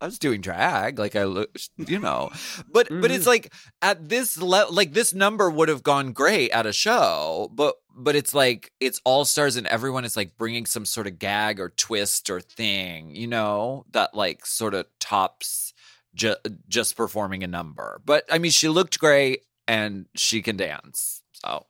I 0.01 0.05
was 0.05 0.17
doing 0.17 0.41
drag, 0.41 0.97
like 0.97 1.15
I 1.15 1.25
look, 1.25 1.55
you 1.77 1.99
know, 1.99 2.31
but 2.67 2.87
but 2.89 3.11
it's 3.11 3.21
mm-hmm. 3.21 3.29
like 3.29 3.53
at 3.83 4.09
this 4.09 4.41
level, 4.41 4.73
like 4.73 4.93
this 4.93 5.13
number 5.13 5.47
would 5.47 5.69
have 5.69 5.83
gone 5.83 6.11
great 6.11 6.49
at 6.49 6.65
a 6.65 6.73
show, 6.73 7.51
but 7.53 7.75
but 7.95 8.15
it's 8.15 8.33
like 8.33 8.71
it's 8.79 8.99
all 9.05 9.25
stars 9.25 9.57
and 9.57 9.67
everyone 9.67 10.03
is 10.03 10.17
like 10.17 10.37
bringing 10.37 10.65
some 10.65 10.85
sort 10.85 11.05
of 11.05 11.19
gag 11.19 11.59
or 11.59 11.69
twist 11.69 12.31
or 12.31 12.41
thing, 12.41 13.15
you 13.15 13.27
know, 13.27 13.85
that 13.91 14.15
like 14.15 14.43
sort 14.47 14.73
of 14.73 14.87
tops 14.99 15.71
ju- 16.15 16.35
just 16.67 16.97
performing 16.97 17.43
a 17.43 17.47
number. 17.47 18.01
But 18.03 18.25
I 18.31 18.39
mean, 18.39 18.51
she 18.51 18.69
looked 18.69 18.99
great 18.99 19.43
and 19.67 20.07
she 20.15 20.41
can 20.41 20.57
dance, 20.57 21.21
so. 21.31 21.67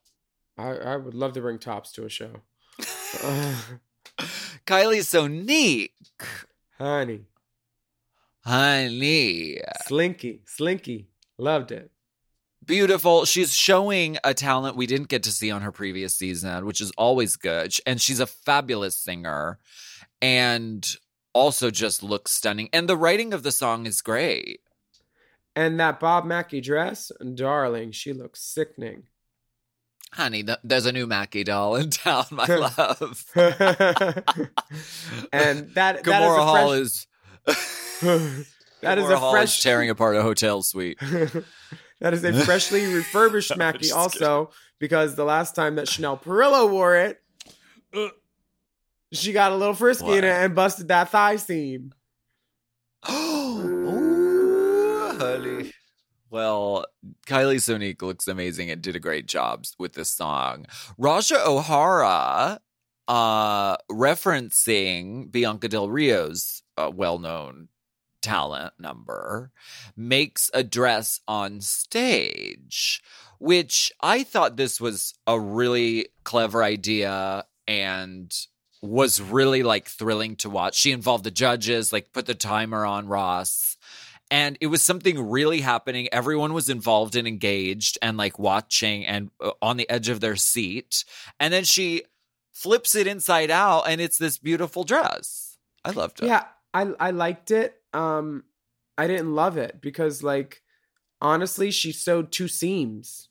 I, 0.58 0.70
I 0.72 0.96
would 0.96 1.16
love 1.16 1.34
to 1.34 1.42
bring 1.42 1.60
tops 1.60 1.92
to 1.94 2.06
a 2.06 2.10
show. 2.10 2.32
Kylie's 4.66 5.08
so 5.08 5.28
neat, 5.28 5.92
honey, 6.78 7.26
honey. 8.44 9.60
slinky, 9.86 10.42
slinky, 10.46 11.08
loved 11.38 11.72
it. 11.72 11.92
beautiful. 12.66 13.26
She's 13.26 13.54
showing 13.54 14.18
a 14.24 14.34
talent 14.34 14.76
we 14.76 14.88
didn't 14.88 15.10
get 15.10 15.24
to 15.24 15.32
see 15.32 15.52
on 15.52 15.62
her 15.62 15.72
previous 15.72 16.16
season, 16.16 16.66
which 16.66 16.82
is 16.82 16.92
always 16.98 17.36
good. 17.36 17.74
And 17.86 18.02
she's 18.02 18.20
a 18.20 18.28
fabulous 18.28 18.98
singer 18.98 19.60
and 20.22 20.88
also 21.34 21.72
just 21.72 22.04
looks 22.04 22.32
stunning. 22.32 22.70
And 22.74 22.88
the 22.88 22.98
writing 22.98 23.34
of 23.34 23.44
the 23.44 23.52
song 23.52 23.86
is 23.86 24.02
great. 24.02 24.62
And 25.56 25.80
that 25.80 26.00
Bob 26.00 26.26
Mackie 26.26 26.62
dress, 26.62 27.12
darling, 27.34 27.92
she 27.92 28.14
looks 28.14 28.42
sickening. 28.42 29.04
Honey, 30.14 30.44
th- 30.44 30.60
there's 30.64 30.86
a 30.86 30.92
new 30.92 31.08
Mackie 31.08 31.44
doll 31.44 31.76
in 31.76 31.90
town, 31.90 32.26
my 32.32 32.46
love. 32.78 33.26
and 33.36 33.54
that 35.74 35.74
that 35.74 36.04
Gamora 36.04 36.44
Hall 36.44 36.72
is 36.74 36.82
is 36.82 36.92
a 36.92 37.00
fresh, 37.00 37.08
that 38.82 38.98
is 38.98 39.10
a 39.10 39.20
fresh 39.32 39.62
tearing 39.62 39.90
apart 39.90 40.16
a 40.16 40.22
hotel 40.22 40.62
suite. 40.64 41.00
that 42.00 42.14
is 42.14 42.24
a 42.24 42.34
freshly 42.46 42.94
refurbished 42.94 43.56
Mackie 43.58 43.92
also 43.92 44.52
because 44.80 45.16
the 45.16 45.26
last 45.26 45.56
time 45.56 45.76
that 45.76 45.88
Chanel 45.88 46.18
Perillo 46.18 46.70
wore 46.70 46.96
it, 46.96 47.22
Uh. 47.94 48.08
she 49.14 49.34
got 49.34 49.52
a 49.52 49.56
little 49.56 49.76
frisky 49.76 50.18
in 50.18 50.24
it 50.24 50.32
and 50.32 50.56
busted 50.56 50.88
that 50.88 51.10
thigh 51.10 51.36
seam. 51.36 51.94
Ooh, 53.10 55.16
honey. 55.20 55.72
Well, 56.30 56.86
Kylie 57.28 57.58
Sonique 57.58 58.02
looks 58.02 58.28
amazing 58.28 58.72
and 58.72 58.82
did 58.82 58.96
a 58.96 59.00
great 59.00 59.28
job 59.28 59.66
with 59.78 59.94
this 59.94 60.10
song. 60.10 60.66
Raja 60.98 61.38
O'Hara, 61.46 62.62
uh, 63.10 63.78
referencing 63.92 65.30
Bianca 65.30 65.68
Del 65.68 65.90
Rio's 65.90 66.64
uh, 66.88 66.92
well-known 66.92 67.68
talent 68.22 68.74
number, 68.80 69.52
makes 69.96 70.52
a 70.54 70.64
dress 70.64 71.22
on 71.28 71.62
stage, 71.62 73.02
which 73.40 73.92
I 74.02 74.24
thought 74.24 74.58
this 74.58 74.80
was 74.80 75.14
a 75.26 75.40
really 75.40 76.10
clever 76.24 76.64
idea 76.64 77.46
and 77.68 78.32
was 78.82 79.22
really 79.22 79.64
like 79.64 79.88
thrilling 79.88 80.36
to 80.38 80.50
watch. 80.50 80.76
She 80.76 80.92
involved 80.92 81.24
the 81.24 81.32
judges, 81.32 81.94
like 81.94 82.14
put 82.14 82.26
the 82.26 82.36
timer 82.36 82.86
on 82.86 83.08
Ross. 83.08 83.78
And 84.30 84.58
it 84.62 84.68
was 84.68 84.82
something 84.82 85.30
really 85.30 85.60
happening. 85.60 86.08
Everyone 86.12 86.54
was 86.54 86.70
involved 86.70 87.18
and 87.18 87.28
engaged 87.28 87.98
and 88.02 88.18
like 88.18 88.40
watching 88.40 89.06
and 89.06 89.30
uh, 89.44 89.52
on 89.62 89.78
the 89.78 89.90
edge 89.90 90.08
of 90.08 90.22
their 90.22 90.38
seat. 90.38 91.04
And 91.40 91.54
then 91.54 91.66
she 91.66 92.04
flips 92.54 92.96
it 92.96 93.08
inside 93.08 93.52
out 93.52 93.84
and 93.90 94.00
it's 94.00 94.18
this 94.18 94.38
beautiful 94.38 94.84
dress. 94.84 95.58
I 95.84 95.92
loved 95.92 96.22
it. 96.22 96.28
Yeah, 96.28 96.46
I 96.74 96.84
I 97.00 97.12
liked 97.12 97.52
it. 97.52 97.76
Um 97.94 98.44
I 98.98 99.08
didn't 99.08 99.34
love 99.34 99.58
it 99.58 99.82
because 99.82 100.24
like 100.24 100.62
honestly, 101.22 101.72
she 101.72 101.92
sewed 101.92 102.32
two 102.32 102.48
seams. 102.48 103.30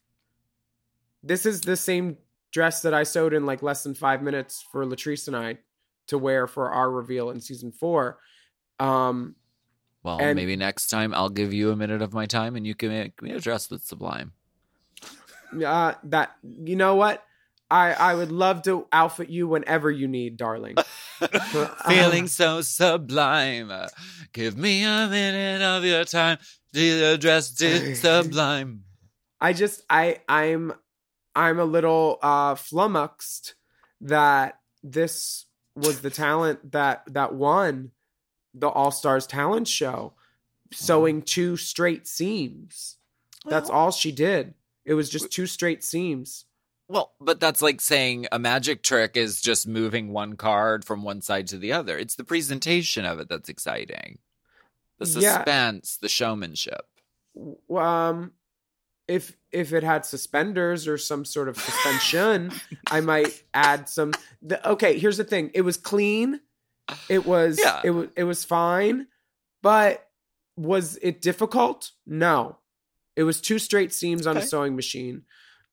This 1.22 1.44
is 1.46 1.60
the 1.62 1.76
same 1.76 2.16
dress 2.52 2.82
that 2.82 2.94
I 2.94 3.02
sewed 3.04 3.32
in 3.34 3.46
like 3.46 3.62
less 3.62 3.82
than 3.82 3.94
5 3.94 4.22
minutes 4.22 4.64
for 4.72 4.84
Latrice 4.84 5.26
and 5.28 5.36
I 5.36 5.58
to 6.08 6.18
wear 6.18 6.46
for 6.46 6.70
our 6.70 6.90
reveal 6.90 7.30
in 7.30 7.40
season 7.40 7.72
4. 7.72 8.18
Um 8.78 9.36
Well, 10.02 10.18
And- 10.20 10.36
maybe 10.36 10.56
next 10.56 10.88
time 10.88 11.14
I'll 11.14 11.28
give 11.28 11.52
you 11.52 11.70
a 11.70 11.76
minute 11.76 12.02
of 12.02 12.12
my 12.12 12.26
time 12.26 12.56
and 12.56 12.66
you 12.66 12.74
can 12.74 12.88
make 12.88 13.20
me 13.22 13.30
a 13.32 13.40
dress 13.40 13.66
that's 13.66 13.86
sublime. 13.88 14.32
uh 15.64 15.94
that 16.04 16.36
you 16.42 16.76
know 16.76 16.94
what? 16.96 17.24
I 17.70 17.92
I 17.92 18.14
would 18.14 18.32
love 18.32 18.62
to 18.62 18.86
outfit 18.92 19.30
you 19.30 19.46
whenever 19.48 19.90
you 19.90 20.08
need, 20.08 20.36
darling. 20.36 20.76
Feeling 21.88 22.26
so 22.26 22.62
sublime. 22.62 23.72
Give 24.32 24.56
me 24.56 24.84
a 24.84 25.08
minute 25.08 25.62
of 25.62 25.84
your 25.84 26.04
time. 26.04 26.38
The 26.72 27.16
dress 27.18 27.60
is 27.62 28.00
sublime. 28.00 28.84
I 29.40 29.52
just 29.52 29.82
I 29.88 30.18
I'm 30.28 30.72
I'm 31.34 31.58
a 31.58 31.64
little 31.64 32.18
uh 32.22 32.56
flummoxed 32.56 33.54
that 34.02 34.58
this 34.82 35.46
was 35.76 36.00
the 36.00 36.10
talent 36.10 36.72
that 36.72 37.02
that 37.12 37.34
won 37.34 37.92
the 38.54 38.68
All 38.68 38.90
Stars 38.90 39.26
talent 39.26 39.68
show 39.68 40.14
sewing 40.72 41.22
two 41.22 41.56
straight 41.56 42.06
seams. 42.06 42.96
That's 43.46 43.70
all 43.70 43.90
she 43.90 44.12
did. 44.12 44.54
It 44.84 44.94
was 44.94 45.08
just 45.08 45.30
two 45.30 45.46
straight 45.46 45.82
seams. 45.82 46.44
Well, 46.90 47.12
but 47.20 47.38
that's 47.38 47.62
like 47.62 47.80
saying 47.80 48.26
a 48.32 48.38
magic 48.40 48.82
trick 48.82 49.16
is 49.16 49.40
just 49.40 49.68
moving 49.68 50.12
one 50.12 50.34
card 50.34 50.84
from 50.84 51.04
one 51.04 51.20
side 51.20 51.46
to 51.48 51.56
the 51.56 51.72
other. 51.72 51.96
It's 51.96 52.16
the 52.16 52.24
presentation 52.24 53.04
of 53.04 53.20
it 53.20 53.28
that's 53.28 53.48
exciting. 53.48 54.18
The 54.98 55.06
Yeah. 55.20 55.36
suspense, 55.36 55.96
the 55.98 56.08
showmanship. 56.08 56.84
Um 57.72 58.32
if 59.06 59.36
if 59.52 59.72
it 59.72 59.84
had 59.84 60.04
suspenders 60.04 60.88
or 60.88 60.98
some 60.98 61.24
sort 61.24 61.48
of 61.48 61.56
suspension, 61.56 62.50
I 62.90 63.00
might 63.00 63.40
add 63.54 63.88
some 63.88 64.12
the, 64.42 64.68
Okay, 64.70 64.98
here's 64.98 65.16
the 65.16 65.24
thing. 65.24 65.52
It 65.54 65.60
was 65.62 65.76
clean. 65.76 66.40
It 67.08 67.24
was 67.24 67.60
Yeah. 67.62 67.80
it 67.84 67.90
was 67.90 68.08
it 68.16 68.24
was 68.24 68.44
fine, 68.44 69.06
but 69.62 70.08
was 70.56 70.98
it 71.02 71.22
difficult? 71.22 71.92
No. 72.04 72.58
It 73.14 73.22
was 73.22 73.40
two 73.40 73.60
straight 73.60 73.92
seams 73.94 74.26
on 74.26 74.36
a 74.36 74.42
sewing 74.42 74.74
machine. 74.74 75.22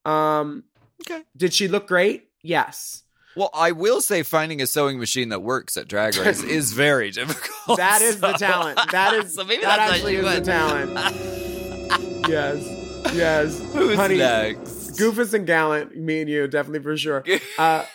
Um 0.06 0.64
Okay. 1.02 1.24
did 1.36 1.54
she 1.54 1.68
look 1.68 1.88
great? 1.88 2.30
Yes. 2.42 3.04
Well, 3.36 3.52
I 3.54 3.72
will 3.72 4.02
say 4.02 4.24
finding 4.24 4.62
a 4.64 4.68
sewing 4.68 4.98
machine 4.98 5.30
that 5.30 5.44
works 5.44 5.78
at 5.78 5.88
Drag 5.88 6.18
Race 6.18 6.42
is 6.42 6.74
very 6.74 7.12
difficult. 7.12 7.78
That 7.78 8.02
is 8.02 8.20
the 8.20 8.34
talent. 8.34 8.80
That 8.92 9.14
is 9.14 9.36
so 9.36 9.44
maybe 9.44 9.62
that 9.62 9.78
that's 9.78 9.94
actually 9.94 10.16
is 10.16 10.26
the 10.26 10.42
talent. 10.42 10.92
yes, 12.28 13.14
yes. 13.14 13.74
Who's 13.74 13.96
Honey, 13.96 14.18
next? 14.18 14.98
Goofus 14.98 15.36
and 15.36 15.46
Gallant, 15.46 15.96
me 15.96 16.22
and 16.22 16.30
you, 16.30 16.48
definitely 16.48 16.82
for 16.82 16.98
sure. 16.98 17.24
Uh, 17.60 17.86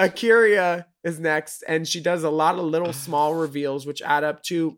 A'keria 0.00 0.86
is 1.04 1.20
next, 1.20 1.62
and 1.68 1.86
she 1.86 2.00
does 2.00 2.24
a 2.24 2.30
lot 2.30 2.56
of 2.56 2.64
little 2.64 2.92
small 2.92 3.34
reveals, 3.34 3.86
which 3.86 4.02
add 4.02 4.24
up 4.24 4.42
to 4.44 4.76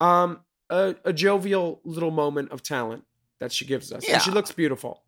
um, 0.00 0.40
a, 0.68 0.96
a 1.04 1.12
jovial 1.12 1.80
little 1.84 2.10
moment 2.10 2.50
of 2.50 2.62
talent 2.62 3.04
that 3.38 3.52
she 3.52 3.64
gives 3.64 3.92
us. 3.92 4.08
And 4.08 4.20
she 4.20 4.32
looks 4.32 4.50
beautiful. 4.50 5.04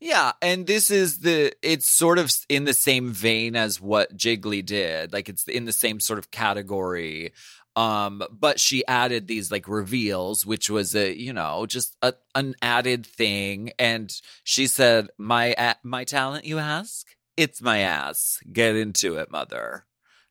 Yeah, 0.00 0.32
and 0.42 0.66
this 0.66 0.90
is 0.90 1.20
the 1.20 1.52
it's 1.62 1.86
sort 1.86 2.18
of 2.18 2.32
in 2.48 2.64
the 2.64 2.74
same 2.74 3.10
vein 3.12 3.56
as 3.56 3.80
what 3.80 4.16
Jiggly 4.16 4.64
did. 4.64 5.12
Like 5.12 5.28
it's 5.28 5.46
in 5.48 5.64
the 5.64 5.72
same 5.72 6.00
sort 6.00 6.18
of 6.18 6.30
category. 6.30 7.32
Um 7.76 8.22
but 8.30 8.60
she 8.60 8.86
added 8.86 9.26
these 9.26 9.50
like 9.50 9.66
reveals 9.68 10.46
which 10.46 10.70
was 10.70 10.94
a, 10.94 11.12
you 11.16 11.32
know, 11.32 11.66
just 11.66 11.96
a, 12.02 12.14
an 12.34 12.54
added 12.62 13.06
thing 13.06 13.72
and 13.78 14.12
she 14.44 14.66
said, 14.66 15.08
"My 15.18 15.54
a- 15.58 15.76
my 15.82 16.04
talent 16.04 16.44
you 16.44 16.58
ask? 16.58 17.06
It's 17.36 17.60
my 17.62 17.78
ass. 17.80 18.40
Get 18.52 18.76
into 18.76 19.16
it, 19.16 19.30
mother." 19.30 19.86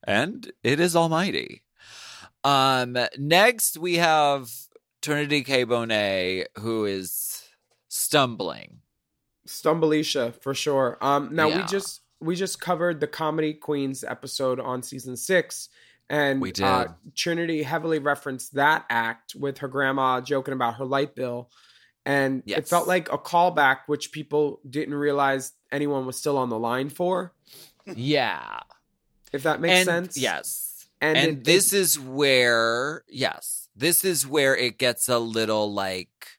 And 0.05 0.51
it 0.63 0.79
is 0.79 0.95
almighty. 0.95 1.63
Um 2.43 2.97
next 3.17 3.77
we 3.77 3.95
have 3.95 4.49
Trinity 5.01 5.43
K 5.43 5.65
Bonet 5.65 6.45
who 6.59 6.85
is 6.85 7.43
stumbling. 7.89 8.82
Stumbleisha 9.47 10.33
for 10.41 10.53
sure. 10.53 10.97
Um, 11.01 11.35
now 11.35 11.47
we 11.49 11.63
just 11.63 12.01
we 12.19 12.35
just 12.35 12.59
covered 12.61 12.99
the 12.99 13.07
comedy 13.07 13.53
queens 13.53 14.03
episode 14.03 14.59
on 14.59 14.81
season 14.83 15.17
six, 15.17 15.69
and 16.09 16.41
We 16.41 16.53
Uh, 16.61 16.85
did. 16.85 17.15
Trinity 17.15 17.63
heavily 17.63 17.99
referenced 17.99 18.53
that 18.55 18.85
act 18.89 19.35
with 19.35 19.57
her 19.59 19.67
grandma 19.67 20.21
joking 20.21 20.53
about 20.53 20.75
her 20.75 20.85
light 20.85 21.15
bill, 21.15 21.49
and 22.05 22.41
it 22.45 22.67
felt 22.67 22.87
like 22.87 23.11
a 23.11 23.17
callback, 23.17 23.79
which 23.87 24.11
people 24.13 24.61
didn't 24.69 24.93
realize 24.95 25.51
anyone 25.71 26.05
was 26.05 26.17
still 26.17 26.37
on 26.37 26.49
the 26.49 26.59
line 26.59 26.89
for. 26.89 27.33
Yeah. 27.85 28.59
If 29.33 29.43
that 29.43 29.59
makes 29.59 29.79
and, 29.79 29.85
sense, 29.85 30.17
Yes. 30.17 30.69
And, 31.01 31.17
And, 31.17 31.31
it- 31.39 31.43
this 31.43 31.73
it- 31.73 31.79
is 31.79 31.99
where, 31.99 33.03
yes, 33.09 33.67
this 33.75 34.05
is 34.05 34.25
where 34.25 34.55
it 34.55 34.77
gets 34.77 35.09
a 35.09 35.19
little 35.19 35.73
like 35.73 36.32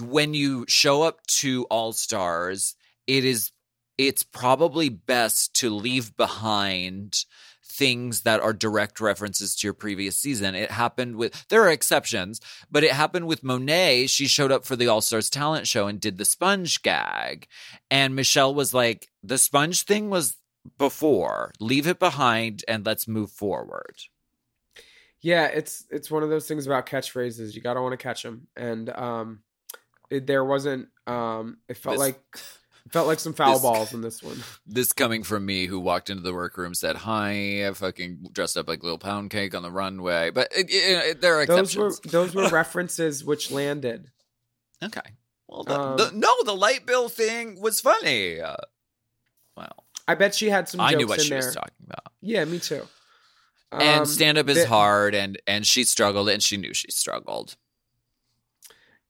when 0.00 0.34
you 0.34 0.64
show 0.68 1.02
up 1.02 1.26
to 1.26 1.64
All 1.70 1.92
Stars, 1.92 2.74
it 3.06 3.24
is, 3.24 3.52
it's 3.98 4.22
probably 4.22 4.88
best 4.88 5.54
to 5.60 5.70
leave 5.70 6.16
behind 6.16 7.24
things 7.64 8.22
that 8.22 8.40
are 8.40 8.52
direct 8.52 9.00
references 9.00 9.54
to 9.56 9.66
your 9.66 9.74
previous 9.74 10.16
season. 10.16 10.54
It 10.54 10.70
happened 10.70 11.16
with, 11.16 11.46
there 11.48 11.62
are 11.62 11.70
exceptions, 11.70 12.40
but 12.70 12.84
it 12.84 12.92
happened 12.92 13.26
with 13.26 13.42
Monet. 13.42 14.06
She 14.06 14.26
showed 14.26 14.52
up 14.52 14.64
for 14.64 14.76
the 14.76 14.88
All 14.88 15.00
Stars 15.00 15.28
talent 15.28 15.66
show 15.66 15.86
and 15.86 16.00
did 16.00 16.16
the 16.16 16.24
sponge 16.24 16.80
gag. 16.82 17.46
And 17.90 18.14
Michelle 18.14 18.54
was 18.54 18.72
like, 18.72 19.08
the 19.22 19.38
sponge 19.38 19.82
thing 19.82 20.08
was 20.08 20.36
before. 20.78 21.52
Leave 21.60 21.86
it 21.86 21.98
behind 21.98 22.64
and 22.66 22.86
let's 22.86 23.06
move 23.06 23.30
forward. 23.30 23.96
yeah, 25.20 25.46
it's 25.46 25.84
it's 25.90 26.10
one 26.10 26.22
of 26.22 26.30
those 26.30 26.46
things 26.46 26.66
about 26.66 26.86
catchphrases. 26.86 27.54
You 27.54 27.60
gotta 27.60 27.82
want 27.82 27.92
to 27.92 27.96
catch 27.96 28.22
them, 28.22 28.46
and 28.56 28.88
um, 28.90 29.40
it, 30.10 30.26
there 30.26 30.44
wasn't. 30.44 30.88
Um, 31.06 31.58
it 31.68 31.76
felt 31.76 31.94
This- 31.94 32.00
like 32.00 32.20
it 32.86 32.92
felt 32.92 33.06
like 33.06 33.20
some 33.20 33.32
foul 33.34 33.54
this- 33.54 33.62
balls 33.62 33.92
in 33.94 34.00
this 34.00 34.22
one. 34.22 34.42
This 34.66 34.92
coming 34.92 35.22
from 35.22 35.46
me, 35.46 35.66
who 35.66 35.78
walked 35.80 36.10
into 36.10 36.22
the 36.22 36.34
workroom, 36.34 36.74
said 36.74 36.96
hi, 36.96 37.66
I 37.66 37.72
fucking 37.72 38.28
dressed 38.32 38.56
up 38.56 38.68
like 38.68 38.82
little 38.82 38.98
pound 38.98 39.30
cake 39.30 39.54
on 39.54 39.62
the 39.62 39.70
runway. 39.70 40.30
But 40.30 40.48
it, 40.56 40.66
it, 40.70 41.20
there 41.20 41.36
are 41.40 41.46
those 41.46 41.76
were 41.76 41.86
exceptions. 41.88 42.12
those 42.12 42.34
were 42.34 42.48
references 42.50 43.24
which 43.24 43.50
landed. 43.50 44.08
okay. 44.82 45.00
Well, 45.48 45.62
the, 45.62 45.78
Um, 45.80 45.96
the- 45.96 46.10
no, 46.12 46.34
the 46.44 46.54
light 46.56 46.86
bill 46.86 47.08
thing 47.08 47.60
was 47.60 47.80
funny. 47.80 48.40
Uh, 48.40 48.56
well, 49.56 49.84
I 50.08 50.14
bet 50.16 50.34
she 50.34 50.48
had 50.50 50.68
some. 50.68 50.80
I 50.80 50.94
knew 50.94 51.06
what 51.06 51.18
in 51.18 51.24
she 51.24 51.30
there. 51.30 51.38
was 51.38 51.54
talking 51.54 51.86
about. 51.86 52.12
Yeah, 52.20 52.44
me 52.44 52.58
too. 52.58 52.82
Um, 53.72 53.80
and 53.80 54.08
stand 54.08 54.38
up 54.38 54.48
is 54.48 54.58
the- 54.58 54.66
hard, 54.68 55.14
and 55.14 55.40
and 55.46 55.64
she 55.66 55.84
struggled, 55.84 56.28
and 56.28 56.42
she 56.42 56.56
knew 56.56 56.74
she 56.74 56.90
struggled. 56.90 57.56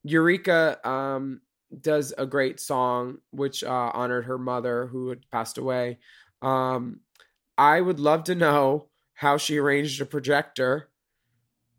Eureka 0.06 0.78
um, 0.88 1.40
does 1.80 2.14
a 2.16 2.26
great 2.26 2.60
song 2.60 3.18
which 3.30 3.64
uh, 3.64 3.90
honored 3.92 4.26
her 4.26 4.38
mother 4.38 4.86
who 4.86 5.08
had 5.08 5.28
passed 5.30 5.58
away. 5.58 5.98
Um, 6.42 7.00
I 7.58 7.80
would 7.80 7.98
love 7.98 8.24
to 8.24 8.34
know 8.34 8.88
how 9.14 9.36
she 9.36 9.58
arranged 9.58 10.00
a 10.00 10.06
projector. 10.06 10.88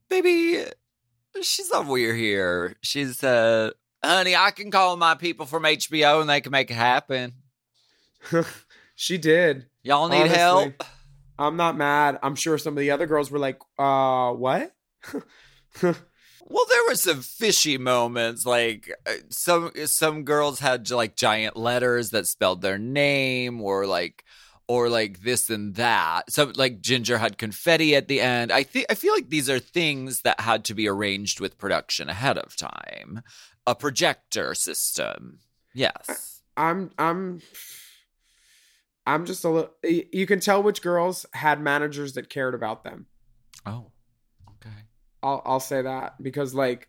Baby, 0.10 0.64
she's 1.42 1.70
not 1.72 1.88
weird 1.88 2.18
here. 2.18 2.76
She's 2.82 3.24
uh, 3.24 3.72
honey, 4.04 4.36
I 4.36 4.52
can 4.52 4.72
call 4.72 4.98
my 4.98 5.16
people 5.16 5.46
from 5.46 5.64
HBO, 5.64 6.22
and 6.22 6.30
they 6.30 6.42
can 6.42 6.52
make 6.52 6.72
it 6.72 6.76
happen. 6.76 7.34
she 8.96 9.18
did. 9.18 9.68
Y'all 9.84 10.10
need 10.10 10.22
Honestly. 10.22 10.38
help. 10.38 10.84
I'm 11.40 11.56
not 11.56 11.78
mad. 11.78 12.20
I'm 12.24 12.36
sure 12.36 12.58
some 12.58 12.74
of 12.74 12.80
the 12.80 12.92
other 12.92 13.06
girls 13.06 13.30
were 13.30 13.40
like, 13.40 13.60
uh, 13.78 14.32
what? 14.32 14.74
Well, 16.50 16.66
there 16.70 16.84
were 16.88 16.96
some 16.96 17.22
fishy 17.22 17.78
moments. 17.78 18.46
Like 18.46 18.92
uh, 19.06 19.14
some 19.30 19.72
some 19.86 20.24
girls 20.24 20.60
had 20.60 20.90
like 20.90 21.16
giant 21.16 21.58
letters 21.58 22.12
that 22.12 22.26
spelled 22.28 22.62
their 22.62 22.78
name, 22.78 23.62
or 23.62 23.86
like 23.86 24.24
or 24.68 24.90
like 24.90 25.22
this 25.22 25.50
and 25.50 25.76
that. 25.76 26.32
So 26.32 26.52
like 26.56 26.82
Ginger 26.82 27.18
had 27.18 27.38
confetti 27.38 27.96
at 27.96 28.08
the 28.08 28.22
end. 28.22 28.52
I 28.52 28.64
think 28.64 28.86
I 28.90 28.96
feel 28.96 29.14
like 29.14 29.30
these 29.30 29.50
are 29.50 29.60
things 29.60 30.22
that 30.22 30.40
had 30.40 30.64
to 30.66 30.74
be 30.74 30.88
arranged 30.88 31.40
with 31.40 31.58
production 31.58 32.10
ahead 32.10 32.38
of 32.38 32.56
time. 32.56 33.22
A 33.66 33.76
projector 33.76 34.54
system. 34.56 35.40
Yes. 35.74 36.42
I'm 36.56 36.92
I'm 36.98 37.42
I'm 39.06 39.26
just 39.26 39.44
a 39.44 39.50
little 39.50 39.74
you 39.84 40.26
can 40.26 40.40
tell 40.40 40.64
which 40.64 40.82
girls 40.82 41.26
had 41.34 41.62
managers 41.62 42.14
that 42.14 42.30
cared 42.30 42.56
about 42.56 42.86
them. 42.86 43.08
Oh. 43.66 43.92
Okay. 45.28 45.42
I'll 45.46 45.54
I'll 45.54 45.60
say 45.60 45.82
that 45.82 46.22
because 46.22 46.54
like 46.54 46.88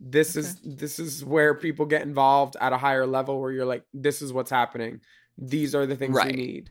this 0.00 0.36
is 0.36 0.60
this 0.64 0.98
is 0.98 1.24
where 1.24 1.54
people 1.54 1.86
get 1.86 2.02
involved 2.02 2.56
at 2.60 2.72
a 2.72 2.78
higher 2.78 3.06
level 3.06 3.40
where 3.40 3.52
you're 3.52 3.66
like 3.66 3.84
this 3.92 4.22
is 4.22 4.32
what's 4.32 4.50
happening. 4.50 5.00
These 5.36 5.74
are 5.74 5.86
the 5.86 5.96
things 5.96 6.14
Right. 6.14 6.34
we 6.34 6.42
need. 6.42 6.70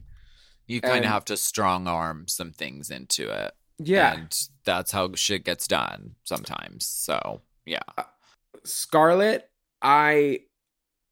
You 0.68 0.82
kind 0.82 1.04
of 1.04 1.12
have 1.12 1.26
to 1.26 1.38
strong 1.38 1.88
arm 1.88 2.28
some 2.28 2.52
things 2.52 2.92
into 2.92 3.30
it. 3.30 3.54
Yeah. 3.80 4.14
And 4.14 4.48
that's 4.66 4.92
how 4.92 5.16
shit 5.16 5.44
gets 5.44 5.68
done 5.68 6.16
sometimes. 6.26 6.86
So, 6.86 7.42
yeah. 7.66 7.80
Uh, 7.98 8.04
Scarlet, 8.66 9.50
I 9.82 10.42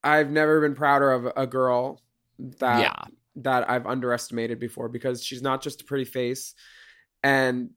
I've 0.03 0.29
never 0.29 0.61
been 0.61 0.75
prouder 0.75 1.11
of 1.11 1.31
a 1.35 1.47
girl 1.47 2.01
that 2.37 2.81
yeah. 2.81 3.15
that 3.37 3.69
I've 3.69 3.87
underestimated 3.87 4.59
before 4.59 4.89
because 4.89 5.23
she's 5.23 5.41
not 5.41 5.63
just 5.63 5.81
a 5.81 5.85
pretty 5.85 6.05
face 6.05 6.53
and 7.23 7.71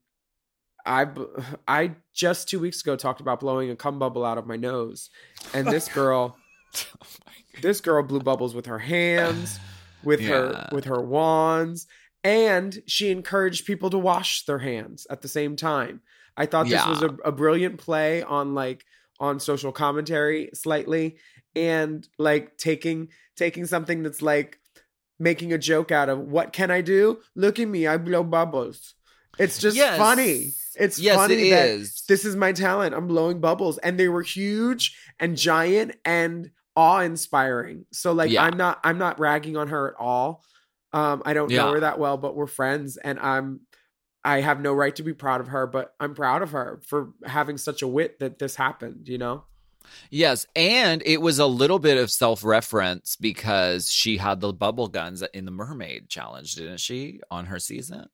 I 0.85 1.07
I 1.67 1.95
just 2.13 2.49
2 2.49 2.59
weeks 2.59 2.81
ago 2.81 2.95
talked 2.95 3.21
about 3.21 3.39
blowing 3.39 3.69
a 3.69 3.75
cum 3.75 3.99
bubble 3.99 4.25
out 4.25 4.37
of 4.37 4.47
my 4.47 4.57
nose 4.57 5.09
and 5.53 5.67
this 5.67 5.87
girl 5.93 6.35
Oh 6.73 6.85
this 7.61 7.81
girl 7.81 8.03
blew 8.03 8.19
bubbles 8.19 8.55
with 8.55 8.65
her 8.67 8.79
hands 8.79 9.59
with 10.03 10.21
her 10.21 10.69
with 10.71 10.85
her 10.85 11.01
wands 11.01 11.87
and 12.23 12.81
she 12.87 13.11
encouraged 13.11 13.65
people 13.65 13.89
to 13.89 13.97
wash 13.97 14.45
their 14.45 14.59
hands 14.59 15.07
at 15.09 15.21
the 15.21 15.27
same 15.27 15.55
time. 15.55 16.01
I 16.37 16.45
thought 16.45 16.67
this 16.67 16.85
was 16.85 17.01
a, 17.01 17.09
a 17.25 17.31
brilliant 17.31 17.77
play 17.79 18.23
on 18.23 18.53
like 18.55 18.85
on 19.19 19.39
social 19.39 19.71
commentary 19.71 20.49
slightly 20.53 21.17
and 21.55 22.07
like 22.17 22.57
taking 22.57 23.09
taking 23.35 23.65
something 23.65 24.01
that's 24.01 24.21
like 24.21 24.59
making 25.19 25.51
a 25.53 25.57
joke 25.57 25.91
out 25.91 26.09
of 26.09 26.19
what 26.19 26.53
can 26.53 26.71
i 26.71 26.81
do? 26.81 27.19
Look 27.35 27.59
at 27.59 27.67
me 27.67 27.85
i 27.85 27.97
blow 27.97 28.23
bubbles 28.23 28.95
it's 29.39 29.57
just 29.57 29.75
Yes. 29.77 29.97
funny 29.97 30.51
it's 30.75 30.97
Yes, 30.97 31.15
funny 31.17 31.49
it 31.49 31.49
that 31.51 31.69
is. 31.69 32.03
this 32.07 32.23
is 32.23 32.35
my 32.37 32.53
talent. 32.53 32.95
I'm 32.95 33.05
blowing 33.07 33.41
bubbles. 33.41 33.77
And 33.79 33.99
they 33.99 34.07
were 34.07 34.21
huge 34.21 34.97
and 35.19 35.35
giant 35.37 35.95
and 36.05 36.49
awe-inspiring. 36.77 37.85
So 37.91 38.13
like 38.13 38.31
Yeah. 38.31 38.43
I'm 38.43 38.55
not 38.57 38.79
I'm 38.83 38.97
not 38.97 39.19
ragging 39.19 39.57
on 39.57 39.67
her 39.67 39.89
at 39.89 39.95
all. 39.99 40.43
Um 40.93 41.23
I 41.25 41.33
don't 41.33 41.51
know 41.51 41.73
her 41.73 41.79
that 41.81 41.99
well, 41.99 42.17
but 42.17 42.35
we're 42.35 42.47
friends 42.47 42.97
and 42.97 43.19
I'm 43.19 43.61
I 44.23 44.39
have 44.41 44.61
no 44.61 44.73
right 44.73 44.95
to 44.95 45.03
be 45.03 45.13
proud 45.13 45.41
of 45.41 45.47
her, 45.47 45.67
but 45.67 45.93
I'm 45.99 46.13
proud 46.15 46.41
of 46.41 46.51
her 46.51 46.79
for 46.85 47.13
having 47.25 47.57
such 47.57 47.81
a 47.81 47.87
wit 47.87 48.19
that 48.19 48.37
this 48.39 48.55
happened, 48.55 49.07
you 49.09 49.17
know? 49.17 49.43
Yes, 50.11 50.45
and 50.55 51.01
it 51.07 51.21
was 51.21 51.39
a 51.39 51.47
little 51.47 51.79
bit 51.79 51.97
of 51.97 52.11
self-reference 52.11 53.15
because 53.15 53.91
she 53.91 54.17
had 54.17 54.39
the 54.39 54.53
bubble 54.53 54.87
guns 54.87 55.23
in 55.33 55.45
the 55.45 55.51
mermaid 55.51 56.07
challenge, 56.07 56.53
didn't 56.53 56.79
she, 56.79 57.19
on 57.31 57.47
her 57.47 57.57
season? 57.57 58.05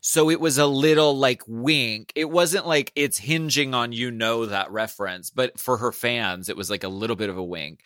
So 0.00 0.30
it 0.30 0.40
was 0.40 0.58
a 0.58 0.66
little 0.66 1.16
like 1.16 1.42
wink. 1.46 2.12
It 2.14 2.30
wasn't 2.30 2.66
like 2.66 2.92
it's 2.94 3.18
hinging 3.18 3.74
on 3.74 3.92
you 3.92 4.10
know 4.10 4.46
that 4.46 4.70
reference, 4.70 5.30
but 5.30 5.58
for 5.58 5.76
her 5.78 5.92
fans, 5.92 6.48
it 6.48 6.56
was 6.56 6.70
like 6.70 6.84
a 6.84 6.88
little 6.88 7.16
bit 7.16 7.30
of 7.30 7.36
a 7.38 7.42
wink. 7.44 7.82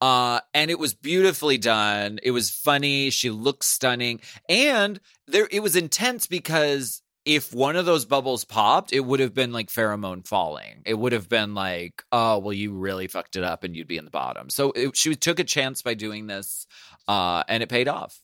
Uh, 0.00 0.40
and 0.52 0.70
it 0.70 0.78
was 0.78 0.94
beautifully 0.94 1.58
done. 1.58 2.18
It 2.22 2.30
was 2.32 2.50
funny. 2.50 3.10
She 3.10 3.30
looked 3.30 3.64
stunning. 3.64 4.20
And 4.48 5.00
there 5.26 5.48
it 5.50 5.60
was 5.60 5.76
intense 5.76 6.26
because 6.26 7.00
if 7.24 7.54
one 7.54 7.74
of 7.76 7.86
those 7.86 8.04
bubbles 8.04 8.44
popped, 8.44 8.92
it 8.92 9.00
would 9.00 9.20
have 9.20 9.32
been 9.32 9.50
like 9.50 9.68
pheromone 9.68 10.26
falling. 10.26 10.82
It 10.84 10.92
would 10.92 11.12
have 11.12 11.28
been 11.28 11.54
like, 11.54 12.04
oh, 12.12 12.38
well, 12.38 12.52
you 12.52 12.74
really 12.74 13.06
fucked 13.06 13.36
it 13.36 13.42
up 13.42 13.64
and 13.64 13.74
you'd 13.74 13.88
be 13.88 13.96
in 13.96 14.04
the 14.04 14.10
bottom. 14.10 14.50
So 14.50 14.72
it, 14.72 14.94
she 14.94 15.14
took 15.14 15.38
a 15.38 15.44
chance 15.44 15.80
by 15.80 15.94
doing 15.94 16.26
this, 16.26 16.66
uh, 17.08 17.42
and 17.48 17.62
it 17.62 17.70
paid 17.70 17.88
off. 17.88 18.20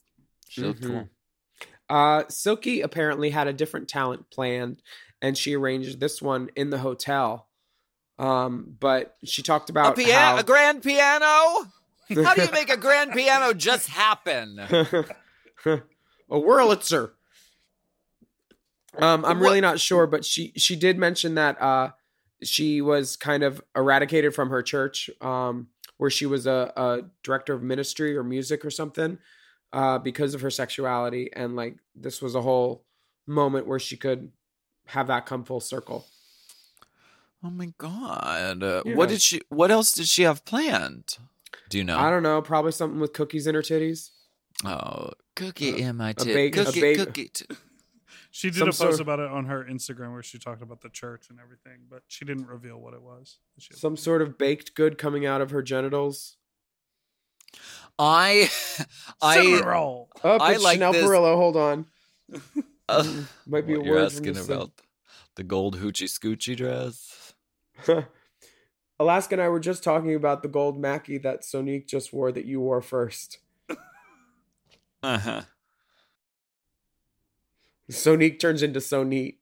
She 0.51 0.61
looked 0.61 0.83
Mhm. 0.83 0.87
cool. 0.87 1.09
Uh, 1.91 2.23
Silky 2.29 2.81
apparently 2.81 3.31
had 3.31 3.49
a 3.49 3.53
different 3.53 3.89
talent 3.89 4.31
planned, 4.31 4.81
and 5.21 5.37
she 5.37 5.55
arranged 5.57 6.01
this 6.01 6.23
one 6.23 6.49
in 6.57 6.71
the 6.71 6.79
hotel. 6.79 7.49
Um, 8.19 8.77
but 8.79 9.17
she 9.25 9.43
talked 9.43 9.71
A, 9.71 9.73
about 9.73 9.97
piano, 9.97 10.13
how 10.13 10.37
a 10.39 10.43
grand 10.45 10.83
piano? 10.83 11.27
How 12.25 12.35
do 12.35 12.43
you 12.43 12.51
make 12.53 12.71
a 12.71 12.77
grand 12.77 13.13
piano 13.13 13.55
just 13.55 13.89
happen? 13.89 14.59
a 15.65 15.83
Wurlitzer. 16.29 17.13
Um, 18.99 19.25
I'm 19.25 19.39
What- 19.39 19.47
really 19.47 19.61
not 19.61 19.79
sure, 19.79 20.07
but 20.09 20.25
she 20.25 20.53
she 20.57 20.75
did 20.77 20.99
mention 20.99 21.37
that 21.37 21.61
uh, 21.63 21.91
she 22.43 22.81
was 22.81 23.17
kind 23.17 23.43
of 23.45 23.63
eradicated 23.77 24.35
from 24.35 24.51
her 24.51 24.63
church, 24.63 25.09
um, 25.21 25.69
where 25.99 26.11
she 26.11 26.27
was 26.27 26.47
a, 26.47 26.73
a 26.77 27.03
director 27.23 27.55
of 27.55 27.63
ministry 27.63 28.17
or 28.17 28.25
music 28.25 28.65
or 28.65 28.71
something, 28.71 29.19
uh, 29.73 29.99
because 29.99 30.35
of 30.35 30.41
her 30.41 30.51
sexuality, 30.51 31.31
and 31.33 31.57
like 31.57 31.77
this 31.95 32.21
was 32.23 32.35
a 32.35 32.43
whole 32.43 32.85
moment 33.27 33.67
where 33.67 33.79
she 33.79 33.97
could 33.97 34.31
have 34.87 35.07
that 35.09 35.27
come 35.27 35.45
full 35.45 35.61
circle. 35.61 36.07
Oh 37.43 37.51
my 37.51 37.73
god! 37.79 38.63
Uh, 38.63 38.83
Yeah. 38.85 38.95
What 38.95 39.09
did 39.09 39.23
she? 39.23 39.41
What 39.49 39.71
else 39.71 39.93
did 39.93 40.07
she 40.09 40.23
have 40.23 40.45
planned? 40.45 41.17
Do 41.69 41.79
you 41.79 41.85
know? 41.85 41.99
I 41.99 42.11
don't 42.11 42.23
know, 42.23 42.43
probably 42.43 42.73
something 42.73 43.01
with 43.01 43.13
cookies 43.13 43.47
in 43.47 43.55
her 43.55 43.63
titties. 43.63 44.11
Oh, 44.65 45.11
cookie 45.37 45.81
in 45.83 45.97
my 45.97 46.11
a 46.11 46.15
tit. 46.15 46.35
ba- 46.53 46.61
a 46.61 46.65
cookie, 46.65 46.81
ba- 46.97 47.05
cookie. 47.07 47.29
T- 47.29 47.47
She 48.33 48.49
did 48.51 48.59
Some 48.59 48.69
a 48.69 48.71
post 48.71 48.79
sort- 48.79 49.01
about 49.01 49.19
it 49.19 49.29
on 49.29 49.47
her 49.47 49.65
Instagram 49.65 50.13
where 50.13 50.23
she 50.23 50.39
talked 50.39 50.63
about 50.63 50.83
the 50.83 50.89
church 50.89 51.31
and 51.31 51.41
everything, 51.41 51.81
but 51.91 52.05
she 52.07 52.25
didn't 52.25 52.47
reveal 52.47 52.79
what 52.79 52.95
it 52.95 53.03
was. 53.03 53.39
Some 53.59 53.97
sort 53.97 54.23
of 54.23 54.39
baked 54.39 54.77
good 54.77 54.99
coming 54.99 55.27
out 55.27 55.41
of 55.41 55.51
her 55.51 55.63
genitals. 55.63 56.37
I, 58.03 58.49
I, 59.21 59.61
roll. 59.63 60.09
Oh, 60.25 60.39
I 60.39 60.55
it's 60.55 60.63
like 60.65 60.75
Chanel 60.77 60.93
this- 60.95 61.05
Perillo. 61.05 61.37
Hold 61.37 61.57
on. 61.57 61.85
uh, 62.89 63.05
Might 63.47 63.67
be 63.67 63.77
what 63.77 63.83
a 63.83 63.87
you're 63.87 63.95
word 63.97 64.05
asking 64.07 64.33
this 64.33 64.47
about 64.47 64.71
the 65.37 65.43
gold 65.43 65.77
hoochie 65.79 66.05
scoochie 66.09 66.57
dress. 66.57 67.35
Alaska 68.99 69.35
and 69.35 69.43
I 69.43 69.49
were 69.49 69.61
just 69.61 69.83
talking 69.85 70.15
about 70.15 70.43
the 70.43 70.49
gold 70.49 70.79
Mackie 70.81 71.19
that 71.19 71.43
Sonique 71.43 71.87
just 71.87 72.13
wore 72.13 72.33
that 72.33 72.45
you 72.47 72.61
wore 72.61 72.81
first. 72.81 73.39
Uh 75.03 75.19
huh. 75.19 75.43
Sonique 77.91 78.39
turns 78.39 78.63
into 78.63 78.81
so 78.81 79.03
neat. 79.03 79.40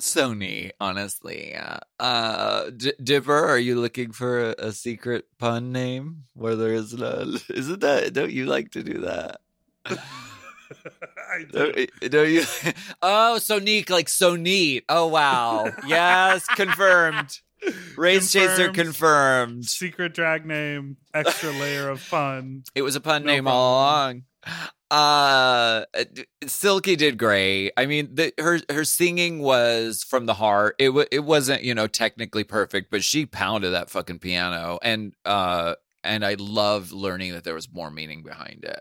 Sony, 0.00 0.70
honestly. 0.80 1.54
Uh, 1.54 1.78
uh 2.00 2.70
D- 2.70 2.92
Dipper, 3.02 3.46
are 3.46 3.58
you 3.58 3.80
looking 3.80 4.12
for 4.12 4.50
a, 4.50 4.54
a 4.58 4.72
secret 4.72 5.24
pun 5.38 5.72
name 5.72 6.24
where 6.34 6.56
there 6.56 6.74
is 6.74 6.92
none? 6.94 7.38
Isn't 7.48 7.80
that? 7.80 8.12
Don't 8.12 8.32
you 8.32 8.46
like 8.46 8.72
to 8.72 8.82
do 8.82 9.00
that? 9.00 9.40
I 9.86 11.38
did. 11.50 11.52
Don't, 12.00 12.10
don't 12.10 12.30
you? 12.30 12.44
Oh, 13.02 13.38
so 13.38 13.58
neat, 13.58 13.88
like 13.90 14.08
so 14.08 14.36
neat. 14.36 14.84
Oh 14.88 15.06
wow, 15.06 15.70
yes, 15.86 16.44
confirmed. 16.46 17.38
Race 17.96 18.32
chaser 18.32 18.68
Confirmed. 18.68 18.74
confirmed. 18.74 19.64
Secret 19.64 20.12
drag 20.14 20.44
name, 20.44 20.96
extra 21.14 21.50
layer 21.52 21.88
of 21.88 22.00
fun. 22.00 22.64
It 22.74 22.82
was 22.82 22.96
a 22.96 23.00
pun 23.00 23.22
No 23.24 23.32
name 23.32 23.46
all 23.48 23.74
along. 23.80 24.22
Uh, 24.90 25.84
Silky 26.46 26.96
did 26.96 27.18
great. 27.18 27.72
I 27.76 27.86
mean, 27.86 28.14
the, 28.14 28.32
her 28.38 28.60
her 28.70 28.84
singing 28.84 29.40
was 29.40 30.04
from 30.08 30.26
the 30.26 30.34
heart. 30.34 30.76
It 30.78 30.90
wa 30.90 31.04
it 31.10 31.24
wasn't 31.24 31.62
you 31.64 31.74
know 31.74 31.86
technically 31.88 32.44
perfect, 32.44 32.90
but 32.90 33.02
she 33.02 33.26
pounded 33.26 33.72
that 33.72 33.90
fucking 33.90 34.20
piano, 34.20 34.78
and 34.82 35.12
uh, 35.24 35.74
and 36.04 36.24
I 36.24 36.36
loved 36.38 36.92
learning 36.92 37.32
that 37.32 37.44
there 37.44 37.54
was 37.54 37.72
more 37.72 37.90
meaning 37.90 38.22
behind 38.22 38.64
it. 38.64 38.80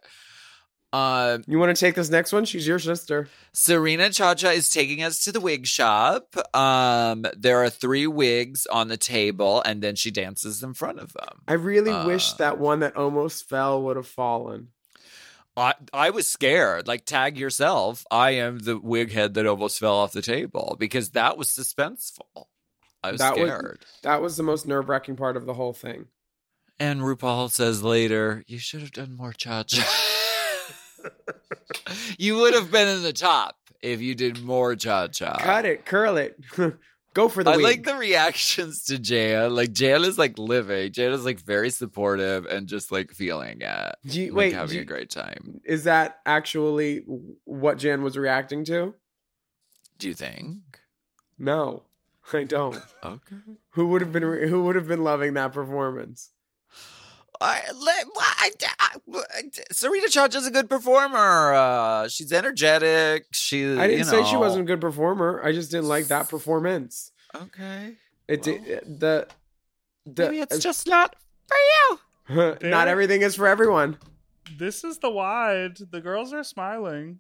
Uh, 0.94 1.40
You 1.48 1.60
want 1.60 1.76
to 1.76 1.80
take 1.80 1.96
this 1.96 2.10
next 2.10 2.32
one? 2.32 2.46
She's 2.46 2.66
your 2.66 2.80
sister. 2.80 3.28
Serena 3.52 4.10
Chacha 4.12 4.52
is 4.52 4.70
taking 4.70 5.04
us 5.04 5.24
to 5.26 5.34
the 5.34 5.42
wig 5.42 5.66
shop. 5.66 6.36
Um, 6.56 7.26
there 7.36 7.62
are 7.64 7.70
three 7.70 8.08
wigs 8.08 8.66
on 8.68 8.88
the 8.88 8.96
table, 8.96 9.62
and 9.66 9.82
then 9.82 9.96
she 9.98 10.10
dances 10.10 10.64
in 10.64 10.74
front 10.74 11.00
of 11.00 11.12
them. 11.12 11.42
I 11.50 11.54
really 11.54 11.92
wish 12.06 12.32
Uh. 12.34 12.38
that 12.38 12.60
one 12.60 12.80
that 12.80 12.96
almost 12.96 13.50
fell 13.50 13.82
would 13.84 13.98
have 13.98 14.08
fallen. 14.08 14.70
I, 15.58 15.74
I 15.94 16.10
was 16.10 16.28
scared. 16.28 16.88
Like, 16.88 17.06
tag 17.06 17.38
yourself. 17.38 18.06
I 18.12 18.32
am 18.32 18.60
the 18.60 18.78
wig 18.78 19.12
head 19.12 19.36
that 19.36 19.46
almost 19.46 19.80
fell 19.80 19.96
off 19.96 20.12
the 20.12 20.22
table 20.22 20.76
because 20.80 21.12
that 21.12 21.38
was 21.38 21.48
suspenseful. 21.48 22.48
I 23.04 23.12
was 23.12 23.20
That 23.20 23.38
was- 23.38 23.48
scared. 23.50 23.86
That 24.04 24.22
was 24.22 24.36
the 24.38 24.44
most 24.44 24.68
nerve 24.68 24.90
wracking 24.90 25.16
part 25.16 25.38
of 25.38 25.46
the 25.46 25.54
whole 25.54 25.74
thing. 25.74 26.08
and 26.80 27.02
RuPaul 27.02 27.50
says 27.52 27.82
later, 27.84 28.44
you 28.48 28.58
should 28.60 28.82
have 28.82 28.92
done 28.92 29.16
more 29.16 29.32
cha 29.32 29.64
cha. 29.64 29.86
you 32.18 32.36
would 32.38 32.54
have 32.54 32.72
been 32.72 32.88
in 32.88 33.04
the 33.04 33.14
top 33.14 33.56
if 33.82 34.02
you 34.02 34.16
did 34.16 34.42
more 34.44 34.76
cha 34.76 35.08
cha. 35.08 35.38
Cut 35.38 35.66
it, 35.66 35.86
curl 35.86 36.18
it, 36.18 36.38
go 37.16 37.28
for 37.28 37.44
the 37.44 37.50
I 37.52 37.56
like 37.56 37.84
the 37.84 37.96
reactions 37.96 38.84
to 38.84 39.00
Jan. 39.00 39.56
Like 39.56 39.74
Jan 39.74 40.04
is 40.04 40.20
like 40.20 40.38
living. 40.38 40.92
Jan 40.92 41.12
is 41.14 41.26
like 41.26 41.40
very 41.40 41.72
supportive 41.72 42.46
and 42.46 42.68
just 42.68 42.92
like 42.92 43.10
feeling 43.12 43.62
it. 43.62 43.96
You- 44.04 44.28
like, 44.28 44.34
wait, 44.36 44.54
having 44.54 44.76
do 44.76 44.82
a 44.82 44.86
great 44.86 45.10
time. 45.10 45.62
Is 45.66 45.86
that 45.86 46.20
actually 46.28 47.04
what 47.46 47.80
Jan 47.80 48.04
was 48.04 48.16
reacting 48.18 48.64
to? 48.66 48.94
Do 49.98 50.08
you 50.08 50.14
think? 50.14 50.60
No, 51.40 51.84
I 52.32 52.44
don't. 52.44 52.80
Okay. 53.04 53.36
Who 53.72 53.88
would 53.88 54.02
have 54.02 54.12
been 54.12 54.24
Who 54.24 54.64
would 54.66 54.76
have 54.76 54.88
been 54.88 55.04
loving 55.04 55.34
that 55.36 55.54
performance? 55.54 56.32
I, 57.42 57.62
let, 57.74 58.06
I, 58.18 58.52
I, 58.80 59.44
Serena 59.72 60.08
Chacha's 60.08 60.46
a 60.48 60.52
good 60.52 60.70
performer. 60.70 61.54
Uh, 61.54 62.08
she's 62.08 62.32
energetic. 62.32 63.26
She. 63.32 63.64
I 63.64 63.88
didn't 63.88 64.00
you 64.00 64.04
say 64.06 64.24
she 64.24 64.38
wasn't 64.38 64.64
a 64.64 64.66
good 64.66 64.82
performer. 64.82 65.42
I 65.44 65.52
just 65.52 65.72
didn't 65.72 65.88
like 65.88 66.06
that 66.08 66.30
performance. 66.30 67.12
Okay. 67.36 67.96
It 68.28 68.42
did 68.42 68.64
the 69.00 69.28
the 70.06 70.24
Maybe 70.24 70.40
it's 70.40 70.60
just 70.60 70.88
not 70.88 71.16
for 71.48 71.58
you. 71.58 72.58
not 72.70 72.88
everything 72.88 73.22
is 73.22 73.36
for 73.36 73.46
everyone 73.48 73.98
This 74.58 74.84
is 74.84 74.98
the 74.98 75.12
wide. 75.12 75.78
The 75.78 76.02
girls 76.02 76.34
are 76.34 76.44
smiling. 76.44 77.20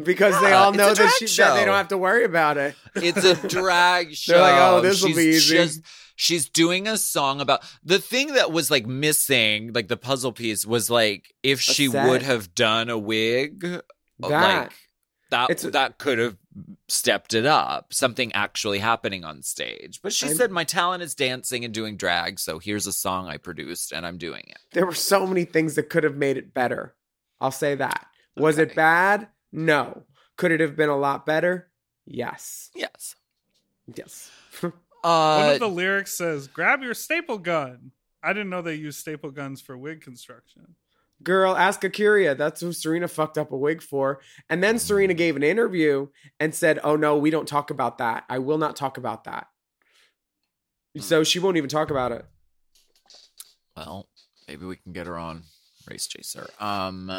Because 0.00 0.40
they 0.40 0.52
all 0.52 0.72
know 0.72 0.94
that, 0.94 1.12
she, 1.18 1.26
that 1.26 1.54
they 1.54 1.64
don't 1.64 1.74
have 1.76 1.88
to 1.88 1.98
worry 1.98 2.24
about 2.24 2.56
it. 2.58 2.74
It's 2.94 3.24
a 3.24 3.34
drag 3.48 4.14
show. 4.14 4.32
They're 4.34 4.42
like, 4.42 4.60
"Oh, 4.60 4.80
this'll 4.80 5.08
She's 5.08 5.16
be 5.16 5.22
easy." 5.24 5.54
just- 5.56 5.80
she's 6.14 6.48
doing 6.48 6.86
a 6.86 6.96
song 6.96 7.40
about 7.40 7.62
the 7.82 7.98
thing 7.98 8.34
that 8.34 8.52
was 8.52 8.70
like 8.70 8.86
missing, 8.86 9.72
like 9.72 9.88
the 9.88 9.96
puzzle 9.96 10.32
piece 10.32 10.64
was 10.66 10.88
like 10.90 11.34
if 11.42 11.60
she 11.60 11.88
set. 11.88 12.08
would 12.08 12.22
have 12.22 12.54
done 12.54 12.88
a 12.90 12.98
wig, 12.98 13.64
uh, 13.64 13.80
That 14.20 14.60
like 14.62 14.72
that 15.30 15.50
It's 15.50 15.62
that 15.62 15.98
could 15.98 16.18
have 16.18 16.36
stepped 16.88 17.32
it 17.32 17.46
up. 17.46 17.94
Something 17.94 18.32
actually 18.34 18.78
happening 18.78 19.24
on 19.24 19.42
stage. 19.42 20.00
But 20.02 20.12
she 20.12 20.26
I'm- 20.26 20.36
said, 20.36 20.50
"My 20.50 20.64
talent 20.64 21.02
is 21.02 21.14
dancing 21.14 21.64
and 21.64 21.72
doing 21.72 21.96
drag, 21.96 22.38
so 22.38 22.58
here's 22.58 22.86
a 22.86 22.92
song 22.92 23.28
I 23.28 23.38
produced 23.38 23.92
and 23.92 24.06
I'm 24.06 24.18
doing 24.18 24.44
it." 24.46 24.58
there 24.72 24.86
were 24.86 24.94
so 24.94 25.26
many 25.26 25.44
things 25.44 25.74
that 25.74 25.88
could 25.90 26.04
have 26.04 26.16
made 26.16 26.36
it 26.36 26.52
better. 26.54 26.94
I'll 27.40 27.50
say 27.50 27.74
that. 27.74 28.06
Was 28.36 28.58
it 28.58 28.74
bad? 28.74 29.28
No. 29.52 30.04
Could 30.36 30.50
it 30.52 30.60
have 30.60 30.76
been 30.76 30.88
a 30.88 30.96
lot 30.96 31.26
better? 31.26 31.70
Yes. 32.06 32.70
Yes. 32.74 33.14
Yes. 33.94 34.30
One 34.60 34.72
Uh, 35.04 35.50
of 35.54 35.60
the 35.60 35.68
lyrics 35.68 36.16
says, 36.16 36.46
"Grab 36.48 36.82
your 36.82 36.94
staple 36.94 37.38
gun." 37.38 37.90
I 38.22 38.32
didn't 38.32 38.50
know 38.50 38.62
they 38.62 38.74
used 38.74 39.00
staple 39.00 39.30
guns 39.32 39.60
for 39.60 39.76
wig 39.76 40.00
construction. 40.00 40.76
Girl, 41.24 41.56
ask 41.56 41.82
A'keria. 41.82 42.36
That's 42.36 42.60
who 42.60 42.72
Serena 42.72 43.08
fucked 43.08 43.36
up 43.36 43.50
a 43.52 43.56
wig 43.56 43.82
for. 43.82 44.20
And 44.48 44.62
then 44.62 44.78
Serena 44.78 45.14
gave 45.14 45.34
an 45.36 45.42
interview 45.42 46.08
and 46.40 46.54
said, 46.54 46.78
Oh 46.84 46.96
no, 46.96 47.16
we 47.18 47.30
don't 47.30 47.46
talk 47.48 47.70
about 47.70 47.98
that. 47.98 48.24
I 48.28 48.38
will 48.38 48.58
not 48.58 48.76
talk 48.76 48.96
about 48.96 49.24
that. 49.24 49.48
So 50.98 51.24
she 51.24 51.38
won't 51.38 51.56
even 51.56 51.70
talk 51.70 51.90
about 51.90 52.12
it. 52.12 52.24
Well, 53.76 54.08
maybe 54.48 54.66
we 54.66 54.76
can 54.76 54.92
get 54.92 55.06
her 55.06 55.16
on 55.16 55.42
Race 55.88 56.06
Chaser. 56.06 56.48
Um 56.60 57.10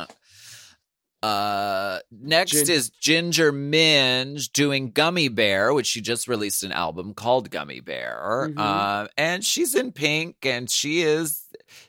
uh 1.24 2.00
next 2.12 2.52
Gin- 2.52 2.70
is 2.70 2.90
Ginger 2.90 3.52
Minge 3.52 4.52
doing 4.52 4.92
Gummy 4.92 5.30
Bear, 5.30 5.74
which 5.74 5.88
she 5.88 6.02
just 6.02 6.28
released 6.28 6.64
an 6.64 6.72
album 6.72 7.14
called 7.14 7.50
Gummy 7.50 7.80
Bear. 7.80 8.50
Mhm. 8.52 8.60
Um 8.60 9.08
and 9.18 9.44
she's 9.46 9.74
in 9.74 9.92
pink 9.92 10.38
and 10.46 10.70
she 10.70 11.02
is 11.02 11.40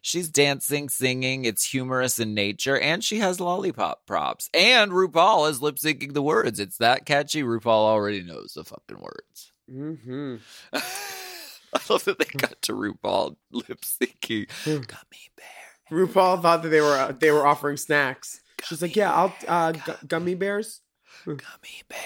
She's 0.00 0.30
dancing, 0.30 0.88
singing. 0.88 1.44
It's 1.44 1.64
humorous 1.64 2.18
in 2.18 2.32
nature, 2.32 2.78
and 2.78 3.04
she 3.04 3.18
has 3.18 3.38
lollipop 3.38 4.06
props. 4.06 4.48
And 4.54 4.92
RuPaul 4.92 5.50
is 5.50 5.60
lip 5.60 5.76
syncing 5.76 6.14
the 6.14 6.22
words. 6.22 6.58
It's 6.58 6.78
that 6.78 7.04
catchy. 7.04 7.42
RuPaul 7.42 7.66
already 7.66 8.22
knows 8.22 8.54
the 8.54 8.64
fucking 8.64 9.00
words. 9.00 9.52
Mm-hmm. 9.70 10.36
I 10.74 11.80
love 11.88 12.04
that 12.04 12.18
they 12.18 12.26
got 12.36 12.60
to 12.62 12.72
RuPaul 12.72 13.36
lip 13.50 13.80
syncing. 13.80 14.46
Gummy 14.64 15.30
bear. 15.36 15.90
RuPaul 15.90 16.40
thought 16.42 16.62
that 16.62 16.68
they 16.68 16.80
were 16.82 16.96
uh, 16.98 17.12
they 17.18 17.30
were 17.30 17.46
offering 17.46 17.76
snacks. 17.78 18.40
She's 18.64 18.82
like, 18.82 18.96
"Yeah, 18.96 19.12
I'll 19.12 19.34
uh, 19.46 19.72
gu- 19.72 20.06
gummy 20.06 20.34
bears." 20.34 20.80
Gummy 21.24 21.82
bear, 21.88 21.98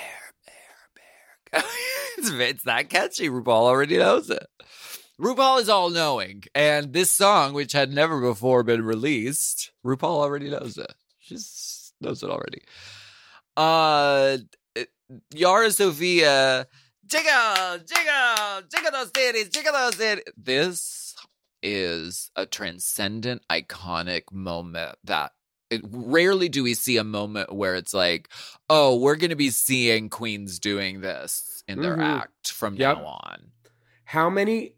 bear, 0.47 0.91
bear. 0.95 1.63
it's, 2.19 2.31
it's 2.31 2.63
that 2.65 2.91
catchy. 2.91 3.29
RuPaul 3.29 3.49
already 3.49 3.97
knows 3.97 4.31
it. 4.31 4.47
RuPaul 5.21 5.61
is 5.61 5.69
all 5.69 5.91
knowing. 5.91 6.45
And 6.55 6.93
this 6.93 7.11
song, 7.11 7.53
which 7.53 7.73
had 7.73 7.93
never 7.93 8.21
before 8.21 8.63
been 8.63 8.85
released, 8.85 9.73
RuPaul 9.85 10.21
already 10.23 10.51
knows 10.51 10.79
it. 10.79 10.93
She 11.19 11.37
knows 12.01 12.23
it 12.23 12.31
already. 12.31 12.63
Uh, 13.57 14.39
Yara 15.35 15.71
Sofia, 15.73 16.67
jiggle, 17.07 17.79
jiggle, 17.79 18.63
jiggle 18.71 18.93
those 18.93 19.11
titties, 19.11 19.53
jiggle 19.53 19.73
those 19.73 19.95
titties. 19.95 20.23
This 20.37 21.17
is 21.63 22.31
a 22.37 22.47
transcendent, 22.47 23.43
iconic 23.51 24.31
moment 24.31 24.97
that 25.05 25.33
it, 25.71 25.83
rarely 25.91 26.49
do 26.49 26.63
we 26.63 26.75
see 26.75 26.97
a 26.97 27.05
moment 27.05 27.53
where 27.53 27.75
it's 27.75 27.93
like, 27.95 28.29
oh, 28.71 28.97
we're 28.97 29.17
going 29.17 29.31
to 29.31 29.37
be 29.37 29.51
seeing 29.51 30.09
queens 30.09 30.59
doing 30.59 31.01
this 31.01 31.63
in 31.69 31.81
their 31.83 31.97
Mhm. 31.97 32.21
act 32.21 32.51
from 32.53 32.77
Yep. 32.77 32.97
now 32.99 33.05
on. 33.05 33.53
How 34.05 34.31
many? 34.31 34.75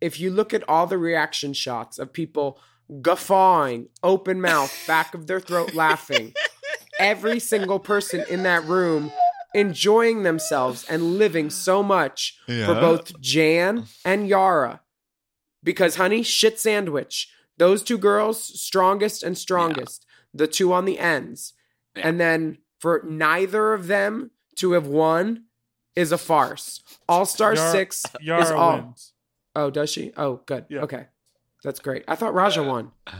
If 0.00 0.18
you 0.18 0.30
look 0.30 0.54
at 0.54 0.66
all 0.68 0.86
the 0.86 0.96
reaction 0.98 1.52
shots 1.52 1.98
of 1.98 2.12
people 2.12 2.58
guffawing, 3.02 3.88
open 4.02 4.40
mouth, 4.40 4.72
back 4.86 5.14
of 5.14 5.26
their 5.26 5.40
throat 5.40 5.74
laughing, 5.74 6.32
every 6.98 7.38
single 7.38 7.78
person 7.78 8.24
in 8.30 8.42
that 8.44 8.64
room 8.64 9.12
enjoying 9.52 10.22
themselves 10.22 10.84
and 10.88 11.18
living 11.18 11.50
so 11.50 11.82
much 11.82 12.38
for 12.46 12.74
both 12.80 13.20
Jan 13.20 13.86
and 14.04 14.28
Yara. 14.28 14.80
Because, 15.62 15.96
honey, 15.96 16.22
shit 16.22 16.58
sandwich. 16.58 17.30
Those 17.58 17.82
two 17.82 17.98
girls, 17.98 18.42
strongest 18.62 19.22
and 19.22 19.36
strongest. 19.36 20.06
The 20.34 20.46
two 20.46 20.72
on 20.72 20.84
the 20.84 20.98
ends. 20.98 21.54
Yeah. 21.96 22.08
And 22.08 22.20
then 22.20 22.58
for 22.78 23.02
neither 23.06 23.72
of 23.72 23.86
them 23.88 24.30
to 24.56 24.72
have 24.72 24.86
won 24.86 25.44
is 25.96 26.12
a 26.12 26.18
farce. 26.18 26.82
All 27.08 27.26
Star 27.26 27.54
Yara- 27.54 27.72
6 27.72 28.04
is 28.22 28.50
all. 28.50 28.76
wins. 28.76 29.12
Oh, 29.56 29.70
does 29.70 29.90
she? 29.90 30.12
Oh, 30.16 30.40
good. 30.46 30.64
Yeah. 30.68 30.80
Okay. 30.82 31.06
That's 31.64 31.80
great. 31.80 32.04
I 32.08 32.14
thought 32.14 32.32
Raja 32.32 32.62
won. 32.62 32.92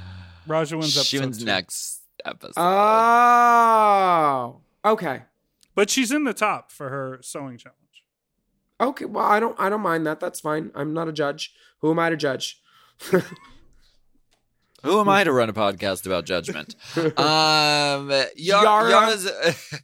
Raja 0.47 0.77
wins 0.79 0.93
She 0.93 1.19
episode 1.19 1.21
wins 1.27 1.39
two. 1.41 1.45
next 1.45 2.01
episode. 2.25 2.55
Oh. 2.61 4.61
Okay. 4.85 5.23
But 5.75 5.91
she's 5.91 6.13
in 6.13 6.25
the 6.25 6.33
top 6.35 6.71
for 6.71 6.89
her 6.89 7.19
sewing 7.23 7.59
challenge. 7.59 7.77
Okay. 8.81 9.05
Well, 9.05 9.25
I 9.27 9.41
don't 9.41 9.57
I 9.59 9.69
don't 9.69 9.81
mind 9.83 10.07
that. 10.07 10.21
That's 10.21 10.41
fine. 10.41 10.71
I'm 10.75 10.95
not 10.95 11.09
a 11.09 11.13
judge. 11.13 11.53
Who 11.81 11.91
am 11.91 11.99
I 11.99 12.09
to 12.11 12.17
judge? 12.17 12.61
Who 14.83 15.01
am 15.01 15.09
I 15.09 15.25
to 15.25 15.33
run 15.33 15.49
a 15.49 15.53
podcast 15.53 16.07
about 16.07 16.25
judgment? 16.25 16.75
um, 16.97 18.11
Yara, 18.11 18.31
Yara, 18.37 18.91
Yara's, 18.91 19.31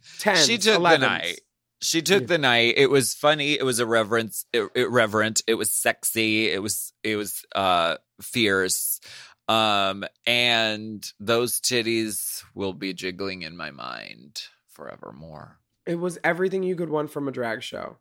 Tens, 0.19 0.45
she 0.45 0.57
took 0.57 0.79
11s. 0.81 0.91
the 0.91 0.97
night. 0.97 1.41
She 1.79 2.01
took 2.01 2.25
the 2.25 2.39
night. 2.39 2.73
It 2.77 2.89
was 2.89 3.13
funny. 3.13 3.53
It 3.53 3.63
was 3.63 3.79
irreverent. 3.79 4.35
It, 4.51 4.67
irreverent. 4.75 5.43
It 5.45 5.53
was 5.53 5.71
sexy. 5.71 6.49
It 6.49 6.61
was. 6.61 6.91
It 7.03 7.17
was 7.17 7.45
uh 7.53 7.97
fierce. 8.19 8.99
Um, 9.47 10.03
and 10.25 11.09
those 11.19 11.61
titties 11.61 12.43
will 12.53 12.73
be 12.73 12.93
jiggling 12.93 13.43
in 13.43 13.55
my 13.55 13.71
mind 13.71 14.41
forevermore. 14.67 15.59
It 15.85 15.99
was 15.99 16.17
everything 16.23 16.63
you 16.63 16.75
could 16.75 16.89
want 16.89 17.11
from 17.11 17.27
a 17.27 17.31
drag 17.31 17.63
show. 17.63 17.97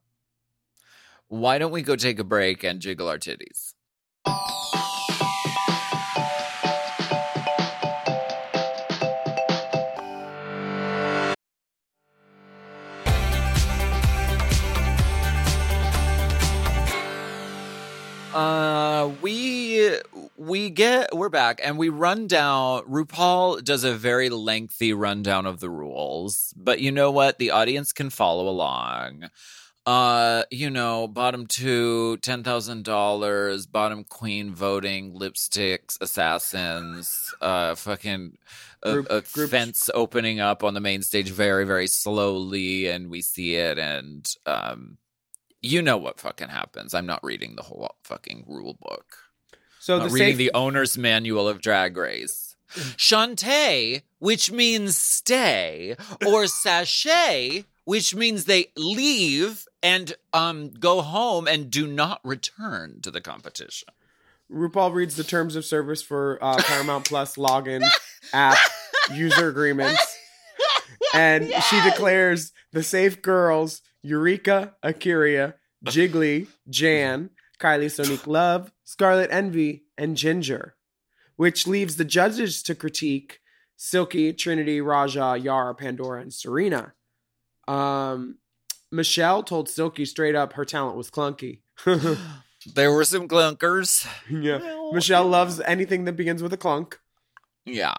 Why 1.28 1.58
don't 1.58 1.70
we 1.70 1.82
go 1.82 1.96
take 1.96 2.18
a 2.18 2.24
break 2.24 2.64
and 2.64 2.80
jiggle 2.80 3.08
our 3.08 3.18
titties? 3.18 3.74
Uh, 18.36 19.12
we 19.22 19.96
we 20.36 20.68
get 20.68 21.16
we're 21.16 21.30
back 21.30 21.58
and 21.64 21.78
we 21.78 21.88
run 21.88 22.26
down. 22.26 22.82
RuPaul 22.82 23.64
does 23.64 23.82
a 23.82 23.94
very 23.94 24.28
lengthy 24.28 24.92
rundown 24.92 25.46
of 25.46 25.60
the 25.60 25.70
rules, 25.70 26.52
but 26.54 26.78
you 26.80 26.92
know 26.92 27.10
what? 27.10 27.38
The 27.38 27.50
audience 27.50 27.94
can 27.94 28.10
follow 28.10 28.46
along. 28.46 29.30
Uh, 29.86 30.42
you 30.50 30.68
know, 30.68 31.08
bottom 31.08 31.46
two, 31.46 32.18
ten 32.18 32.42
thousand 32.42 32.84
dollars. 32.84 33.66
Bottom 33.66 34.04
queen 34.04 34.54
voting, 34.54 35.14
lipsticks, 35.14 35.96
assassins. 36.02 37.32
Uh, 37.40 37.74
fucking 37.74 38.36
a, 38.82 38.92
Group- 38.92 39.06
a 39.08 39.22
group- 39.32 39.50
fence 39.50 39.88
opening 39.94 40.40
up 40.40 40.62
on 40.62 40.74
the 40.74 40.80
main 40.80 41.00
stage 41.00 41.30
very, 41.30 41.64
very 41.64 41.86
slowly, 41.86 42.86
and 42.88 43.08
we 43.08 43.22
see 43.22 43.54
it, 43.54 43.78
and 43.78 44.28
um, 44.44 44.98
you 45.66 45.82
know 45.82 45.96
what 45.96 46.20
fucking 46.20 46.48
happens. 46.48 46.94
I'm 46.94 47.06
not 47.06 47.24
reading 47.24 47.56
the 47.56 47.62
whole 47.62 47.94
fucking 48.04 48.44
rule 48.46 48.76
book. 48.80 49.16
So 49.80 49.98
the 49.98 50.08
reading 50.08 50.32
safe 50.32 50.36
the 50.36 50.52
owner's 50.54 50.96
manual 50.98 51.48
of 51.48 51.60
Drag 51.60 51.96
Race. 51.96 52.56
Shantay, 52.96 54.02
which 54.18 54.50
means 54.50 54.96
stay, 54.98 55.94
or 56.26 56.46
sashay, 56.48 57.64
which 57.84 58.14
means 58.14 58.44
they 58.44 58.66
leave 58.76 59.66
and 59.82 60.14
um 60.32 60.70
go 60.70 61.02
home 61.02 61.46
and 61.46 61.70
do 61.70 61.86
not 61.86 62.20
return 62.24 63.00
to 63.02 63.10
the 63.10 63.20
competition. 63.20 63.88
RuPaul 64.50 64.94
reads 64.94 65.16
the 65.16 65.24
terms 65.24 65.56
of 65.56 65.64
service 65.64 66.02
for 66.02 66.38
uh, 66.40 66.62
Paramount 66.62 67.04
Plus 67.04 67.36
login 67.36 67.84
app 68.32 68.58
user 69.12 69.48
agreements, 69.48 70.15
and 71.14 71.52
she 71.68 71.80
declares 71.82 72.52
the 72.72 72.82
safe 72.82 73.22
girls 73.22 73.82
Eureka, 74.02 74.74
A'keria, 74.84 75.54
Jiggly, 75.86 76.48
Jan, 76.68 77.30
Kylie 77.58 77.86
Sonique 77.86 78.26
Love, 78.26 78.72
Scarlet 78.84 79.30
Envy, 79.30 79.84
and 79.98 80.16
Ginger, 80.16 80.76
which 81.36 81.66
leaves 81.66 81.96
the 81.96 82.04
judges 82.04 82.62
to 82.64 82.74
critique 82.74 83.40
Silky, 83.76 84.32
Trinity, 84.32 84.80
Raja, 84.80 85.36
Yara, 85.38 85.74
Pandora, 85.74 86.22
and 86.22 86.32
Serena. 86.32 86.94
Um, 87.68 88.38
Michelle 88.90 89.42
told 89.42 89.68
Silky 89.68 90.04
straight 90.04 90.34
up 90.34 90.54
her 90.54 90.64
talent 90.64 90.96
was 90.96 91.10
clunky. 91.10 91.60
There 92.74 92.92
were 92.92 93.04
some 93.04 93.28
clunkers. 93.28 94.06
yeah. 94.28 94.58
Michelle 94.92 95.26
loves 95.26 95.60
anything 95.60 96.04
that 96.04 96.14
begins 96.14 96.42
with 96.42 96.52
a 96.52 96.56
clunk. 96.56 96.98
Yeah. 97.64 97.94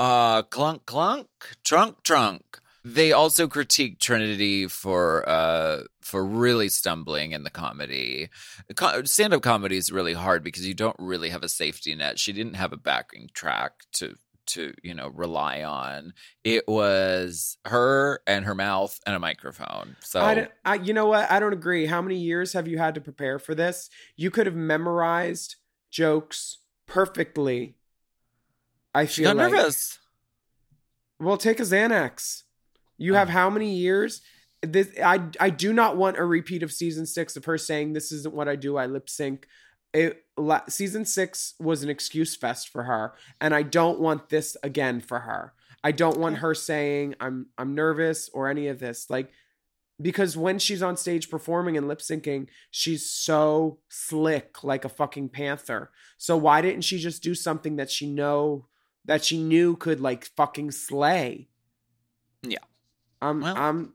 Uh 0.00 0.40
clunk 0.44 0.86
clunk, 0.86 1.28
trunk 1.62 2.02
trunk. 2.04 2.58
They 2.82 3.12
also 3.12 3.46
critique 3.46 3.98
Trinity 3.98 4.66
for 4.66 5.28
uh 5.28 5.82
for 6.00 6.24
really 6.24 6.70
stumbling 6.70 7.32
in 7.32 7.42
the 7.44 7.50
comedy. 7.50 8.30
Co- 8.76 9.04
stand-up 9.04 9.42
comedy 9.42 9.76
is 9.76 9.92
really 9.92 10.14
hard 10.14 10.42
because 10.42 10.66
you 10.66 10.72
don't 10.72 10.96
really 10.98 11.28
have 11.28 11.42
a 11.42 11.50
safety 11.50 11.94
net. 11.94 12.18
She 12.18 12.32
didn't 12.32 12.54
have 12.54 12.72
a 12.72 12.78
backing 12.78 13.28
track 13.34 13.72
to 13.92 14.14
to, 14.46 14.72
you 14.82 14.94
know, 14.94 15.08
rely 15.08 15.62
on. 15.62 16.14
It 16.44 16.66
was 16.66 17.58
her 17.66 18.22
and 18.26 18.46
her 18.46 18.54
mouth 18.54 18.98
and 19.04 19.14
a 19.14 19.18
microphone. 19.18 19.96
So 20.00 20.22
I, 20.22 20.48
I, 20.64 20.74
you 20.76 20.94
know 20.94 21.08
what? 21.08 21.30
I 21.30 21.40
don't 21.40 21.52
agree. 21.52 21.84
How 21.84 22.00
many 22.00 22.16
years 22.16 22.54
have 22.54 22.66
you 22.66 22.78
had 22.78 22.94
to 22.94 23.02
prepare 23.02 23.38
for 23.38 23.54
this? 23.54 23.90
You 24.16 24.30
could 24.30 24.46
have 24.46 24.56
memorized 24.56 25.56
jokes 25.90 26.56
perfectly. 26.86 27.76
I 28.94 29.06
she 29.06 29.22
feel 29.22 29.34
got 29.34 29.42
like. 29.42 29.52
nervous. 29.52 29.98
Well, 31.18 31.36
take 31.36 31.60
a 31.60 31.64
Xanax. 31.64 32.42
You 32.98 33.14
have 33.14 33.28
oh. 33.28 33.32
how 33.32 33.50
many 33.50 33.74
years? 33.74 34.22
This 34.62 34.88
I 35.02 35.22
I 35.38 35.50
do 35.50 35.72
not 35.72 35.96
want 35.96 36.18
a 36.18 36.24
repeat 36.24 36.62
of 36.62 36.72
season 36.72 37.06
six 37.06 37.36
of 37.36 37.46
her 37.46 37.56
saying 37.56 37.92
this 37.92 38.12
isn't 38.12 38.34
what 38.34 38.48
I 38.48 38.56
do. 38.56 38.76
I 38.76 38.86
lip 38.86 39.08
sync. 39.08 39.46
It 39.92 40.24
la, 40.36 40.60
season 40.68 41.04
six 41.04 41.54
was 41.58 41.82
an 41.82 41.88
excuse 41.88 42.36
fest 42.36 42.68
for 42.68 42.84
her, 42.84 43.14
and 43.40 43.54
I 43.54 43.62
don't 43.62 44.00
want 44.00 44.28
this 44.28 44.56
again 44.62 45.00
for 45.00 45.20
her. 45.20 45.54
I 45.82 45.92
don't 45.92 46.18
want 46.18 46.38
her 46.38 46.54
saying 46.54 47.14
I'm 47.20 47.46
I'm 47.56 47.74
nervous 47.74 48.28
or 48.34 48.48
any 48.48 48.68
of 48.68 48.80
this. 48.80 49.08
Like 49.08 49.30
because 50.00 50.36
when 50.36 50.58
she's 50.58 50.82
on 50.82 50.96
stage 50.96 51.28
performing 51.28 51.76
and 51.76 51.86
lip 51.86 51.98
syncing, 51.98 52.48
she's 52.70 53.08
so 53.08 53.78
slick 53.88 54.64
like 54.64 54.84
a 54.84 54.88
fucking 54.88 55.28
panther. 55.28 55.90
So 56.16 56.36
why 56.36 56.62
didn't 56.62 56.82
she 56.82 56.98
just 56.98 57.22
do 57.22 57.34
something 57.34 57.76
that 57.76 57.90
she 57.90 58.06
know 58.06 58.66
that 59.04 59.24
she 59.24 59.42
knew 59.42 59.76
could 59.76 60.00
like 60.00 60.24
fucking 60.24 60.70
slay? 60.72 61.48
Yeah. 62.42 62.58
I'm 63.20 63.40
Well, 63.40 63.56
I'm 63.56 63.94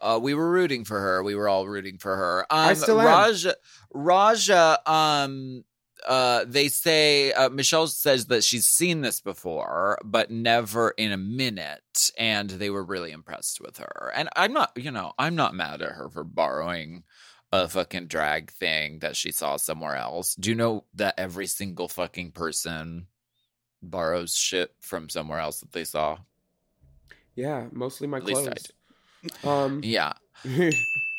Uh, 0.00 0.18
we 0.20 0.32
were 0.34 0.50
rooting 0.50 0.84
for 0.84 0.98
her. 0.98 1.22
We 1.22 1.34
were 1.34 1.48
all 1.48 1.68
rooting 1.68 1.98
for 1.98 2.16
her. 2.16 2.46
Um, 2.50 2.70
I 2.70 2.74
still 2.74 3.00
am. 3.00 3.06
Raja, 3.06 3.54
Raja, 3.92 4.78
um, 4.90 5.64
uh, 6.06 6.44
they 6.46 6.68
say 6.68 7.32
uh, 7.32 7.50
Michelle 7.50 7.86
says 7.86 8.26
that 8.26 8.44
she's 8.44 8.66
seen 8.66 9.02
this 9.02 9.20
before, 9.20 9.98
but 10.04 10.30
never 10.30 10.90
in 10.90 11.12
a 11.12 11.16
minute, 11.18 12.10
and 12.18 12.48
they 12.48 12.70
were 12.70 12.84
really 12.84 13.12
impressed 13.12 13.60
with 13.60 13.78
her. 13.78 14.12
And 14.14 14.28
I'm 14.36 14.52
not, 14.52 14.72
you 14.76 14.90
know, 14.90 15.12
I'm 15.18 15.36
not 15.36 15.54
mad 15.54 15.82
at 15.82 15.92
her 15.92 16.08
for 16.08 16.24
borrowing 16.24 17.04
a 17.52 17.68
fucking 17.68 18.06
drag 18.06 18.50
thing 18.52 19.00
that 19.00 19.16
she 19.16 19.32
saw 19.32 19.56
somewhere 19.56 19.96
else. 19.96 20.34
Do 20.34 20.50
you 20.50 20.56
know 20.56 20.84
that 20.94 21.14
every 21.18 21.46
single 21.46 21.88
fucking 21.88 22.32
person 22.32 23.06
borrows 23.82 24.34
shit 24.36 24.74
from 24.80 25.08
somewhere 25.08 25.38
else 25.40 25.60
that 25.60 25.72
they 25.72 25.84
saw? 25.84 26.18
Yeah, 27.34 27.66
mostly 27.72 28.06
my 28.06 28.18
At 28.18 28.24
clothes. 28.24 28.72
Um, 29.44 29.80
Yeah. 29.84 30.12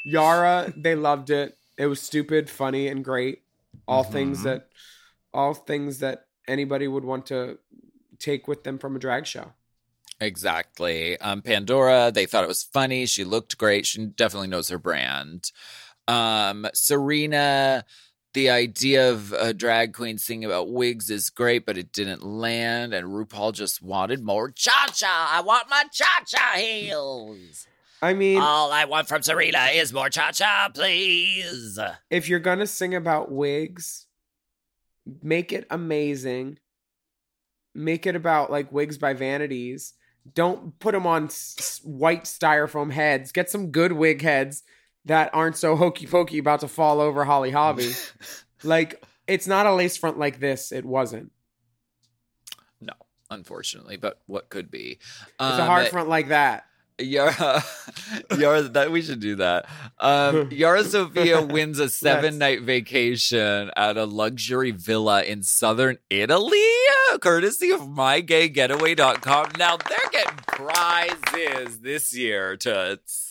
Yara, 0.05 0.73
they 0.75 0.95
loved 0.95 1.29
it. 1.29 1.57
It 1.77 1.85
was 1.87 2.01
stupid, 2.01 2.49
funny, 2.49 2.87
and 2.87 3.03
great. 3.03 3.43
All 3.87 4.03
things 4.03 4.39
Mhm. 4.39 4.43
that, 4.43 4.67
all 5.33 5.53
things 5.53 5.99
that 5.99 6.27
anybody 6.47 6.87
would 6.87 7.05
want 7.05 7.25
to 7.27 7.59
take 8.19 8.47
with 8.47 8.63
them 8.63 8.77
from 8.77 8.95
a 8.95 8.99
drag 8.99 9.25
show. 9.25 9.53
Exactly. 10.19 11.17
Um, 11.19 11.41
Pandora, 11.41 12.11
they 12.13 12.25
thought 12.27 12.43
it 12.43 12.47
was 12.47 12.63
funny. 12.63 13.05
She 13.07 13.23
looked 13.23 13.57
great. 13.57 13.85
She 13.87 14.05
definitely 14.05 14.49
knows 14.49 14.69
her 14.69 14.77
brand. 14.77 15.51
Um, 16.07 16.67
Serena, 16.73 17.85
the 18.33 18.49
idea 18.49 19.09
of 19.11 19.33
a 19.33 19.53
drag 19.53 19.93
queen 19.93 20.17
singing 20.17 20.45
about 20.45 20.71
wigs 20.71 21.09
is 21.09 21.29
great, 21.29 21.65
but 21.65 21.77
it 21.77 21.91
didn't 21.91 22.23
land. 22.23 22.93
And 22.93 23.07
RuPaul 23.07 23.53
just 23.53 23.81
wanted 23.81 24.23
more 24.23 24.49
cha 24.49 24.87
cha. 24.93 25.29
I 25.31 25.41
want 25.41 25.69
my 25.69 25.83
cha 25.91 26.23
cha 26.25 26.53
heels. 26.55 27.67
I 28.01 28.13
mean, 28.13 28.41
All 28.41 28.71
I 28.71 28.85
want 28.85 29.07
from 29.07 29.21
Serena 29.21 29.67
is 29.73 29.93
more 29.93 30.09
cha 30.09 30.31
cha, 30.31 30.69
please. 30.73 31.77
if 32.09 32.29
you're 32.29 32.39
gonna 32.39 32.65
sing 32.67 32.95
about 32.95 33.31
wigs, 33.31 34.07
make 35.21 35.51
it 35.51 35.67
amazing. 35.69 36.57
Make 37.75 38.05
it 38.07 38.15
about 38.15 38.49
like 38.51 38.71
wigs 38.71 38.97
by 38.97 39.13
vanities. 39.13 39.93
Don't 40.33 40.77
put 40.79 40.93
them 40.93 41.07
on 41.07 41.25
s- 41.25 41.55
s- 41.59 41.81
white 41.83 42.25
styrofoam 42.25 42.91
heads. 42.91 43.31
Get 43.31 43.49
some 43.49 43.71
good 43.71 43.91
wig 43.93 44.21
heads 44.21 44.63
that 45.05 45.31
aren't 45.33 45.57
so 45.57 45.75
hokey 45.75 46.07
pokey 46.07 46.37
about 46.37 46.61
to 46.61 46.67
fall 46.67 47.01
over 47.01 47.23
Holly 47.23 47.51
Hobby. 47.51 47.91
like 48.63 49.03
it's 49.27 49.47
not 49.47 49.65
a 49.65 49.73
lace 49.73 49.97
front 49.97 50.19
like 50.19 50.39
this. 50.39 50.71
It 50.71 50.85
wasn't. 50.85 51.31
No, 52.79 52.93
unfortunately, 53.29 53.97
but 53.97 54.21
what 54.25 54.49
could 54.49 54.69
be? 54.69 54.99
It's 55.01 55.39
a 55.39 55.65
hard 55.65 55.87
front 55.87 56.09
like 56.09 56.29
that. 56.29 56.65
Yara, 57.01 57.63
Yara, 58.37 58.61
that 58.63 58.91
we 58.91 59.01
should 59.01 59.19
do 59.19 59.35
that. 59.35 59.65
Um, 59.99 60.49
Yara 60.51 60.83
Sofia 60.83 61.41
wins 61.41 61.79
a 61.79 61.89
seven 61.89 62.37
night 62.37 62.61
vacation 62.61 63.71
at 63.75 63.97
a 63.97 64.05
luxury 64.05 64.71
villa 64.71 65.23
in 65.23 65.43
southern 65.43 65.97
Italy, 66.09 66.59
courtesy 67.19 67.71
of 67.71 67.81
mygaygetaway.com. 67.81 69.51
Now 69.57 69.77
they're 69.77 70.11
getting 70.11 70.37
prizes 70.47 71.79
this 71.79 72.15
year, 72.15 72.55
Toots. 72.57 73.30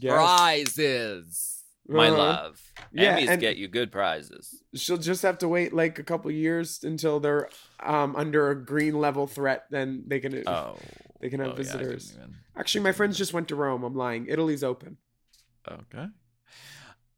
Prizes, 0.00 1.62
my 1.88 2.08
Uh-huh. 2.08 2.16
love. 2.18 2.62
Yeah, 2.92 3.18
Emmys 3.18 3.40
get 3.40 3.56
you 3.56 3.68
good 3.68 3.90
prizes. 3.92 4.62
She'll 4.74 4.96
just 4.96 5.22
have 5.22 5.38
to 5.38 5.48
wait 5.48 5.72
like 5.72 5.98
a 5.98 6.02
couple 6.02 6.30
years 6.30 6.82
until 6.84 7.20
they're 7.20 7.48
um, 7.80 8.16
under 8.16 8.50
a 8.50 8.54
green 8.64 8.98
level 8.98 9.26
threat. 9.26 9.66
Then 9.70 10.04
they 10.06 10.20
can 10.20 10.46
Oh, 10.48 10.76
they 11.20 11.28
can 11.30 11.40
have 11.40 11.50
oh, 11.50 11.52
yeah, 11.52 11.56
visitors. 11.56 12.12
even- 12.16 12.36
Actually, 12.56 12.84
my 12.84 12.92
friends 12.92 13.18
just 13.18 13.32
went 13.34 13.48
to 13.48 13.54
Rome. 13.56 13.82
I'm 13.84 13.94
lying. 13.94 14.26
Italy's 14.28 14.64
open. 14.64 14.96
Okay. 15.70 16.06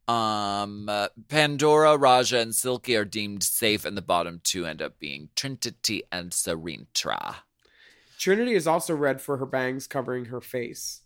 Um, 0.09 0.89
uh, 0.89 1.09
Pandora, 1.29 1.97
Raja, 1.99 2.39
and 2.39 2.55
Silky 2.55 2.97
are 2.97 3.05
deemed 3.05 3.43
safe, 3.43 3.85
and 3.85 3.95
the 3.97 4.01
bottom 4.03 4.41
two 4.43 4.65
end 4.65 4.81
up 4.81 4.99
being 4.99 5.29
Trinity 5.37 6.03
and 6.11 6.33
Serena. 6.33 6.87
Trinity 8.19 8.55
is 8.55 8.67
also 8.67 8.95
red 8.97 9.21
for 9.21 9.37
her 9.37 9.47
bangs 9.47 9.87
covering 9.87 10.25
her 10.27 10.41
face. 10.41 11.03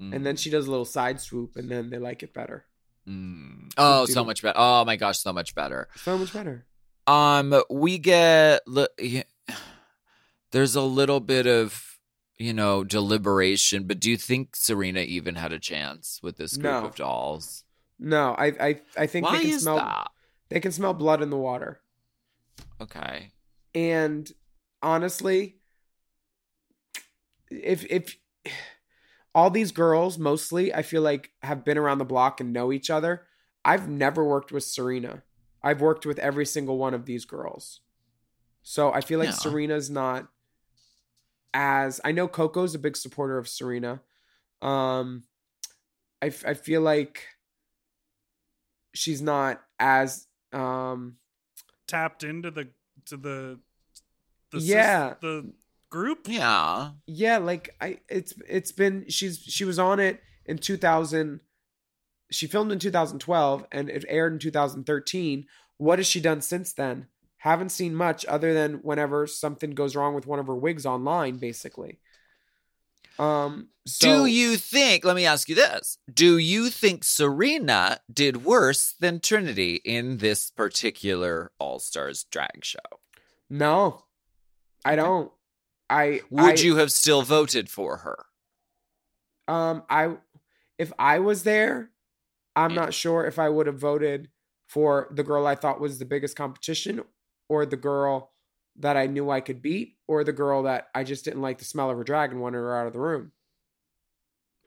Mm. 0.00 0.14
And 0.14 0.26
then 0.26 0.36
she 0.36 0.50
does 0.50 0.66
a 0.66 0.70
little 0.70 0.84
side 0.84 1.20
swoop, 1.20 1.56
and 1.56 1.68
then 1.68 1.90
they 1.90 1.98
like 1.98 2.22
it 2.22 2.32
better. 2.32 2.64
Mm. 3.08 3.72
Oh, 3.76 4.06
so 4.06 4.24
much 4.24 4.42
better. 4.42 4.58
Oh 4.58 4.84
my 4.84 4.96
gosh, 4.96 5.18
so 5.18 5.32
much 5.32 5.54
better. 5.54 5.88
So 5.96 6.16
much 6.18 6.32
better. 6.32 6.66
Um, 7.06 7.62
we 7.70 7.98
get 7.98 8.60
there's 10.52 10.74
a 10.76 10.82
little 10.82 11.20
bit 11.20 11.46
of 11.46 11.98
you 12.36 12.52
know 12.52 12.84
deliberation, 12.84 13.84
but 13.84 13.98
do 13.98 14.10
you 14.10 14.16
think 14.16 14.54
Serena 14.54 15.00
even 15.00 15.34
had 15.36 15.52
a 15.52 15.58
chance 15.58 16.20
with 16.22 16.36
this 16.36 16.56
group 16.56 16.64
No. 16.64 16.84
of 16.86 16.94
dolls? 16.94 17.64
No, 17.98 18.34
I 18.38 18.46
I, 18.60 18.80
I 18.96 19.06
think 19.06 19.26
Why 19.26 19.38
they 19.38 19.44
can 19.44 19.50
is 19.54 19.62
smell 19.62 19.76
that? 19.76 20.10
they 20.50 20.60
can 20.60 20.70
smell 20.72 20.94
blood 20.94 21.22
in 21.22 21.30
the 21.30 21.36
water. 21.36 21.80
Okay. 22.80 23.32
And 23.74 24.30
honestly, 24.82 25.56
if 27.50 27.84
if 27.90 28.16
all 29.38 29.50
these 29.50 29.70
girls 29.70 30.18
mostly 30.18 30.74
I 30.74 30.82
feel 30.82 31.02
like 31.02 31.30
have 31.42 31.64
been 31.64 31.78
around 31.78 31.98
the 31.98 32.04
block 32.04 32.40
and 32.40 32.52
know 32.52 32.72
each 32.72 32.90
other. 32.90 33.24
I've 33.64 33.88
never 33.88 34.24
worked 34.24 34.50
with 34.50 34.64
Serena. 34.64 35.22
I've 35.62 35.80
worked 35.80 36.04
with 36.04 36.18
every 36.18 36.44
single 36.46 36.76
one 36.76 36.92
of 36.94 37.04
these 37.04 37.24
girls. 37.24 37.80
So 38.64 38.92
I 38.92 39.00
feel 39.00 39.20
like 39.20 39.28
Yeah. 39.28 39.34
Serena's 39.34 39.90
not 39.90 40.26
as 41.54 42.00
I 42.04 42.10
know 42.12 42.26
Coco's 42.26 42.74
a 42.74 42.78
big 42.80 42.96
supporter 42.96 43.38
of 43.38 43.46
Serena. 43.48 44.00
Um 44.60 45.22
I 46.20 46.30
feel 46.30 46.80
like 46.80 47.22
she's 48.92 49.22
not 49.22 49.62
as 49.78 50.26
um 50.52 51.16
Tapped 51.86 52.24
into 52.24 52.50
the 52.50 52.68
to 53.06 53.16
the 53.16 53.60
the 54.50 54.58
sys- 54.58 54.66
Yeah. 54.68 55.14
the 55.20 55.52
group. 55.90 56.26
Yeah. 56.26 56.90
yeah 57.06 57.38
like 57.38 57.74
i 57.80 57.98
it's 58.08 58.34
it's 58.48 58.72
been 58.72 59.06
she's 59.08 59.38
she 59.38 59.64
was 59.64 59.78
on 59.78 60.00
it 60.00 60.20
in 60.46 60.58
2000 60.58 61.40
she 62.30 62.46
filmed 62.46 62.72
in 62.72 62.78
2012 62.78 63.66
and 63.72 63.88
it 63.88 64.04
aired 64.08 64.32
in 64.34 64.38
2013 64.38 65.46
what 65.78 65.98
has 66.00 66.06
she 66.08 66.20
done 66.20 66.40
since 66.42 66.72
then? 66.72 67.06
Haven't 67.38 67.68
seen 67.70 67.94
much 67.94 68.26
other 68.26 68.52
than 68.52 68.74
whenever 68.82 69.28
something 69.28 69.70
goes 69.70 69.94
wrong 69.94 70.12
with 70.14 70.26
one 70.26 70.40
of 70.40 70.48
her 70.48 70.56
wigs 70.56 70.84
online 70.84 71.36
basically. 71.38 72.00
Um 73.18 73.68
so 73.86 74.24
Do 74.24 74.26
you 74.26 74.56
think, 74.56 75.04
let 75.04 75.16
me 75.16 75.24
ask 75.24 75.48
you 75.48 75.54
this, 75.54 75.98
do 76.12 76.36
you 76.36 76.68
think 76.68 77.04
Serena 77.04 78.00
did 78.12 78.44
worse 78.44 78.94
than 79.00 79.20
Trinity 79.20 79.76
in 79.84 80.18
this 80.18 80.50
particular 80.50 81.52
All 81.58 81.78
Stars 81.78 82.24
drag 82.24 82.64
show? 82.64 82.78
no. 83.48 84.04
I 84.84 84.94
don't 84.96 85.30
i 85.90 86.20
Would 86.30 86.58
I- 86.58 86.62
you 86.62 86.76
have 86.76 86.92
still 86.92 87.22
voted 87.22 87.68
for 87.70 87.98
her? 87.98 88.26
Um, 89.46 89.82
I 89.88 90.16
if 90.78 90.92
I 90.98 91.18
was 91.20 91.42
there, 91.42 91.90
I'm 92.54 92.74
not 92.74 92.92
sure 92.94 93.24
if 93.26 93.38
I 93.38 93.48
would 93.48 93.66
have 93.66 93.78
voted 93.78 94.28
for 94.68 95.08
the 95.10 95.24
girl 95.24 95.46
I 95.46 95.54
thought 95.54 95.80
was 95.80 95.98
the 95.98 96.04
biggest 96.04 96.36
competition, 96.36 97.02
or 97.48 97.64
the 97.64 97.76
girl 97.76 98.32
that 98.76 98.96
I 98.96 99.06
knew 99.06 99.30
I 99.30 99.40
could 99.40 99.62
beat, 99.62 99.96
or 100.06 100.22
the 100.22 100.32
girl 100.32 100.64
that 100.64 100.88
I 100.94 101.02
just 101.04 101.24
didn't 101.24 101.40
like 101.40 101.58
the 101.58 101.64
smell 101.64 101.90
of 101.90 101.96
her 101.96 102.04
drag 102.04 102.30
and 102.32 102.40
wanted 102.40 102.58
her 102.58 102.76
out 102.76 102.86
of 102.86 102.92
the 102.92 103.00
room. 103.00 103.32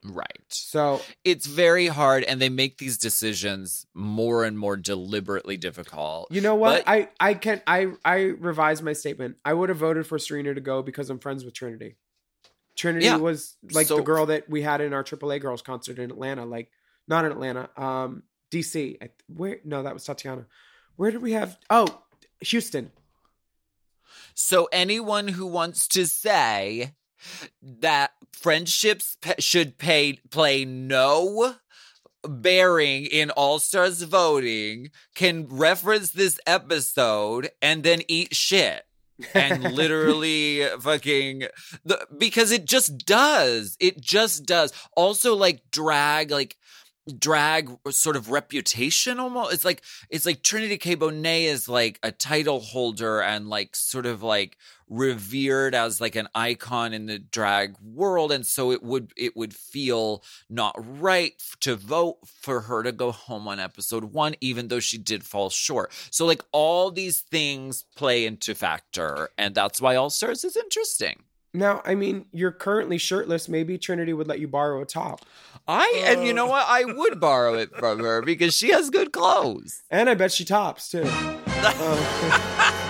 Right. 0.04 0.41
So 0.49 0.99
It's 1.24 1.45
very 1.45 1.86
hard, 1.88 2.24
and 2.24 2.41
they 2.41 2.49
make 2.49 2.80
these 2.80 2.97
decisions 2.97 3.86
more 3.93 4.43
and 4.43 4.58
more 4.58 4.76
deliberately 4.76 5.58
difficult. 5.58 6.32
you 6.32 6.41
know 6.41 6.56
what? 6.56 6.86
But- 6.86 6.91
I 6.91 7.10
I 7.20 7.34
can 7.36 7.62
I 7.68 7.91
I 8.04 8.16
revise 8.22 8.82
my 8.82 8.93
statement. 8.93 9.38
I 9.45 9.54
would 9.54 9.70
have 9.70 9.78
voted 9.78 10.08
for 10.08 10.18
Serena 10.18 10.54
to 10.56 10.62
go 10.62 10.82
because 10.82 11.10
I'm 11.12 11.20
friends 11.20 11.45
with 11.45 11.54
Trinity. 11.54 11.97
Trinity 12.76 13.06
Yeah. 13.06 13.18
was 13.18 13.58
like 13.72 13.88
So- 13.88 13.97
the 13.97 14.02
girl 14.02 14.26
that 14.28 14.49
we 14.49 14.62
had 14.64 14.82
in 14.82 14.93
our 14.93 15.04
AAA 15.04 15.39
girls 15.39 15.62
concert 15.62 15.99
in 15.99 16.10
Atlanta, 16.10 16.45
like 16.45 16.72
not 17.08 17.26
in 17.26 17.32
Atlanta, 17.32 17.70
um, 17.78 18.24
DC. 18.49 18.97
I, 19.02 19.10
where? 19.28 19.60
No, 19.64 19.84
that 19.84 19.93
was 19.93 20.04
Tatiana. 20.04 20.47
Where 20.95 21.12
did 21.12 21.22
we 21.22 21.34
have? 21.34 21.58
Oh, 21.70 22.04
Houston. 22.41 22.91
So 24.34 24.68
anyone 24.72 25.28
who 25.28 25.45
wants 25.45 25.88
to 25.89 26.08
say 26.08 26.93
that 27.61 28.11
friendships 28.34 29.17
pe- 29.22 29.36
should 29.39 29.78
pay 29.78 30.13
play 30.30 30.65
no 30.65 31.55
bearing 32.28 33.05
in 33.05 33.32
All 33.32 33.59
Stars 33.59 34.01
voting 34.03 34.91
can 35.15 35.47
reference 35.49 36.11
this 36.11 36.39
episode 36.45 37.49
and 37.61 37.84
then 37.84 38.01
eat 38.07 38.36
shit. 38.36 38.86
and 39.36 39.61
literally 39.74 40.65
fucking 40.80 41.43
the 41.86 42.07
because 42.17 42.51
it 42.51 42.65
just 42.65 43.05
does. 43.05 43.78
It 43.80 44.01
just 44.01 44.45
does. 44.45 44.74
Also 44.95 45.36
like 45.36 45.61
drag 45.72 46.32
like 46.32 46.57
drag 47.17 47.69
sort 47.89 48.15
of 48.15 48.30
reputation 48.30 49.19
almost 49.19 49.51
it's 49.51 49.65
like 49.65 49.82
it's 50.11 50.26
like 50.26 50.43
trinity 50.43 50.78
k 50.78 50.95
bonet 50.95 51.45
is 51.45 51.67
like 51.67 51.99
a 52.03 52.11
title 52.11 52.60
holder 52.60 53.19
and 53.22 53.49
like 53.49 53.76
sort 53.76 54.06
of 54.06 54.22
like 54.22 54.56
revered 54.91 55.73
as 55.73 56.01
like 56.01 56.18
an 56.18 56.27
icon 56.35 56.93
in 56.93 57.05
the 57.05 57.18
drag 57.18 57.76
world 57.81 58.30
and 58.30 58.45
so 58.45 58.72
it 58.72 58.84
would 58.84 59.13
it 59.15 59.38
would 59.38 59.55
feel 59.55 60.22
not 60.49 60.76
right 60.99 61.41
to 61.61 61.77
vote 61.77 62.18
for 62.26 62.59
her 62.59 62.84
to 62.84 62.91
go 62.91 63.09
home 63.09 63.47
on 63.47 63.57
episode 63.57 64.03
1 64.03 64.35
even 64.41 64.68
though 64.68 64.81
she 64.81 64.97
did 64.97 65.23
fall 65.23 65.49
short 65.49 65.93
so 66.11 66.26
like 66.26 66.43
all 66.51 66.91
these 66.91 67.22
things 67.22 67.85
play 67.95 68.26
into 68.26 68.53
factor 68.53 69.30
and 69.38 69.55
that's 69.55 69.80
why 69.81 69.95
all 69.95 70.09
stars 70.09 70.43
is 70.43 70.57
interesting 70.57 71.23
Now, 71.53 71.81
I 71.85 71.95
mean, 71.95 72.26
you're 72.31 72.53
currently 72.53 72.97
shirtless. 72.97 73.49
Maybe 73.49 73.77
Trinity 73.77 74.13
would 74.13 74.27
let 74.27 74.39
you 74.39 74.47
borrow 74.47 74.81
a 74.81 74.85
top. 74.85 75.26
I 75.68 76.03
and 76.05 76.26
you 76.26 76.34
know 76.34 76.47
what 76.47 76.65
I 76.68 76.85
would 76.85 77.19
borrow 77.19 77.55
it 77.55 77.69
from 77.77 77.99
her 77.99 78.22
because 78.22 78.55
she 78.55 78.72
has 78.72 78.89
good 78.89 79.11
clothes 79.11 79.84
And 79.89 80.09
I 80.09 80.15
bet 80.15 80.31
she 80.31 80.43
tops 80.45 80.89
too. 80.89 81.03
Uh, 81.05 82.77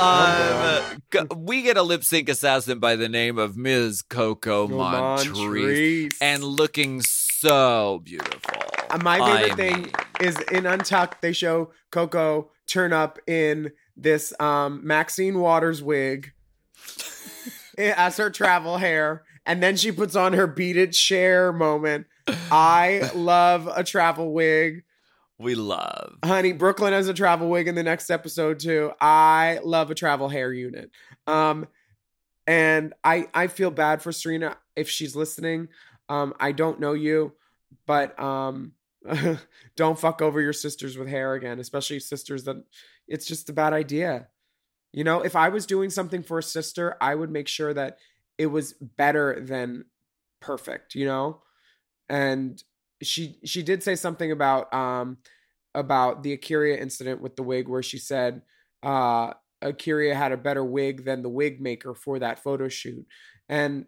Um, 0.00 1.02
go- 1.10 1.26
we 1.36 1.62
get 1.62 1.76
a 1.76 1.82
lip 1.82 2.04
sync 2.04 2.28
assassin 2.28 2.78
by 2.78 2.96
the 2.96 3.08
name 3.08 3.38
of 3.38 3.56
Ms. 3.56 4.02
Coco 4.02 4.66
Montrese, 4.66 5.28
Montrese. 5.32 6.12
and 6.20 6.42
looking 6.42 7.02
so 7.02 8.00
beautiful. 8.04 8.62
Uh, 8.88 8.98
my 9.02 9.18
favorite 9.18 9.52
I 9.52 9.56
thing 9.56 9.82
mean, 9.82 9.92
is 10.20 10.38
in 10.52 10.66
Untucked, 10.66 11.20
they 11.22 11.32
show 11.32 11.72
Coco 11.90 12.50
turn 12.66 12.92
up 12.92 13.18
in 13.26 13.72
this 13.96 14.32
um, 14.40 14.80
Maxine 14.82 15.38
Waters 15.38 15.82
wig 15.82 16.32
as 17.78 18.16
her 18.16 18.30
travel 18.30 18.78
hair, 18.78 19.24
and 19.44 19.62
then 19.62 19.76
she 19.76 19.92
puts 19.92 20.16
on 20.16 20.32
her 20.32 20.46
beaded 20.46 20.94
share 20.94 21.52
moment. 21.52 22.06
I 22.50 23.10
love 23.14 23.68
a 23.74 23.84
travel 23.84 24.32
wig. 24.32 24.84
We 25.40 25.54
love. 25.54 26.18
Honey, 26.22 26.52
Brooke 26.52 26.80
Lynn 26.80 26.92
has 26.92 27.08
a 27.08 27.14
travel 27.14 27.48
wig 27.48 27.66
in 27.66 27.74
the 27.74 27.82
next 27.82 28.10
episode 28.10 28.58
too. 28.58 28.92
I 29.00 29.58
love 29.64 29.90
a 29.90 29.94
travel 29.94 30.28
hair 30.28 30.52
unit. 30.52 30.90
Um, 31.26 31.66
and 32.46 32.92
I 33.02 33.26
I 33.32 33.46
feel 33.46 33.70
bad 33.70 34.02
for 34.02 34.12
Serena 34.12 34.58
if 34.76 34.90
she's 34.90 35.16
listening. 35.16 35.68
Um, 36.10 36.34
I 36.38 36.52
don't 36.52 36.78
know 36.78 36.92
you, 36.92 37.32
but 37.86 38.20
um, 38.20 38.72
don't 39.76 39.98
fuck 39.98 40.20
over 40.20 40.42
your 40.42 40.52
sisters 40.52 40.98
with 40.98 41.08
hair 41.08 41.32
again, 41.32 41.58
especially 41.58 42.00
sisters 42.00 42.44
that 42.44 42.62
it's 43.08 43.24
just 43.24 43.48
a 43.48 43.54
bad 43.54 43.72
idea. 43.72 44.28
You 44.92 45.04
know, 45.04 45.22
if 45.22 45.36
I 45.36 45.48
was 45.48 45.64
doing 45.64 45.88
something 45.88 46.22
for 46.22 46.38
a 46.38 46.42
sister, 46.42 46.98
I 47.00 47.14
would 47.14 47.30
make 47.30 47.48
sure 47.48 47.72
that 47.72 47.96
it 48.36 48.46
was 48.46 48.74
better 48.74 49.40
than 49.40 49.86
perfect, 50.40 50.94
you 50.94 51.06
know? 51.06 51.40
And 52.10 52.62
she 53.02 53.38
she 53.44 53.62
did 53.62 53.82
say 53.82 53.94
something 53.94 54.30
about 54.32 54.72
um 54.74 55.18
about 55.74 56.22
the 56.22 56.36
A'keria 56.36 56.78
incident 56.78 57.20
with 57.20 57.36
the 57.36 57.42
wig 57.42 57.68
where 57.68 57.82
she 57.82 57.98
said 57.98 58.42
uh 58.82 59.32
A'keria 59.62 60.14
had 60.14 60.32
a 60.32 60.36
better 60.36 60.64
wig 60.64 61.04
than 61.04 61.22
the 61.22 61.28
wig 61.28 61.60
maker 61.60 61.94
for 61.94 62.18
that 62.18 62.42
photo 62.42 62.68
shoot. 62.68 63.06
And 63.48 63.86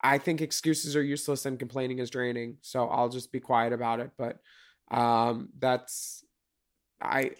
I 0.00 0.18
think 0.18 0.40
excuses 0.40 0.94
are 0.94 1.02
useless 1.02 1.46
and 1.46 1.58
complaining 1.58 1.98
is 2.00 2.10
draining. 2.10 2.58
So 2.60 2.86
I'll 2.86 3.08
just 3.08 3.32
be 3.32 3.40
quiet 3.40 3.72
about 3.72 4.00
it. 4.00 4.10
But 4.16 4.38
um 4.90 5.48
that's 5.58 6.24
I 7.00 7.32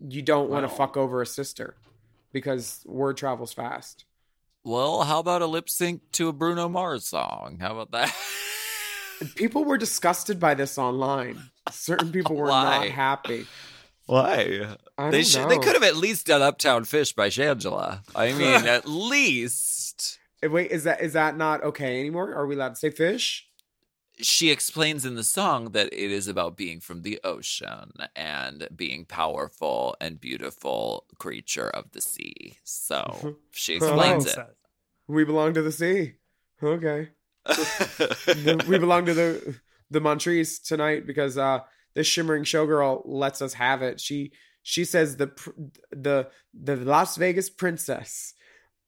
you 0.00 0.22
don't 0.22 0.50
want 0.50 0.64
to 0.64 0.68
Well. 0.68 0.76
fuck 0.76 0.96
over 0.96 1.22
a 1.22 1.26
sister 1.26 1.76
because 2.32 2.82
word 2.86 3.16
travels 3.16 3.52
fast. 3.52 4.04
Well, 4.64 5.02
how 5.02 5.18
about 5.20 5.42
a 5.42 5.46
lip 5.46 5.68
sync 5.70 6.02
to 6.12 6.28
a 6.28 6.32
Bruno 6.32 6.68
Mars 6.68 7.06
song? 7.06 7.58
How 7.60 7.72
about 7.78 7.90
that? 7.92 8.14
People 9.34 9.64
were 9.64 9.78
disgusted 9.78 10.38
by 10.38 10.54
this 10.54 10.78
online. 10.78 11.50
Certain 11.70 12.12
people 12.12 12.36
were 12.36 12.48
Why? 12.48 12.78
not 12.78 12.88
happy. 12.88 13.46
Why? 14.06 14.76
I 14.96 15.10
They 15.10 15.18
don't 15.18 15.26
should. 15.26 15.42
know. 15.42 15.48
They 15.48 15.58
could 15.58 15.74
have 15.74 15.82
at 15.82 15.96
least 15.96 16.26
done 16.26 16.40
Uptown 16.42 16.84
Fish 16.84 17.12
by 17.12 17.28
Shangela. 17.28 18.00
I 18.14 18.32
mean, 18.38 18.66
at 18.66 18.86
least. 18.88 20.18
Wait, 20.42 20.70
is 20.70 20.84
that 20.84 21.00
is 21.00 21.12
that 21.14 21.36
not 21.36 21.62
okay 21.64 21.98
anymore? 22.00 22.32
Are 22.34 22.46
we 22.46 22.54
allowed 22.54 22.70
to 22.70 22.76
say 22.76 22.90
fish? 22.90 23.44
she 24.20 24.50
explains 24.50 25.04
in 25.06 25.14
the 25.14 25.22
song 25.22 25.66
that 25.70 25.86
it 25.92 26.10
is 26.10 26.26
about 26.26 26.56
being 26.56 26.80
from 26.80 27.02
the 27.02 27.20
ocean 27.22 27.92
and 28.16 28.66
being 28.74 29.04
powerful 29.04 29.94
and 30.00 30.20
beautiful 30.20 31.04
creature 31.20 31.70
of 31.70 31.92
the 31.92 32.00
sea. 32.00 32.56
So 32.64 33.36
she 33.52 33.74
explains 33.76 34.26
Oh. 34.36 34.40
it. 34.40 34.56
We 35.06 35.22
belong 35.24 35.54
to 35.54 35.62
the 35.62 35.70
sea. 35.70 36.14
Okay. 36.60 37.10
The- 37.48 38.64
we 38.68 38.78
belong 38.78 39.06
to 39.06 39.14
the 39.14 39.56
the 39.90 40.00
Montrese 40.00 40.58
tonight 40.60 41.06
because 41.06 41.38
uh 41.38 41.60
this 41.94 42.06
shimmering 42.06 42.44
showgirl 42.44 43.02
lets 43.04 43.40
us 43.42 43.54
have 43.54 43.82
it. 43.82 44.00
She 44.00 44.32
she 44.62 44.84
says 44.84 45.16
the 45.16 45.28
the 45.90 46.28
the 46.54 46.76
Las 46.76 47.16
Vegas 47.16 47.48
princess, 47.50 48.34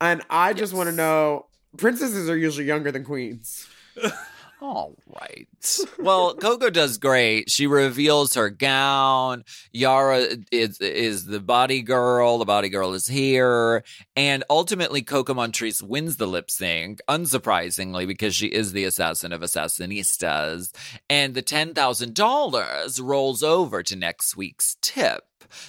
and 0.01 0.23
I 0.31 0.53
just 0.53 0.73
Yes. 0.73 0.77
want 0.78 0.91
to 0.91 0.95
know. 0.95 1.47
Princesses 1.77 2.28
are 2.28 2.37
usually 2.37 2.66
younger 2.66 2.91
than 2.93 3.05
queens. 3.05 3.66
All 4.61 4.97
right. 5.07 5.47
Well, 5.99 6.35
Coco 6.35 6.70
does 6.70 6.97
great. 6.97 7.51
She 7.51 7.66
reveals 7.66 8.35
her 8.35 8.49
gown. 8.49 9.45
Yara 9.73 10.27
is 10.51 10.81
is 10.81 11.27
the 11.27 11.41
body 11.41 11.82
girl. 11.82 12.39
The 12.39 12.47
body 12.47 12.70
girl 12.70 12.95
is 12.95 13.07
here, 13.07 13.85
and 14.16 14.43
ultimately, 14.49 15.03
Coco 15.03 15.35
Montrese 15.35 15.82
wins 15.82 16.16
the 16.16 16.27
lip 16.27 16.51
sync, 16.51 17.01
unsurprisingly, 17.09 18.07
because 18.07 18.35
she 18.35 18.47
is 18.47 18.73
the 18.73 18.85
assassin 18.85 19.32
of 19.32 19.43
assassinistas, 19.43 20.73
and 21.11 21.35
the 21.35 21.43
ten 21.43 21.74
thousand 21.74 22.15
dollars 22.15 22.99
rolls 23.01 23.43
over 23.43 23.82
to 23.82 23.97
next 23.97 24.37
week's 24.37 24.77
tip. 24.81 25.24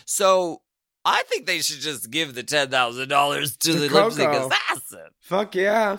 So. 0.06 0.62
I 1.04 1.24
think 1.24 1.48
they 1.48 1.62
should 1.62 1.80
just 1.80 2.12
give 2.12 2.36
the 2.36 2.44
ten 2.44 2.70
thousand 2.70 3.10
dollars 3.10 3.58
to 3.58 3.74
To 3.74 3.80
the 3.80 3.90
lip 3.90 4.14
sync 4.14 4.30
assassin. 4.32 5.08
Fuck 5.20 5.56
yeah! 5.56 5.98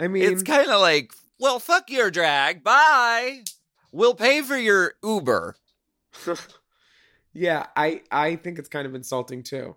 I 0.00 0.08
mean, 0.08 0.22
It's 0.22 0.42
kind 0.42 0.70
of 0.70 0.80
like, 0.80 1.12
well, 1.38 1.58
fuck 1.58 1.90
your 1.90 2.10
drag. 2.10 2.62
Bye. 2.62 3.44
We'll 3.92 4.14
pay 4.14 4.42
for 4.42 4.56
your 4.56 4.94
Uber. 5.02 5.56
yeah. 7.32 7.66
I 7.76 8.02
I 8.10 8.36
think 8.36 8.58
it's 8.58 8.68
kind 8.68 8.86
of 8.86 8.94
insulting 8.94 9.42
too. 9.42 9.76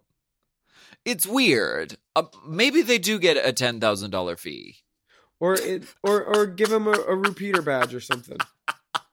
It's 1.06 1.26
weird. 1.26 1.98
Uh, 2.16 2.24
maybe 2.48 2.82
they 2.82 2.98
do 2.98 3.20
get 3.20 3.38
a 3.38 3.54
ten 3.54 3.80
thousand 3.80 4.12
dollar 4.12 4.36
fee. 4.36 4.78
Or 5.40 5.56
it 5.56 5.84
or 6.04 6.24
or 6.24 6.46
give 6.46 6.70
them 6.70 6.88
a, 6.88 6.92
a 6.92 7.16
repeater 7.16 7.62
badge 7.62 7.94
or 7.94 8.02
something. 8.02 8.38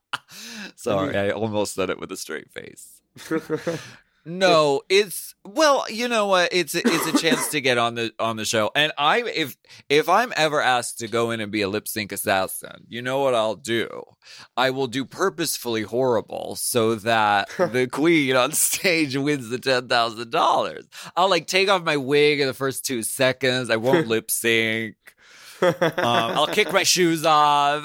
Sorry, 0.76 1.16
I 1.16 1.30
almost 1.30 1.74
said 1.74 1.90
it 1.90 1.98
with 1.98 2.12
a 2.12 2.16
straight 2.16 2.50
face. 2.52 3.00
No, 4.24 4.82
it's 4.88 5.34
well, 5.44 5.84
you 5.88 6.08
know 6.08 6.26
what? 6.26 6.50
It's 6.52 6.74
a, 6.74 6.80
it's 6.84 7.06
a 7.06 7.18
chance 7.18 7.48
to 7.48 7.60
get 7.60 7.78
on 7.78 7.94
the 7.94 8.12
on 8.18 8.36
the 8.36 8.44
show. 8.44 8.70
And 8.74 8.92
I 8.98 9.22
if 9.22 9.56
if 9.88 10.08
I'm 10.08 10.32
ever 10.36 10.60
asked 10.60 10.98
to 10.98 11.08
go 11.08 11.30
in 11.30 11.40
and 11.40 11.50
be 11.50 11.62
a 11.62 11.68
lip 11.68 11.88
sync 11.88 12.12
assassin, 12.12 12.84
you 12.88 13.00
know 13.00 13.20
what 13.20 13.34
I'll 13.34 13.54
do? 13.54 14.02
I 14.56 14.70
will 14.70 14.86
do 14.86 15.04
purposefully 15.04 15.82
horrible 15.82 16.56
so 16.56 16.96
that 16.96 17.48
the 17.56 17.88
queen 17.90 18.36
on 18.36 18.52
stage 18.52 19.16
wins 19.16 19.48
the 19.48 19.58
ten 19.58 19.88
thousand 19.88 20.30
dollars. 20.30 20.86
I'll 21.16 21.30
like 21.30 21.46
take 21.46 21.68
off 21.68 21.82
my 21.82 21.96
wig 21.96 22.40
in 22.40 22.46
the 22.46 22.54
first 22.54 22.84
two 22.84 23.02
seconds. 23.02 23.70
I 23.70 23.76
won't 23.76 24.08
lip 24.08 24.30
sync. 24.30 24.96
Um, 25.62 25.74
I'll 25.98 26.46
kick 26.46 26.72
my 26.72 26.84
shoes 26.84 27.24
off. 27.24 27.82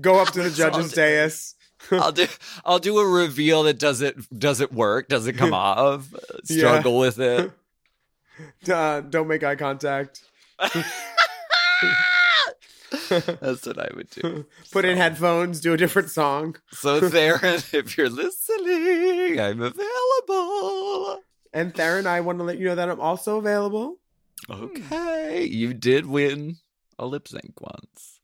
Go 0.00 0.20
up 0.20 0.28
to 0.32 0.42
the 0.44 0.50
judge's 0.50 0.92
dais. 0.92 1.54
I'll 1.92 2.12
do 2.12 2.26
I'll 2.64 2.78
do 2.78 2.98
a 2.98 3.06
reveal 3.06 3.62
that 3.64 3.78
doesn't 3.78 4.38
doesn't 4.38 4.72
work, 4.72 5.08
doesn't 5.08 5.36
come 5.36 5.52
off. 5.54 6.08
Yeah. 6.48 6.58
Struggle 6.58 6.98
with 6.98 7.18
it. 7.18 7.50
Uh, 8.68 9.02
don't 9.02 9.28
make 9.28 9.44
eye 9.44 9.54
contact. 9.54 10.22
That's 13.08 13.66
what 13.66 13.78
I 13.78 13.88
would 13.94 14.10
do. 14.10 14.46
Put 14.70 14.84
in 14.84 14.96
headphones. 14.96 15.60
Do 15.60 15.72
a 15.72 15.76
different 15.76 16.10
song. 16.10 16.56
So 16.72 17.08
Theron, 17.08 17.60
if 17.72 17.96
you're 17.96 18.08
listening, 18.10 19.38
I'm 19.40 19.60
available. 19.62 21.22
And 21.52 21.74
Theron, 21.74 22.06
I 22.06 22.20
want 22.20 22.38
to 22.38 22.44
let 22.44 22.58
you 22.58 22.66
know 22.66 22.74
that 22.74 22.88
I'm 22.90 23.00
also 23.00 23.36
available. 23.38 23.98
Okay. 24.50 25.44
You 25.44 25.74
did 25.74 26.06
win 26.06 26.56
a 26.98 27.06
lip 27.06 27.28
sync 27.28 27.60
once. 27.60 28.20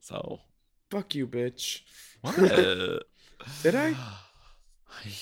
So 0.00 0.40
Fuck 0.90 1.14
you, 1.14 1.26
bitch. 1.26 1.80
what? 2.20 3.04
Did 3.62 3.74
I? 3.74 3.94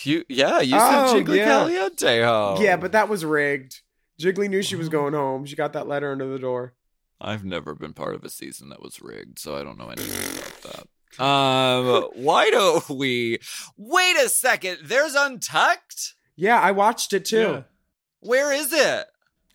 You 0.04 0.24
yeah, 0.28 0.60
you 0.60 0.76
Oh, 0.78 1.14
sent 1.14 1.26
Jiggly 1.26 1.38
yeah. 1.38 1.44
Caliente 1.46 2.20
home. 2.22 2.60
Yeah, 2.62 2.76
but 2.76 2.92
that 2.92 3.08
was 3.08 3.24
rigged. 3.24 3.80
Jiggly 4.20 4.50
knew 4.50 4.60
she 4.62 4.76
was 4.76 4.88
Oh. 4.88 4.90
going 4.90 5.14
home. 5.14 5.46
She 5.46 5.56
got 5.56 5.72
that 5.72 5.88
letter 5.88 6.12
under 6.12 6.28
the 6.28 6.38
door. 6.38 6.74
I've 7.18 7.44
never 7.46 7.74
been 7.74 7.94
part 7.94 8.14
of 8.14 8.22
a 8.22 8.28
season 8.28 8.68
that 8.70 8.82
was 8.82 9.00
rigged, 9.00 9.38
so 9.38 9.56
I 9.56 9.62
don't 9.62 9.78
know 9.78 9.88
anything 9.88 10.38
about 10.62 10.86
that. 11.18 11.24
Um, 11.24 12.10
why 12.14 12.50
don't 12.50 12.86
we 12.90 13.38
wait 13.78 14.16
a 14.16 14.28
second? 14.28 14.80
There's 14.84 15.14
Untucked. 15.14 16.14
Yeah, 16.36 16.60
I 16.60 16.72
watched 16.72 17.14
it 17.14 17.24
too. 17.24 17.38
Yeah. 17.40 17.62
Where 18.20 18.52
is 18.52 18.74
it? 18.74 19.06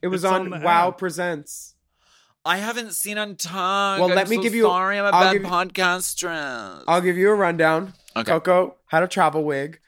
It 0.01 0.07
was 0.07 0.23
It's 0.23 0.33
on, 0.33 0.51
on 0.51 0.63
Wow 0.63 0.87
app. 0.87 0.97
Presents. 0.97 1.74
I 2.45 2.57
haven't 2.57 2.93
seen 2.93 3.17
Untucked. 3.17 3.99
Well, 3.99 4.09
I'm 4.09 4.15
let 4.15 4.29
me 4.29 4.35
so 4.37 4.41
give 4.43 4.53
you- 4.53 4.63
Sorry, 4.63 4.99
I'm 4.99 5.05
a 5.05 5.07
I'll 5.09 5.23
bad 5.23 5.33
give 5.33 5.41
you- 5.43 5.47
podcastress. 5.47 6.83
I'll 6.87 7.01
give 7.01 7.17
you 7.17 7.29
a 7.31 7.35
rundown. 7.35 7.93
Okay. 8.15 8.31
Coco 8.31 8.75
had 8.87 9.03
a 9.03 9.07
travel 9.07 9.43
wig. 9.43 9.79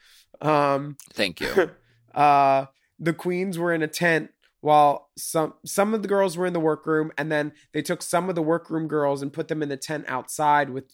Um, 0.41 0.97
Thank 1.13 1.39
you. 1.39 1.71
uh, 2.15 2.65
the 2.99 3.13
queens 3.13 3.57
were 3.59 3.73
in 3.73 3.84
a 3.84 3.88
tent 3.88 4.31
while 4.61 5.09
some 5.17 5.53
some 5.65 5.93
of 5.93 6.01
the 6.01 6.07
girls 6.07 6.35
were 6.35 6.45
in 6.47 6.53
the 6.53 6.59
workroom, 6.59 7.11
and 7.17 7.31
then 7.31 7.53
they 7.73 7.81
took 7.81 8.01
some 8.01 8.27
of 8.27 8.35
the 8.35 8.41
workroom 8.41 8.88
girls 8.88 9.21
and 9.21 9.31
put 9.31 9.47
them 9.47 9.61
in 9.61 9.69
the 9.69 9.77
tent 9.77 10.05
outside 10.07 10.69
with 10.71 10.85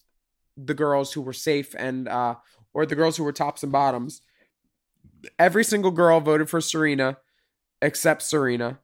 the 0.57 0.73
girls 0.73 1.13
who 1.13 1.21
were 1.21 1.33
safe 1.33 1.73
and 1.77 2.07
uh, 2.07 2.35
or 2.73 2.85
the 2.85 2.95
girls 2.95 3.17
who 3.17 3.23
were 3.23 3.31
tops 3.31 3.63
and 3.63 3.71
bottoms. 3.71 4.21
Every 5.39 5.63
single 5.63 5.91
girl 5.91 6.19
voted 6.19 6.49
for 6.49 6.59
Serena, 6.59 7.17
except 7.81 8.21
Serena. 8.21 8.79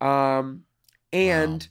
Um, 0.00 0.64
and 1.12 1.68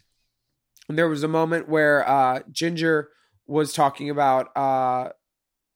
there 0.89 1.09
was 1.09 1.23
a 1.23 1.27
moment 1.27 1.67
where 1.67 2.07
uh, 2.07 2.41
Ginger 2.51 3.09
was 3.45 3.73
talking 3.73 4.09
about 4.09 4.55
uh, 4.55 5.09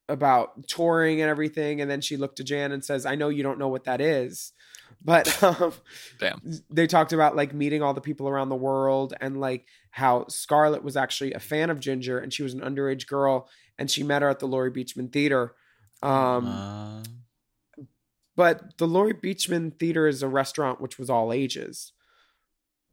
about 0.08 0.68
touring 0.68 1.22
and 1.22 1.30
everything, 1.30 1.82
and 1.82 1.90
then 1.90 2.02
she 2.02 2.18
looked 2.18 2.38
to 2.38 2.44
Jan 2.44 2.72
and 2.72 2.84
says, 2.84 3.06
"I 3.06 3.16
know 3.16 3.30
you 3.30 3.44
don't 3.44 3.60
know 3.60 3.68
what 3.68 3.86
that 3.86 4.02
is." 4.02 4.54
But 5.04 5.42
um, 5.62 5.74
Damn. 6.20 6.42
they 6.70 6.88
talked 6.88 7.14
about 7.14 7.36
like 7.36 7.54
meeting 7.54 7.82
all 7.82 7.94
the 7.94 8.02
people 8.02 8.28
around 8.30 8.50
the 8.50 8.56
world 8.56 9.14
and 9.20 9.40
like 9.40 9.66
how 9.90 10.28
Scarlett 10.28 10.84
was 10.84 10.96
actually 10.96 11.34
a 11.34 11.40
fan 11.40 11.70
of 11.70 11.80
Ginger 11.80 12.20
and 12.20 12.32
she 12.32 12.44
was 12.44 12.54
an 12.54 12.62
underage 12.62 13.08
girl 13.08 13.50
and 13.78 13.90
she 13.90 14.04
met 14.04 14.22
her 14.22 14.30
at 14.30 14.40
the 14.40 14.48
Laurie 14.48 14.72
Beechman 14.72 15.12
Theater. 15.12 15.56
Um, 16.04 16.48
Uh, 16.48 17.04
but 18.36 18.78
the 18.78 18.88
Laurie 18.88 19.14
Beechman 19.14 19.78
Theater 19.78 20.08
is 20.08 20.24
a 20.24 20.28
restaurant 20.28 20.80
which 20.80 20.98
was 20.98 21.10
all 21.10 21.34
ages. 21.34 21.94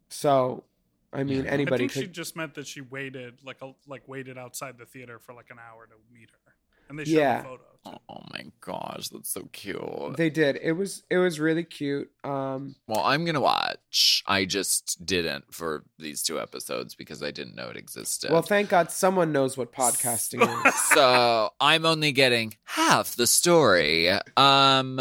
So, 0.08 0.64
I 1.12 1.24
mean, 1.24 1.44
Yeah. 1.44 1.50
I 1.50 1.54
anybody 1.54 1.88
think 1.88 1.92
she 1.92 2.06
just 2.06 2.36
meant 2.36 2.54
that 2.54 2.66
she 2.66 2.80
waited, 2.82 3.38
like 3.44 3.62
a, 3.62 3.72
like 3.86 4.06
waited 4.06 4.36
outside 4.36 4.76
the 4.78 4.84
theater 4.86 5.18
for 5.18 5.32
like 5.34 5.50
an 5.50 5.58
hour 5.58 5.86
to 5.86 5.94
meet 6.12 6.30
her, 6.30 6.54
and 6.88 6.98
they 6.98 7.04
showed 7.04 7.12
Yeah. 7.18 7.40
a 7.40 7.44
photo. 7.44 7.64
Oh 8.08 8.22
my 8.32 8.46
gosh, 8.60 9.08
that's 9.08 9.30
so 9.30 9.48
cute. 9.52 10.16
They 10.16 10.30
did. 10.30 10.58
It 10.62 10.72
was 10.72 11.02
it 11.10 11.18
was 11.18 11.40
really 11.40 11.64
cute. 11.64 12.10
Um, 12.24 12.74
well, 12.86 13.02
I'm 13.04 13.24
gonna 13.24 13.40
watch. 13.40 14.22
I 14.26 14.44
just 14.44 15.04
didn't 15.04 15.52
for 15.52 15.84
these 15.98 16.22
two 16.22 16.38
episodes 16.40 16.94
because 16.94 17.22
I 17.22 17.30
didn't 17.30 17.54
know 17.56 17.68
it 17.68 17.76
existed. 17.76 18.30
well, 18.30 18.42
thank 18.42 18.68
God 18.68 18.90
someone 18.90 19.32
knows 19.32 19.56
what 19.56 19.72
podcasting 19.72 20.42
is. 20.66 20.74
so 20.94 21.50
I'm 21.60 21.84
only 21.86 22.12
getting 22.12 22.54
half 22.64 23.16
the 23.16 23.26
story. 23.26 24.10
Um, 24.36 25.00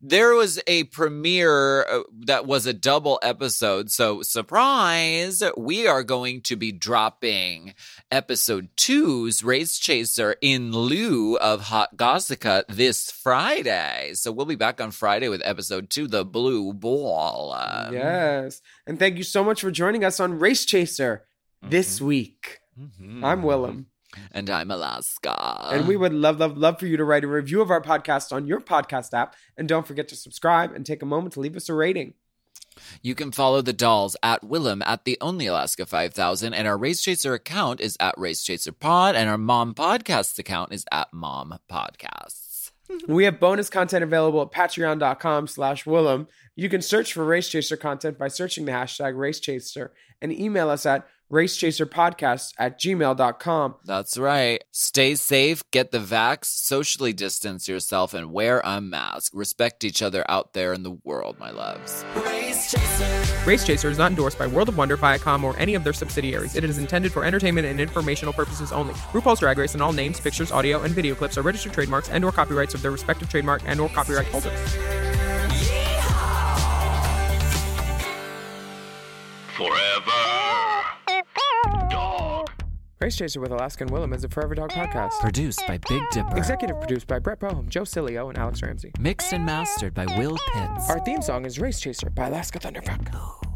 there 0.00 0.34
was 0.34 0.60
a 0.66 0.84
premiere 0.84 1.84
uh, 1.84 2.02
that 2.26 2.46
was 2.46 2.66
a 2.66 2.72
double 2.72 3.18
episode. 3.22 3.90
So 3.90 4.22
surprise, 4.22 5.42
we 5.56 5.86
are 5.86 6.02
going 6.02 6.42
to 6.42 6.56
be 6.56 6.72
dropping 6.72 7.74
episode 8.10 8.68
two's 8.76 9.42
Race 9.42 9.78
Chaser 9.78 10.36
in 10.40 10.72
lieu 10.72 11.36
of 11.38 11.62
Hot 11.62 11.96
Gossica 12.28 12.64
this 12.68 13.10
Friday. 13.10 14.12
So 14.14 14.32
we'll 14.32 14.46
be 14.46 14.54
back 14.54 14.80
on 14.80 14.90
Friday 14.90 15.28
with 15.28 15.42
episode 15.44 15.90
two, 15.90 16.06
The 16.06 16.24
Blue 16.24 16.72
Ball. 16.72 17.52
Um, 17.52 17.92
yes, 17.92 18.62
and 18.86 18.98
thank 18.98 19.18
you 19.18 19.24
so 19.24 19.44
much 19.44 19.60
for 19.60 19.70
joining 19.70 20.04
us 20.04 20.20
on 20.20 20.38
Race 20.38 20.64
Chaser 20.64 21.24
this 21.62 22.00
week. 22.00 22.60
mhm. 22.78 23.22
I'm 23.24 23.42
Willam. 23.42 23.86
And 24.30 24.48
I'm 24.48 24.70
Alaska. 24.70 25.68
And 25.72 25.88
we 25.88 25.96
would 25.96 26.14
love, 26.14 26.38
love, 26.38 26.56
love 26.56 26.78
for 26.78 26.86
you 26.86 26.96
to 26.96 27.04
write 27.04 27.24
a 27.24 27.28
review 27.28 27.60
of 27.60 27.70
our 27.70 27.82
podcast 27.82 28.32
on 28.32 28.46
your 28.46 28.60
podcast 28.60 29.12
app. 29.12 29.34
And 29.56 29.68
don't 29.68 29.86
forget 29.86 30.06
to 30.08 30.16
subscribe 30.16 30.72
and 30.72 30.86
take 30.86 31.02
a 31.02 31.06
moment 31.06 31.34
to 31.34 31.40
leave 31.40 31.56
us 31.56 31.68
a 31.68 31.74
rating. 31.74 32.14
You 33.02 33.14
can 33.14 33.32
follow 33.32 33.62
the 33.62 33.72
dolls 33.72 34.16
at 34.22 34.42
Willam 34.42 34.82
at 34.86 35.04
the 35.04 35.18
Only 35.20 35.46
Alaska 35.46 35.86
5000, 35.86 36.54
and 36.54 36.68
our 36.68 36.76
Race 36.76 37.02
Chaser 37.02 37.34
account 37.34 37.80
is 37.80 37.96
at 38.00 38.16
Race 38.18 38.42
Chaser 38.42 38.72
Pod, 38.72 39.14
and 39.14 39.28
our 39.28 39.38
Mom 39.38 39.74
Podcasts 39.74 40.38
account 40.38 40.72
is 40.72 40.84
at 40.90 41.12
Mom 41.12 41.58
Podcasts. 41.70 42.72
We 43.08 43.24
have 43.24 43.40
bonus 43.40 43.70
content 43.70 44.04
available 44.04 44.42
at 44.42 44.52
patreon.com 44.52 45.46
slash 45.46 45.84
Willam. 45.84 46.26
You 46.54 46.68
can 46.68 46.82
search 46.82 47.12
for 47.12 47.24
Race 47.24 47.48
Chaser 47.48 47.76
content 47.76 48.18
by 48.18 48.28
searching 48.28 48.66
the 48.66 48.72
hashtag 48.72 49.16
Race 49.16 49.40
Chaser 49.40 49.92
and 50.20 50.32
email 50.32 50.70
us 50.70 50.86
at 50.86 51.06
racechaserpodcast 51.32 52.52
at 52.58 52.78
gmail.com. 52.78 53.74
That's 53.84 54.18
right. 54.18 54.62
Stay 54.70 55.14
safe, 55.14 55.68
get 55.70 55.90
the 55.90 55.98
vax, 55.98 56.44
socially 56.46 57.12
distance 57.12 57.66
yourself, 57.66 58.14
and 58.14 58.32
wear 58.32 58.60
a 58.64 58.80
mask. 58.80 59.32
Respect 59.34 59.84
each 59.84 60.02
other 60.02 60.24
out 60.30 60.52
there 60.52 60.72
in 60.72 60.82
the 60.82 60.98
world, 61.02 61.38
my 61.38 61.50
loves. 61.50 62.04
Race 62.16 62.53
Chaser. 62.70 63.44
Race 63.46 63.64
Chaser 63.64 63.90
is 63.90 63.98
not 63.98 64.10
endorsed 64.10 64.38
by 64.38 64.46
World 64.46 64.68
of 64.68 64.76
Wonder, 64.76 64.96
Viacom, 64.96 65.42
or 65.42 65.56
any 65.58 65.74
of 65.74 65.84
their 65.84 65.92
subsidiaries. 65.92 66.56
It 66.56 66.64
is 66.64 66.78
intended 66.78 67.12
for 67.12 67.24
entertainment 67.24 67.66
and 67.66 67.80
informational 67.80 68.32
purposes 68.32 68.72
only. 68.72 68.94
RuPaul's 69.12 69.40
Drag 69.40 69.58
Race 69.58 69.74
and 69.74 69.82
all 69.82 69.92
names, 69.92 70.20
pictures, 70.20 70.52
audio, 70.52 70.82
and 70.82 70.94
video 70.94 71.14
clips 71.14 71.36
are 71.38 71.42
registered 71.42 71.72
trademarks 71.72 72.08
and/or 72.08 72.32
copyrights 72.32 72.74
of 72.74 72.82
their 72.82 72.90
respective 72.90 73.28
trademark 73.28 73.62
and/or 73.66 73.88
copyright 73.88 74.26
holders. 74.26 74.58
Forever. 79.56 80.10
Race 83.04 83.16
Chaser 83.16 83.38
with 83.38 83.52
Alaska 83.52 83.84
and 83.84 83.92
Willam 83.92 84.14
is 84.14 84.24
a 84.24 84.30
Forever 84.30 84.54
Dog 84.54 84.70
podcast. 84.70 85.20
Produced 85.20 85.62
by 85.68 85.76
Big 85.76 86.00
Dipper. 86.10 86.38
Executive 86.38 86.80
produced 86.80 87.06
by 87.06 87.18
Brett 87.18 87.38
Boehm, 87.38 87.68
Joe 87.68 87.82
Cilio, 87.82 88.30
and 88.30 88.38
Alex 88.38 88.62
Ramsey. 88.62 88.92
Mixed 88.98 89.34
and 89.34 89.44
mastered 89.44 89.92
by 89.92 90.06
Will 90.16 90.38
Pitts. 90.54 90.88
Our 90.88 91.00
theme 91.00 91.20
song 91.20 91.44
is 91.44 91.58
Race 91.58 91.78
Chaser 91.78 92.08
by 92.08 92.28
Alaska 92.28 92.60
Thunderfuck. 92.60 93.53